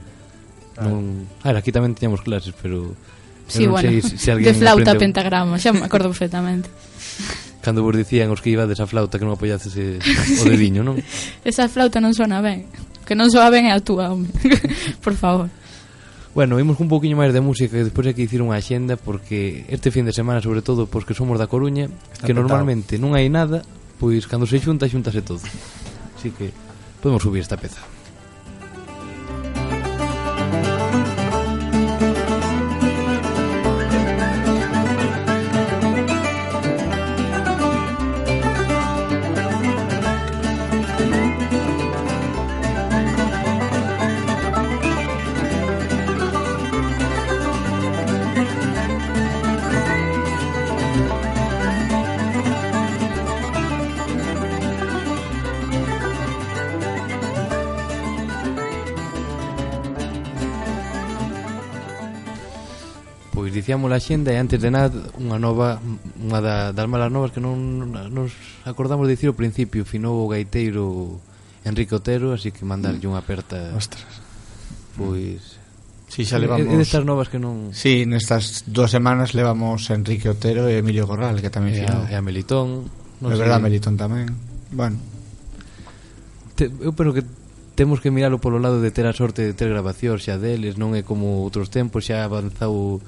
Ah. 0.77 0.85
Non, 0.85 1.25
a 1.41 1.49
ver, 1.49 1.57
aquí 1.57 1.73
tamén 1.73 1.97
tiñamos 1.97 2.21
clases, 2.21 2.53
pero 2.53 2.93
Sí, 3.51 3.67
non 3.67 3.75
bueno, 3.75 3.91
sei 3.91 3.99
se 3.99 4.31
alguén 4.31 4.55
de 4.55 4.59
flauta 4.63 4.95
aprende... 4.95 5.03
pentagrama, 5.11 5.59
xa 5.59 5.75
me 5.75 5.83
acordo 5.83 6.07
perfectamente. 6.09 6.71
Cando 7.61 7.83
vos 7.85 7.93
dicían 7.93 8.31
os 8.31 8.41
que 8.41 8.49
ibades 8.49 8.79
a 8.79 8.87
flauta 8.89 9.19
que 9.19 9.27
non 9.27 9.35
apoiases 9.37 9.75
eh, 9.77 9.99
o 10.01 10.43
dediño, 10.47 10.81
non? 10.81 10.97
Esa 11.45 11.67
flauta 11.69 11.99
non 11.99 12.15
sona 12.15 12.39
ben. 12.41 12.65
Que 13.05 13.13
non 13.13 13.27
soa 13.29 13.51
ben 13.53 13.67
é 13.69 13.75
a 13.75 13.83
túa, 13.83 14.09
home. 14.09 14.31
Por 15.05 15.13
favor. 15.13 15.51
Bueno, 16.33 16.55
vimos 16.55 16.79
un 16.79 16.87
pouquiño 16.87 17.19
máis 17.19 17.35
de 17.35 17.43
música 17.43 17.75
e 17.75 17.83
despois 17.83 18.07
hai 18.07 18.15
que 18.15 18.23
dicir 18.23 18.39
unha 18.39 18.55
axenda 18.55 18.95
porque 18.95 19.67
este 19.67 19.91
fin 19.91 20.07
de 20.07 20.15
semana, 20.15 20.39
sobre 20.39 20.63
todo, 20.63 20.87
pois 20.87 21.03
que 21.03 21.11
somos 21.11 21.35
da 21.35 21.51
Coruña, 21.51 21.91
Está 21.91 22.23
que 22.23 22.31
petado. 22.31 22.47
normalmente 22.47 22.95
non 22.95 23.13
hai 23.19 23.27
nada, 23.27 23.61
pois 23.99 24.25
cando 24.31 24.47
se 24.47 24.57
xunta, 24.63 24.87
xuntase 24.87 25.19
todo. 25.21 25.43
Así 26.15 26.31
que 26.31 26.55
podemos 27.03 27.19
subir 27.21 27.43
esta 27.43 27.59
peza. 27.59 27.83
chequeamos 63.71 63.91
a 63.95 64.03
xenda 64.03 64.35
e 64.35 64.37
antes 64.37 64.59
de 64.59 64.67
nada 64.67 64.91
unha 65.15 65.39
nova 65.39 65.79
unha 66.19 66.43
da, 66.43 66.75
das 66.75 66.87
malas 66.91 67.07
novas 67.07 67.31
que 67.31 67.39
non 67.39 67.87
nos 67.87 68.35
acordamos 68.67 69.07
de 69.07 69.15
dicir 69.15 69.31
ao 69.31 69.39
principio 69.39 69.87
finou 69.87 70.19
o 70.19 70.27
gaiteiro 70.27 71.15
Enrique 71.63 71.95
Otero 71.95 72.35
así 72.35 72.51
que 72.51 72.67
mandarlle 72.67 73.07
unha 73.07 73.23
aperta 73.23 73.71
ostras 73.71 74.19
pois 74.99 75.55
Si, 76.11 76.27
xa 76.27 76.43
levamos... 76.43 76.67
É 76.67 76.75
destas 76.75 77.07
novas 77.07 77.31
que 77.31 77.39
non... 77.39 77.71
Si, 77.71 78.03
sí, 78.03 78.11
nestas 78.11 78.67
dúas 78.67 78.91
semanas 78.91 79.31
levamos 79.31 79.87
a 79.87 79.95
Enrique 79.95 80.27
Otero 80.27 80.67
e 80.67 80.83
Emilio 80.83 81.07
Corral, 81.07 81.39
que 81.39 81.47
tamén 81.47 81.71
Finou, 81.71 82.03
a, 82.03 82.11
e 82.11 82.19
a 82.19 82.21
Melitón. 82.21 82.91
Non 83.23 83.31
é 83.31 83.39
verdad, 83.39 83.63
Melitón 83.63 83.95
tamén. 83.95 84.27
Bueno. 84.75 84.99
Te, 86.59 86.67
eu 86.67 86.91
penso 86.91 87.15
que 87.15 87.23
temos 87.79 88.03
que 88.03 88.11
miralo 88.11 88.43
polo 88.43 88.59
lado 88.59 88.83
de 88.83 88.91
ter 88.91 89.07
a 89.07 89.15
sorte 89.15 89.39
de 89.39 89.55
ter 89.55 89.71
grabacións 89.71 90.27
xa 90.27 90.35
deles, 90.35 90.75
non 90.75 90.99
é 90.99 91.01
como 91.07 91.47
outros 91.47 91.71
tempos, 91.71 92.11
xa 92.11 92.27
avanzou 92.27 92.99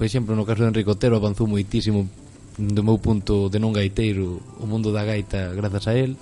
por 0.00 0.08
exemplo, 0.08 0.32
no 0.32 0.48
caso 0.48 0.64
de 0.64 0.72
Enrique 0.72 0.88
Otero 0.88 1.20
avanzou 1.20 1.44
moitísimo 1.44 2.08
do 2.56 2.80
meu 2.80 2.96
punto 2.96 3.52
de 3.52 3.60
non 3.60 3.68
gaiteiro 3.68 4.40
o 4.56 4.64
mundo 4.64 4.96
da 4.96 5.04
gaita 5.04 5.52
grazas 5.52 5.84
a 5.84 5.92
él 5.92 6.16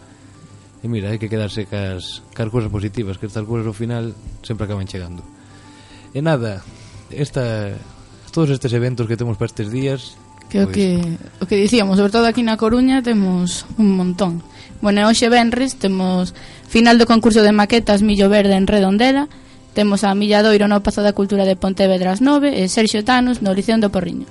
e 0.82 0.90
mira, 0.90 1.14
hai 1.14 1.18
que 1.22 1.30
quedarse 1.30 1.62
cas, 1.70 2.26
cas 2.34 2.50
cousas 2.50 2.74
positivas 2.74 3.22
que 3.22 3.30
estas 3.30 3.46
cousas 3.46 3.70
ao 3.70 3.78
final 3.78 4.18
sempre 4.42 4.66
acaban 4.66 4.90
chegando 4.90 5.22
e 6.10 6.18
nada 6.18 6.66
esta, 7.14 7.78
todos 8.34 8.50
estes 8.50 8.74
eventos 8.74 9.06
que 9.06 9.14
temos 9.14 9.38
para 9.38 9.46
estes 9.46 9.70
días 9.70 10.18
Creo 10.50 10.66
pois... 10.66 10.74
que 10.74 10.98
o 11.38 11.46
que 11.46 11.54
dicíamos, 11.54 12.02
sobre 12.02 12.10
todo 12.10 12.26
aquí 12.26 12.42
na 12.42 12.58
Coruña 12.58 13.06
temos 13.06 13.62
un 13.78 13.94
montón. 13.94 14.42
Bueno, 14.82 15.06
hoxe 15.06 15.30
Benres 15.30 15.78
temos 15.78 16.34
final 16.66 16.98
do 16.98 17.06
concurso 17.06 17.46
de 17.46 17.54
maquetas 17.54 18.02
Millo 18.02 18.26
Verde 18.26 18.58
en 18.58 18.66
Redondela, 18.66 19.30
Temos 19.74 20.02
a 20.04 20.14
Milladoiro 20.14 20.66
no 20.66 20.82
Pazo 20.82 21.02
da 21.02 21.16
Cultura 21.16 21.44
de 21.44 21.56
Pontevedra 21.56 22.14
ás 22.14 22.20
9 22.20 22.52
e 22.52 22.66
Sergio 22.68 23.04
Tanos 23.04 23.40
no 23.44 23.54
Liceo 23.54 23.78
do 23.78 23.92
Porriño. 23.92 24.26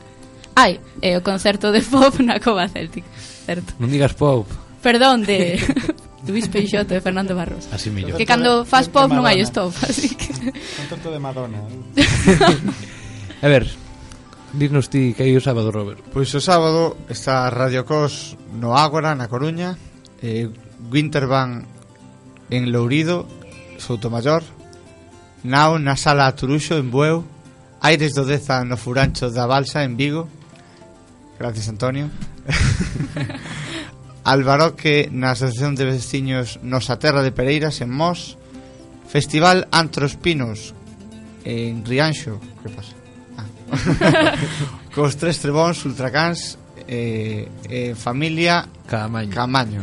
Ai, 0.58 0.82
e 1.02 1.14
o 1.14 1.22
concerto 1.22 1.70
de 1.70 1.86
pop 1.86 2.18
na 2.26 2.42
Cova 2.42 2.66
Celtic, 2.68 3.06
certo? 3.46 3.78
Non 3.78 3.94
digas 3.94 4.18
pop. 4.18 4.50
Perdón, 4.82 5.22
de 5.22 5.62
Luis 6.28 6.50
Peixoto 6.50 6.98
e 6.98 7.00
Fernando 7.00 7.38
Barros. 7.38 7.70
Así 7.70 7.94
mellor. 7.94 8.18
Que 8.18 8.26
cando 8.26 8.66
faz 8.66 8.90
pop 8.90 9.08
non 9.14 9.24
hai 9.24 9.38
stop, 9.46 9.72
así 9.86 10.18
que... 10.18 10.34
Concerto 10.52 11.14
de 11.14 11.20
Madonna. 11.22 11.62
Eh. 11.94 13.46
a 13.46 13.48
ver, 13.48 13.70
Dinos 14.54 14.90
ti 14.90 15.14
que 15.14 15.28
hai 15.28 15.36
o 15.36 15.44
sábado, 15.44 15.70
Robert 15.76 16.00
Pois 16.10 16.32
o 16.34 16.42
sábado 16.42 16.96
está 17.12 17.46
Radio 17.52 17.84
Cos 17.84 18.40
no 18.56 18.80
Ágora, 18.80 19.14
na 19.14 19.28
Coruña 19.28 19.76
eh, 20.24 20.50
Winterban 20.90 21.68
en 22.50 22.72
Lourido, 22.72 23.28
Soutomayor 23.78 24.42
Nao 25.48 25.80
na 25.80 25.96
sala 25.96 26.36
Turuxo 26.36 26.76
en 26.76 26.92
Bueu, 26.92 27.24
Aires 27.80 28.12
do 28.12 28.28
Deza 28.28 28.68
no 28.68 28.76
Furancho 28.76 29.32
da 29.32 29.48
Balsa 29.48 29.88
en 29.88 29.96
Vigo. 29.96 30.28
Gracias, 31.40 31.72
Antonio. 31.72 32.12
Albaroque 34.28 35.08
na 35.08 35.32
Asociación 35.32 35.80
de 35.80 35.88
Veciños 35.88 36.60
Nosa 36.68 37.00
Terra 37.00 37.24
de 37.24 37.32
Pereiras 37.32 37.80
en 37.80 37.96
Mos. 37.96 38.36
Festival 39.08 39.72
Antros 39.72 40.20
Pinos 40.20 40.76
en 41.48 41.86
Rianxo, 41.86 42.44
que 42.60 42.68
pasa? 42.68 42.92
Ah. 43.40 44.36
Cos 44.94 45.16
tres 45.16 45.40
trebóns, 45.40 45.80
ultracans, 45.88 46.60
eh, 46.92 47.48
eh, 47.72 47.96
familia... 47.96 48.68
Camaño. 48.84 49.32
Camaño. 49.32 49.82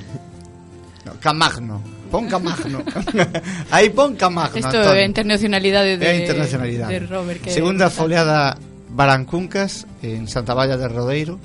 No, 1.08 1.12
Camagno. 1.20 1.80
Ponca 2.14 2.38
Magno. 2.38 2.78
aí 3.74 3.90
Ponca 3.90 4.30
Magno. 4.30 4.54
Isto 4.54 4.76
é 4.76 5.04
internacionalidade 5.04 5.98
de, 5.98 6.06
é 6.06 6.22
internacionalidade. 6.22 6.92
de 6.94 7.06
Robert. 7.10 7.40
Que 7.42 7.50
Segunda 7.50 7.90
foliada 7.90 8.54
Barancuncas 8.88 9.84
en 9.98 10.28
Santa 10.30 10.54
Valla 10.54 10.76
de 10.78 10.86
Rodeiro. 10.86 11.42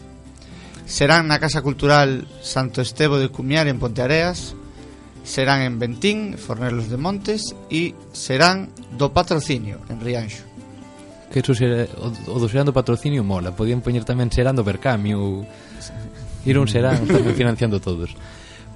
Serán 0.86 1.26
na 1.26 1.41
Casa 1.41 1.65
Cultural 1.65 2.30
Santo 2.45 2.86
Estevo 2.86 3.17
de 3.17 3.34
Cumiar 3.34 3.65
en 3.65 3.82
Ponteareas. 3.82 4.53
Serán 5.26 5.65
en 5.65 5.82
Bentín, 5.82 6.38
Fornelos 6.38 6.93
de 6.93 7.01
Montes 7.01 7.57
e 7.74 7.97
serán 8.13 8.70
do 8.93 9.09
Patrocinio 9.09 9.82
en 9.89 9.97
Rianxo. 9.97 10.45
Que 11.34 11.41
eso 11.41 11.57
será, 11.57 11.89
o, 11.97 12.13
o 12.30 12.38
do 12.38 12.45
serán 12.45 12.70
do 12.70 12.74
patrocinio 12.74 13.22
mola 13.22 13.53
Podían 13.53 13.86
poñer 13.86 14.01
tamén 14.05 14.30
serán 14.30 14.57
do 14.57 14.65
Bercami 14.65 15.13
ou 15.17 15.45
Ir 16.45 16.57
un 16.57 16.65
serán, 16.65 17.03
están 17.03 17.22
financiando 17.36 17.82
todos 17.82 18.13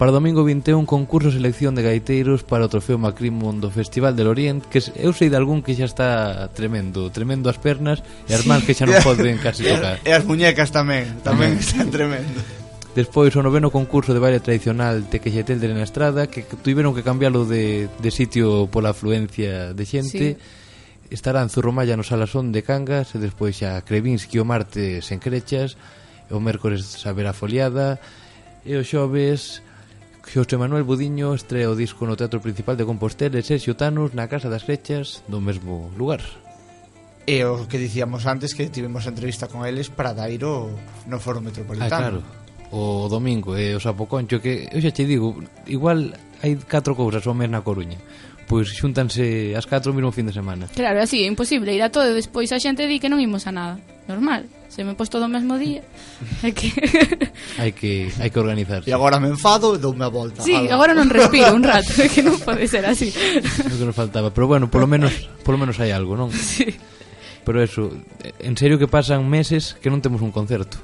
Para 0.04 0.12
o 0.12 0.20
domingo 0.20 0.44
21, 0.44 0.84
concurso 0.84 1.32
selección 1.32 1.80
de 1.80 1.82
gaiteiros 1.88 2.44
para 2.44 2.68
o 2.68 2.68
Trofeo 2.68 3.00
Macrimon 3.00 3.64
do 3.64 3.72
Festival 3.72 4.20
del 4.20 4.28
Oriente, 4.28 4.68
que 4.68 4.84
eu 5.00 5.16
sei 5.16 5.32
de 5.32 5.40
algún 5.40 5.64
que 5.64 5.80
xa 5.80 5.88
está 5.88 6.52
tremendo, 6.52 7.08
tremendo 7.08 7.48
as 7.48 7.56
pernas 7.56 8.04
e 8.28 8.36
as 8.36 8.44
mans 8.44 8.68
que 8.68 8.76
xa 8.76 8.84
non 8.84 9.00
poden 9.08 9.40
casi 9.40 9.64
tocar. 9.64 10.04
E 10.04 10.12
as 10.12 10.28
muñecas 10.28 10.76
tamén, 10.76 11.08
tamén 11.24 11.56
están 11.56 11.88
tremendo. 11.88 12.36
Despois 12.92 13.32
o 13.32 13.40
noveno 13.40 13.72
concurso 13.72 14.12
de 14.12 14.20
baile 14.20 14.44
tradicional 14.44 15.08
de 15.08 15.24
Quexetel 15.24 15.64
de 15.64 15.72
na 15.72 15.88
Estrada, 15.88 16.28
que 16.28 16.44
tiveron 16.44 16.92
que 16.92 17.00
cambiarlo 17.00 17.48
de, 17.48 17.88
de 17.88 18.12
sitio 18.12 18.68
pola 18.68 18.92
afluencia 18.92 19.72
de 19.72 19.88
xente. 19.88 20.36
Sí 20.36 21.16
estarán 21.16 21.48
Zurromalla 21.48 21.96
no 21.96 22.04
Salasón 22.04 22.52
de 22.52 22.60
Cangas 22.60 23.16
e 23.16 23.24
despois 23.24 23.56
xa 23.56 23.80
Krevinsky 23.88 24.36
o 24.36 24.44
martes 24.44 25.16
en 25.16 25.24
Crechas 25.24 25.80
e 26.28 26.36
o 26.36 26.44
mércores 26.44 26.84
Sabera 26.84 27.32
Foliada 27.32 28.04
e 28.68 28.76
o 28.76 28.84
xoves 28.84 29.64
Xosé 30.24 30.56
Manuel 30.58 30.88
Budiño 30.88 31.36
estrea 31.36 31.70
o 31.70 31.76
disco 31.76 32.08
no 32.08 32.16
Teatro 32.16 32.40
Principal 32.40 32.80
de 32.80 32.88
Compostela 32.88 33.38
e 33.38 33.44
Sergio 33.44 33.76
Tanus 33.76 34.16
na 34.16 34.32
Casa 34.32 34.48
das 34.48 34.64
Crechas 34.64 35.22
do 35.28 35.44
mesmo 35.44 35.92
lugar. 36.00 36.24
E 37.28 37.44
o 37.44 37.68
que 37.68 37.80
dicíamos 37.80 38.28
antes 38.28 38.56
que 38.56 38.72
tivemos 38.72 39.08
entrevista 39.08 39.48
con 39.52 39.64
eles 39.68 39.92
para 39.92 40.16
Dairo 40.16 40.72
no 41.08 41.18
Foro 41.20 41.40
Metropolitano. 41.40 41.92
Ah, 41.92 42.00
claro. 42.00 42.20
O 42.74 43.08
domingo 43.08 43.54
e 43.54 43.76
o 43.76 43.80
Sapoconcho 43.80 44.42
que 44.42 44.66
eu 44.72 44.82
xa 44.82 44.92
te 44.92 45.06
digo, 45.06 45.38
igual 45.70 46.16
hai 46.44 46.60
catro 46.68 46.98
cousas 46.98 47.24
ao 47.24 47.38
mes 47.38 47.48
na 47.48 47.62
Coruña 47.62 48.00
pois 48.48 48.70
xúntanse 48.74 49.54
as 49.58 49.66
4 49.66 49.92
o 49.92 49.96
mesmo 49.96 50.12
fin 50.12 50.28
de 50.28 50.34
semana. 50.34 50.68
Claro, 50.76 51.00
así, 51.02 51.24
é 51.24 51.28
imposible 51.28 51.74
ir 51.74 51.82
a 51.82 51.90
todo 51.90 52.12
e 52.12 52.18
despois 52.18 52.52
a 52.52 52.60
xente 52.60 52.86
di 52.88 53.00
que 53.00 53.10
non 53.10 53.20
imos 53.22 53.48
a 53.48 53.52
nada. 53.56 53.76
Normal, 54.04 54.44
se 54.68 54.84
me 54.84 55.00
pos 55.00 55.08
todo 55.08 55.26
o 55.26 55.32
mesmo 55.32 55.56
día. 55.56 55.82
É 56.44 56.52
que 56.52 56.72
hai 57.62 57.72
que 57.72 58.12
hai 58.20 58.30
que 58.32 58.40
organizarse. 58.40 58.90
E 58.90 58.94
agora 58.94 59.20
me 59.20 59.32
enfado 59.32 59.76
e 59.76 59.80
doume 59.80 60.04
a 60.04 60.12
volta. 60.12 60.44
Sí, 60.44 60.56
Ala. 60.56 60.76
agora 60.76 60.92
non 60.92 61.08
respiro 61.08 61.56
un 61.56 61.64
rato, 61.64 61.88
é 62.04 62.08
que 62.12 62.20
non 62.20 62.36
pode 62.40 62.68
ser 62.68 62.84
así. 62.84 63.12
Non 63.64 63.76
que 63.80 63.88
nos 63.88 63.96
faltaba, 63.96 64.32
pero 64.36 64.48
bueno, 64.48 64.68
polo 64.68 64.88
menos 64.88 65.32
polo 65.48 65.56
menos 65.56 65.80
hai 65.80 65.96
algo, 65.96 66.20
non? 66.20 66.32
Sí. 66.32 66.68
Pero 67.44 67.60
eso, 67.60 67.92
en 68.40 68.56
serio 68.56 68.80
que 68.80 68.88
pasan 68.88 69.28
meses 69.28 69.76
que 69.84 69.92
non 69.92 70.00
temos 70.00 70.24
un 70.24 70.32
concerto. 70.32 70.80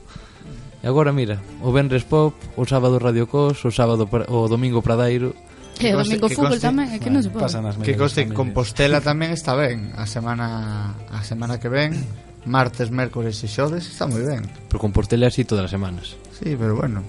E 0.79 0.87
agora 0.87 1.11
mira, 1.11 1.43
o 1.59 1.75
Benres 1.75 2.07
Pop, 2.07 2.35
o 2.55 2.63
sábado 2.63 2.99
Radio 3.03 3.27
Cos, 3.27 3.63
o 3.67 3.71
sábado 3.71 4.07
o 4.07 4.47
domingo 4.47 4.79
Pradairo, 4.79 5.35
E 5.79 5.95
o 5.95 6.03
domingo 6.03 6.27
fútbol 6.27 6.59
coste, 6.59 6.67
tamén, 6.67 6.91
é 6.91 6.99
que 6.99 7.07
non 7.07 7.23
se 7.23 7.31
pode. 7.31 7.55
Que 7.87 7.95
coste 7.95 8.27
Compostela 8.35 8.99
eh. 8.99 9.05
tamén 9.05 9.31
está 9.31 9.55
ben 9.55 9.95
a 9.95 10.03
semana 10.03 10.91
a 11.07 11.23
semana 11.23 11.55
que 11.55 11.71
ven, 11.71 11.95
martes, 12.43 12.91
mércores 12.91 13.39
e 13.39 13.47
xoves, 13.47 13.87
está 13.87 14.03
moi 14.03 14.19
ben. 14.27 14.43
Pero 14.67 14.79
Compostela 14.83 15.31
así 15.31 15.47
todas 15.47 15.65
as 15.67 15.71
semanas. 15.71 16.19
Sí, 16.35 16.59
pero 16.59 16.75
bueno. 16.75 16.99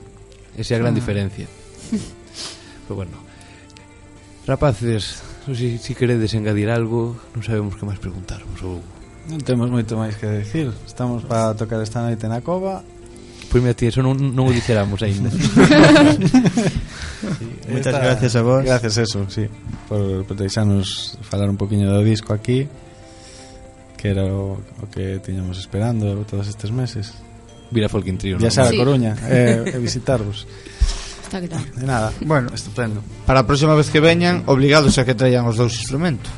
Esa 0.55 0.75
é 0.75 0.77
a 0.79 0.83
gran 0.87 0.95
ah. 0.95 0.99
diferencia. 1.03 1.51
pero 2.87 2.95
bueno. 2.95 3.19
Rapaces, 4.47 5.19
non 5.51 5.59
sei 5.59 5.75
se 5.75 5.91
si 5.91 5.93
queredes 5.99 6.31
engadir 6.39 6.71
algo, 6.71 7.19
non 7.35 7.43
sabemos 7.43 7.75
que 7.75 7.83
máis 7.83 7.99
preguntarvos 7.99 8.63
ou 8.63 8.79
Non 9.29 9.43
temos 9.45 9.69
moito 9.69 10.01
máis 10.01 10.17
que 10.17 10.27
decir 10.27 10.73
Estamos 10.89 11.23
para 11.29 11.53
tocar 11.53 11.79
esta 11.85 12.01
noite 12.01 12.25
na 12.27 12.41
cova 12.41 12.83
Pois 13.53 13.61
mira, 13.63 13.77
ti, 13.77 13.87
eso 13.91 14.01
non, 14.01 14.17
non 14.17 14.49
o 14.49 14.53
dixeramos 14.55 15.03
aínda 15.03 15.29
sí, 17.21 17.47
Muchas 17.69 17.87
esta, 17.87 18.01
gracias 18.01 18.37
a 18.37 18.43
vos. 18.43 18.65
Gracias 18.65 18.97
eso, 18.97 19.29
sí 19.29 19.47
Por, 19.89 20.25
por 20.25 20.37
deixarnos 20.37 21.19
falar 21.23 21.49
un 21.51 21.57
poquinho 21.57 21.91
do 21.93 22.03
disco 22.03 22.33
aquí 22.33 22.69
Que 23.97 24.11
era 24.11 24.25
o, 24.25 24.57
o 24.57 24.85
que 24.91 25.21
tiñamos 25.21 25.59
esperando 25.61 26.25
todos 26.25 26.49
estes 26.49 26.73
meses. 26.73 27.13
Vira 27.71 27.89
Folkin 27.89 28.17
Trio 28.17 28.39
Viaxar 28.39 28.67
a 28.67 28.71
sí. 28.71 28.77
Coruña 28.77 29.13
eh, 29.29 29.73
E 29.75 29.79
visitarvos. 29.79 30.49
Está 31.23 31.39
claro 31.47 31.65
De 31.77 31.87
nada, 31.87 32.11
bueno, 32.27 32.51
estupendo. 32.55 33.05
Para 33.27 33.41
a 33.41 33.47
próxima 33.47 33.77
vez 33.77 33.91
que 33.91 34.01
veñan, 34.01 34.43
obligados 34.51 34.99
a 34.99 35.05
que 35.05 35.15
traigan 35.15 35.47
os 35.47 35.55
dous 35.55 35.79
instrumentos. 35.79 36.33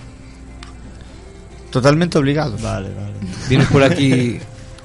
Totalmente 1.72 2.18
obligados. 2.20 2.60
Vale, 2.60 2.92
vale. 2.92 3.16
Dinos 3.48 3.72
por 3.72 3.80
aquí 3.80 4.36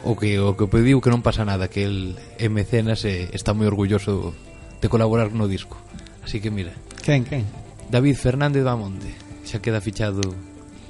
o 0.07 0.15
que 0.15 0.39
o 0.39 0.55
que 0.55 0.71
pediu 0.71 1.03
que 1.03 1.11
non 1.11 1.19
pasa 1.19 1.43
nada, 1.43 1.67
que 1.67 1.83
el 1.83 2.15
é 2.39 2.47
mecenas 2.47 3.03
e 3.03 3.27
eh, 3.27 3.35
está 3.35 3.51
moi 3.51 3.67
orgulloso 3.67 4.31
de 4.81 4.89
colaborar 4.89 5.31
no 5.33 5.47
disco. 5.47 5.77
Así 6.23 6.39
que 6.39 6.51
mira. 6.51 6.73
Quen, 7.03 7.23
quen? 7.23 7.45
David 7.89 8.15
Fernández 8.15 8.63
Bamonte. 8.63 9.15
Xa 9.47 9.63
queda 9.63 9.79
fichado 9.79 10.21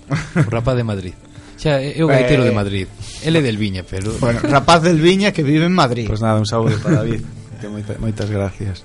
o 0.10 0.50
rapaz 0.50 0.76
de 0.78 0.84
Madrid. 0.84 1.14
Xa 1.58 1.78
é 1.82 2.02
o 2.02 2.10
gaitero 2.10 2.42
de 2.46 2.54
eh, 2.54 2.58
Madrid. 2.58 2.88
Ele 3.22 3.40
é 3.40 3.44
del 3.46 3.58
Viña, 3.58 3.86
pero 3.86 4.14
bueno, 4.18 4.42
rapaz 4.46 4.82
del 4.82 4.98
Viña 4.98 5.30
que 5.30 5.46
vive 5.46 5.66
en 5.66 5.74
Madrid. 5.74 6.10
Pois 6.10 6.22
pues 6.22 6.26
nada, 6.26 6.42
un 6.42 6.50
saúdo 6.50 6.74
para 6.82 7.06
David. 7.06 7.22
que 7.62 7.68
moita, 7.70 7.98
moitas 8.02 8.30
gracias. 8.30 8.82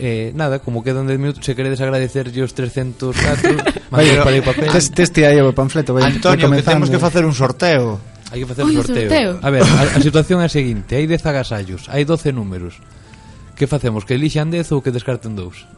Eh, 0.00 0.32
nada, 0.32 0.60
como 0.60 0.80
quedan 0.82 1.04
10 1.04 1.18
minutos 1.20 1.44
Se 1.44 1.52
queredes 1.52 1.76
agradecer 1.82 2.32
os 2.32 2.54
300 2.56 3.12
datos 3.12 3.52
Mandar 3.92 4.24
para 4.24 4.40
o 4.40 4.44
papel 4.48 4.72
Teste 4.72 5.28
aí 5.28 5.36
o 5.44 5.52
panfleto 5.52 5.92
vai, 5.92 6.08
Antonio, 6.08 6.48
vai 6.48 6.64
que 6.64 6.64
temos 6.64 6.88
que 6.88 6.96
facer 6.96 7.20
un 7.28 7.36
sorteo 7.36 8.00
Hai 8.32 8.40
que 8.40 8.48
facer 8.48 8.64
un 8.64 8.80
sorteo. 8.80 8.96
sorteo 8.96 9.30
A 9.44 9.50
ver, 9.52 9.60
a, 9.60 9.92
a 9.92 10.00
situación 10.00 10.40
é 10.40 10.48
a 10.48 10.52
seguinte 10.52 10.96
Hai 10.96 11.04
10 11.04 11.20
agasallos, 11.20 11.92
hai 11.92 12.08
12 12.08 12.32
números 12.32 12.80
Que 13.60 13.68
facemos? 13.68 14.08
Que 14.08 14.16
elixan 14.16 14.48
10 14.48 14.72
ou 14.72 14.80
que 14.80 14.88
descarten 14.88 15.36
dous? 15.36 15.68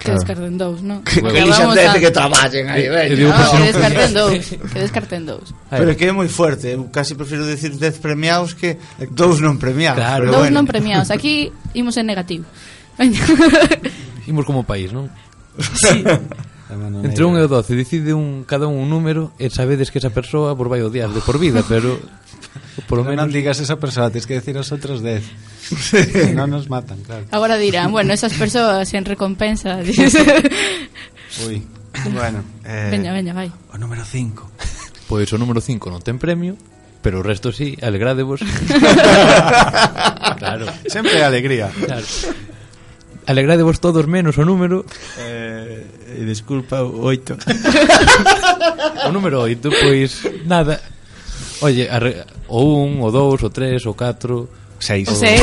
Que 0.00 0.12
descarten 0.16 0.56
dous, 0.56 0.80
non? 0.80 1.04
Que, 1.04 1.20
que 1.20 1.28
Pero 1.28 1.44
lixan 1.52 1.76
dez 1.76 1.92
a- 1.92 2.00
que 2.00 2.08
traballen 2.12 2.68
aí, 2.72 2.88
veña. 2.88 3.12
digo, 3.16 3.32
pues, 3.36 3.48
que 3.52 3.64
descarten 3.68 4.10
dous. 4.16 4.44
Que 4.72 4.78
descarten 4.80 5.22
dous. 5.28 5.46
Pero 5.68 5.88
é 5.92 5.96
que 5.96 6.08
é 6.08 6.12
moi 6.16 6.28
fuerte, 6.32 6.72
eu 6.72 6.88
casi 6.88 7.12
prefiro 7.12 7.44
decir 7.44 7.76
10 7.76 8.00
premiados 8.00 8.56
que 8.56 8.80
dous 9.12 9.44
non 9.44 9.60
premiados. 9.60 10.00
Claro. 10.00 10.24
Pero 10.24 10.32
Dous 10.40 10.48
bueno. 10.48 10.56
non 10.56 10.66
premiados. 10.68 11.12
Aquí 11.12 11.52
imos 11.76 11.96
en 12.00 12.08
negativo. 12.08 12.48
Veña. 12.96 13.20
Imos 14.30 14.48
como 14.48 14.64
país, 14.64 14.88
non? 14.92 15.12
Entre 17.04 17.22
un 17.24 17.38
e 17.38 17.42
o 17.44 17.48
doce 17.48 17.78
Decide 17.78 18.10
un, 18.10 18.42
cada 18.42 18.66
un 18.66 18.74
un 18.82 18.90
número 18.90 19.30
E 19.38 19.54
sabedes 19.54 19.94
que 19.94 20.02
esa 20.02 20.10
persoa 20.10 20.58
Por 20.58 20.66
vai 20.66 20.82
odiar 20.82 21.14
de 21.14 21.22
por 21.22 21.38
vida 21.38 21.62
Pero 21.70 21.94
Por 22.88 22.98
lo 22.98 23.04
menos 23.04 23.26
non 23.26 23.34
digas 23.34 23.58
esa 23.58 23.76
persoa, 23.80 24.10
tens 24.10 24.26
que 24.28 24.38
decir 24.38 24.56
os 24.56 24.70
outros 24.70 25.02
10. 25.02 26.36
non 26.38 26.50
nos 26.52 26.70
matan, 26.70 27.02
claro. 27.02 27.26
Agora 27.34 27.58
dirán, 27.58 27.90
bueno, 27.90 28.12
esas 28.14 28.34
persoas 28.34 28.86
en 28.94 29.04
recompensa. 29.04 29.80
Uy. 31.46 31.62
bueno. 32.12 32.44
Eh, 32.64 32.88
veña, 32.90 33.12
veña, 33.12 33.32
vai. 33.34 33.50
O 33.72 33.76
número 33.78 34.04
5. 34.04 35.08
Pois 35.10 35.30
o 35.32 35.38
número 35.38 35.60
5 35.62 35.90
non 35.90 36.02
ten 36.02 36.18
premio, 36.18 36.58
pero 37.02 37.20
o 37.20 37.26
resto 37.26 37.54
sí, 37.54 37.78
alegrádevos. 37.82 38.42
claro. 40.40 40.66
Sempre 40.90 41.22
alegría. 41.22 41.70
Claro. 41.70 42.06
Alegradevos 43.26 43.80
todos 43.82 44.06
menos 44.06 44.38
o 44.38 44.46
número 44.46 44.86
eh, 45.18 45.82
Disculpa, 46.22 46.86
o 46.86 47.10
oito 47.10 47.34
O 49.06 49.10
número 49.10 49.42
oito, 49.42 49.66
pois 49.66 50.22
Nada, 50.46 50.78
Oye, 51.60 51.88
arre, 51.88 52.24
o 52.48 52.64
un, 52.84 53.00
o 53.00 53.10
dous, 53.10 53.42
o 53.42 53.50
tres, 53.50 53.86
o 53.86 53.94
catro... 53.94 54.48
Seis. 54.78 55.08
O 55.08 55.14
seis, 55.16 55.40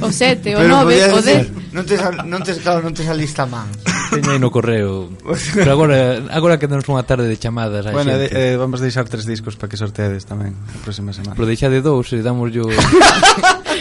o 0.00 0.08
sete, 0.08 0.56
o 0.56 0.64
Pero 0.64 0.68
nove, 0.68 0.96
o 1.12 1.20
dez... 1.20 1.52
Non 1.76 1.84
tes, 1.84 2.00
non 2.24 2.40
tes, 2.40 2.56
claro, 2.64 2.80
non 2.80 2.96
tes 2.96 3.04
a 3.04 3.12
a 3.12 3.46
man. 3.46 3.68
Teñei 4.08 4.40
no 4.40 4.48
correo. 4.48 5.12
Pero 5.52 5.72
agora, 5.76 6.24
agora 6.32 6.56
que 6.56 6.64
temos 6.64 6.88
unha 6.88 7.04
tarde 7.04 7.28
de 7.28 7.36
chamadas 7.36 7.84
a 7.84 7.92
Bueno, 7.92 8.16
de, 8.16 8.32
eh, 8.32 8.56
vamos 8.56 8.80
deixar 8.80 9.04
tres 9.04 9.28
discos 9.28 9.60
para 9.60 9.68
que 9.68 9.76
sorteades 9.76 10.24
tamén 10.24 10.56
a 10.56 10.78
próxima 10.80 11.12
semana. 11.12 11.36
Pero 11.36 11.44
deixa 11.44 11.68
de 11.68 11.84
dous 11.84 12.08
e 12.16 12.24
damos 12.24 12.48
yo... 12.48 12.64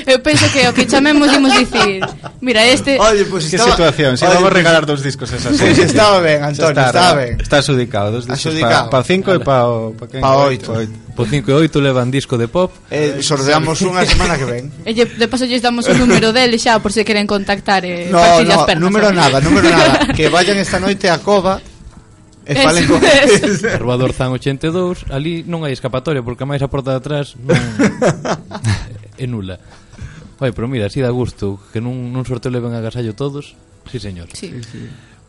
Eu 0.05 0.19
penso 0.19 0.45
que 0.51 0.67
o 0.67 0.75
que 0.75 0.85
chamemos 0.85 1.31
imos 1.33 1.55
dicir 1.55 2.03
Mira, 2.43 2.61
este... 2.67 2.99
Oye, 2.99 3.25
pues 3.25 3.47
Que 3.47 3.55
estaba... 3.55 3.71
situación, 3.73 4.19
si 4.19 4.25
Oye, 4.27 4.35
vamos 4.37 4.51
a 4.51 4.51
pues- 4.51 4.59
regalar 4.59 4.85
dos 4.85 5.01
discos 5.01 5.31
esas 5.31 5.55
Pues 5.57 5.79
estaba 5.79 6.19
ben, 6.19 6.43
Antonio, 6.43 6.83
estaba 6.83 7.15
ben. 7.15 7.39
Está 7.39 7.57
adxudicado, 7.63 8.11
dos 8.11 8.27
discos 8.27 8.45
Adxudicado. 8.45 8.91
para 8.91 9.01
pa 9.01 9.07
cinco 9.07 9.33
e 9.33 9.39
para 9.39 9.65
pa, 9.97 10.05
pa, 10.05 10.19
pa 10.19 10.31
oito. 10.51 10.67
oito. 10.77 10.93
Por 11.15 11.31
8 11.31 11.81
levan 11.81 12.11
disco 12.11 12.37
de 12.37 12.47
pop. 12.51 12.75
Eh, 12.91 13.23
sorteamos 13.23 13.79
unha 13.87 14.03
semana 14.03 14.35
que 14.35 14.43
ven. 14.43 14.67
E 14.83 14.91
de 14.91 15.27
paso 15.31 15.47
lles 15.47 15.63
damos 15.63 15.87
o 15.87 15.95
número 15.95 16.35
dele 16.35 16.59
xa 16.59 16.83
por 16.83 16.91
se 16.91 17.07
queren 17.07 17.23
contactar 17.23 17.87
e 17.87 18.07
eh, 18.07 18.11
no, 18.11 18.19
partillas 18.19 18.59
no, 18.59 18.67
pernas. 18.67 18.83
número 18.83 19.07
¿sabes? 19.09 19.21
nada, 19.23 19.37
número 19.39 19.67
nada. 19.71 19.95
Que 20.17 20.27
vayan 20.27 20.59
esta 20.59 20.83
noite 20.83 21.07
a 21.07 21.23
Cova 21.23 21.63
E 22.45 22.53
falen 22.53 22.85
con 22.85 23.01
Salvador 23.01 24.13
Zan 24.17 24.35
82 24.37 25.09
Ali 25.09 25.41
non 25.49 25.65
hai 25.65 25.73
escapatoria 25.73 26.21
Porque 26.21 26.45
máis 26.45 26.61
a 26.61 26.69
porta 26.69 26.93
de 26.93 26.99
atrás 27.01 27.33
non... 27.41 27.57
é 29.17 29.25
nula 29.25 29.57
Oi, 30.37 30.53
pero 30.53 30.69
mira, 30.69 30.85
así 30.85 31.01
dá 31.01 31.09
gusto 31.09 31.57
Que 31.73 31.81
nun, 31.81 32.13
nun 32.13 32.21
sorteo 32.21 32.53
leven 32.53 32.77
a 32.77 32.85
gasallo 32.85 33.17
todos 33.17 33.57
sí, 33.89 33.97
señor 33.97 34.29
sí. 34.37 34.53
sí, 34.53 34.61
sí. 34.61 34.81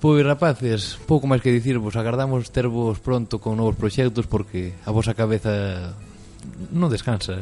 Pois 0.06 0.22
rapaces, 0.22 1.02
pouco 1.02 1.26
máis 1.26 1.42
que 1.42 1.50
dicirvos. 1.50 1.98
Agardamos 1.98 2.54
tervos 2.54 3.02
pronto 3.02 3.42
con 3.42 3.58
novos 3.58 3.74
proxectos 3.74 4.30
Porque 4.30 4.70
a 4.86 4.94
vosa 4.94 5.18
cabeza 5.18 5.98
non 6.70 6.86
descansa. 6.86 7.34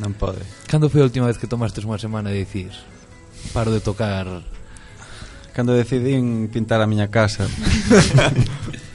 Non 0.00 0.16
pode. 0.16 0.40
Cando 0.72 0.88
foi 0.88 1.04
a 1.04 1.08
última 1.12 1.28
vez 1.28 1.36
que 1.36 1.44
tomastes 1.44 1.84
unha 1.84 2.00
semana 2.00 2.32
de 2.32 2.48
dicir 2.48 2.72
Paro 3.52 3.68
de 3.68 3.84
tocar 3.84 4.24
Cando 5.52 5.76
decidín 5.76 6.48
pintar 6.48 6.80
a 6.80 6.88
miña 6.88 7.12
casa. 7.12 7.44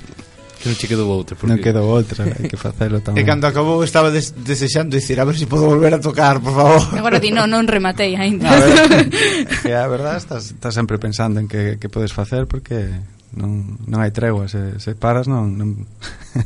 Que 0.62 0.70
non 0.70 0.78
che 0.78 0.86
quedou 0.86 1.10
outra 1.10 1.34
porque... 1.34 1.50
Non 1.50 1.58
quedou 1.58 1.90
outra, 1.90 2.22
hai 2.22 2.46
que 2.46 2.54
facelo 2.54 3.02
tamén. 3.06 3.18
E 3.18 3.26
cando 3.26 3.50
acabou 3.50 3.82
estaba 3.82 4.14
des 4.14 4.38
desexando 4.38 4.94
dicir 4.94 5.18
A 5.18 5.26
ver 5.26 5.34
se 5.34 5.44
si 5.44 5.48
podo 5.50 5.66
volver 5.66 5.98
a 5.98 6.00
tocar, 6.00 6.38
por 6.38 6.54
favor 6.54 6.82
Agora 7.02 7.18
ti 7.18 7.34
non, 7.34 7.50
non 7.50 7.66
rematei 7.66 8.14
ainda 8.14 8.46
A 8.46 8.62
ver, 8.62 9.10
que 9.66 9.74
a 9.74 9.90
verdad 9.90 10.22
estás, 10.22 10.54
estás 10.54 10.78
sempre 10.78 11.02
pensando 11.02 11.42
en 11.42 11.50
que, 11.50 11.82
que 11.82 11.90
podes 11.90 12.14
facer 12.14 12.46
Porque 12.46 12.94
non, 13.32 13.80
non 13.88 14.04
hai 14.04 14.12
tregua 14.12 14.52
se, 14.52 14.78
se 14.78 14.92
paras 14.92 15.24
non, 15.26 15.56
non, 15.56 15.88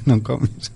non 0.05 0.21
comes. 0.21 0.69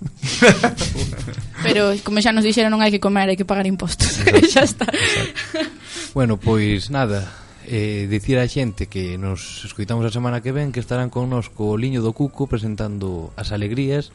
Pero 1.62 1.94
como 2.02 2.18
xa 2.18 2.34
nos 2.34 2.42
dixeron 2.42 2.74
non 2.74 2.82
hai 2.82 2.90
que 2.90 2.98
comer 2.98 3.30
hai 3.30 3.38
que 3.38 3.46
pagar 3.46 3.70
impostos. 3.70 4.18
Xa 4.50 4.66
está. 4.66 4.90
Exacto. 4.90 5.62
bueno, 6.10 6.34
pois 6.34 6.90
nada 6.90 7.30
eh, 7.70 8.10
dicir 8.10 8.42
a 8.42 8.50
xente 8.50 8.90
que 8.90 9.14
nos 9.14 9.62
escoitamos 9.62 10.02
a 10.02 10.10
semana 10.10 10.42
que 10.42 10.50
ven 10.50 10.74
que 10.74 10.82
estarán 10.82 11.06
connosco 11.06 11.70
o 11.70 11.78
Liño 11.78 12.02
do 12.02 12.10
Cuco 12.10 12.50
presentando 12.50 13.30
as 13.38 13.54
alegrías 13.54 14.10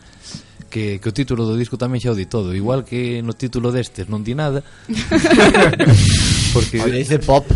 que, 0.68 1.00
que 1.00 1.08
o 1.08 1.16
título 1.16 1.48
do 1.48 1.56
disco 1.56 1.80
tamén 1.80 2.04
xa 2.04 2.12
o 2.12 2.20
di 2.20 2.28
todo. 2.28 2.52
Igual 2.52 2.84
que 2.84 3.24
no 3.24 3.32
título 3.32 3.72
destes 3.72 4.12
non 4.12 4.28
di 4.28 4.36
nada. 4.36 4.60
Porque 6.54 6.84
Oye, 6.84 7.00
dice 7.00 7.24
pop. 7.24 7.48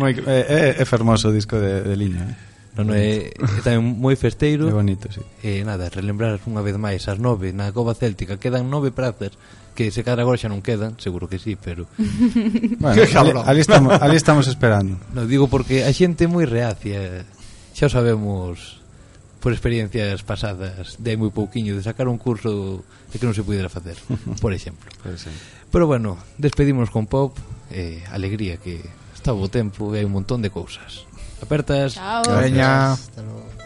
Moi, 0.00 0.16
é, 0.24 0.72
é, 0.80 0.80
é 0.80 0.84
fermoso 0.88 1.28
o 1.28 1.36
disco 1.36 1.60
de, 1.60 1.84
de 1.84 1.94
Liño 2.00 2.24
eh? 2.24 2.34
Non, 2.80 2.90
non, 2.90 2.96
é, 2.96 3.28
é 3.28 3.60
tamén 3.60 3.84
moi 3.84 4.16
festeiro. 4.16 4.66
É 4.66 4.74
bonito, 4.74 5.12
sí. 5.12 5.20
E 5.44 5.60
nada, 5.68 5.92
relembrar 5.92 6.40
unha 6.48 6.64
vez 6.64 6.80
máis 6.80 7.04
As 7.12 7.20
nove 7.20 7.52
na 7.52 7.68
Cova 7.76 7.92
Céltica. 7.92 8.40
Quedan 8.40 8.72
nove 8.72 8.88
prazas 8.88 9.36
que 9.74 9.90
se 9.90 10.06
cadra 10.06 10.22
agora 10.22 10.38
xa 10.38 10.48
non 10.48 10.62
quedan, 10.62 10.96
seguro 11.02 11.26
que 11.26 11.42
sí, 11.42 11.58
pero 11.58 11.90
bueno, 12.80 13.02
ali, 13.02 13.30
ali, 13.44 13.60
estamos, 13.60 13.92
ali 13.98 14.16
estamos 14.16 14.46
esperando. 14.46 14.96
No 15.12 15.26
digo 15.26 15.50
porque 15.50 15.82
a 15.82 15.90
xente 15.90 16.24
é 16.24 16.30
moi 16.30 16.46
reacia. 16.46 17.26
Xa 17.74 17.90
sabemos 17.90 18.80
por 19.42 19.52
experiencias 19.52 20.22
pasadas 20.22 20.96
de 21.02 21.18
moi 21.18 21.28
pouquiño 21.28 21.76
de 21.76 21.82
sacar 21.84 22.08
un 22.08 22.16
curso 22.16 22.86
de 23.12 23.16
que 23.18 23.26
non 23.26 23.36
se 23.36 23.44
pudera 23.44 23.68
facer, 23.68 23.98
por 24.42 24.54
exemplo. 24.54 24.88
Pues, 25.02 25.26
sí. 25.26 25.32
Pero 25.68 25.90
bueno, 25.90 26.16
despedimos 26.38 26.88
con 26.88 27.10
pop, 27.10 27.34
eh, 27.68 28.00
alegría 28.14 28.56
que 28.56 28.80
está 29.12 29.34
bo 29.34 29.50
tempo 29.50 29.92
e 29.92 30.00
hai 30.00 30.06
un 30.06 30.14
montón 30.14 30.40
de 30.40 30.54
cousas. 30.54 31.04
Apertas. 31.42 31.98
Chao. 31.98 32.24
Veña. 32.40 32.94
Hasta 32.94 33.20
logo. 33.20 33.63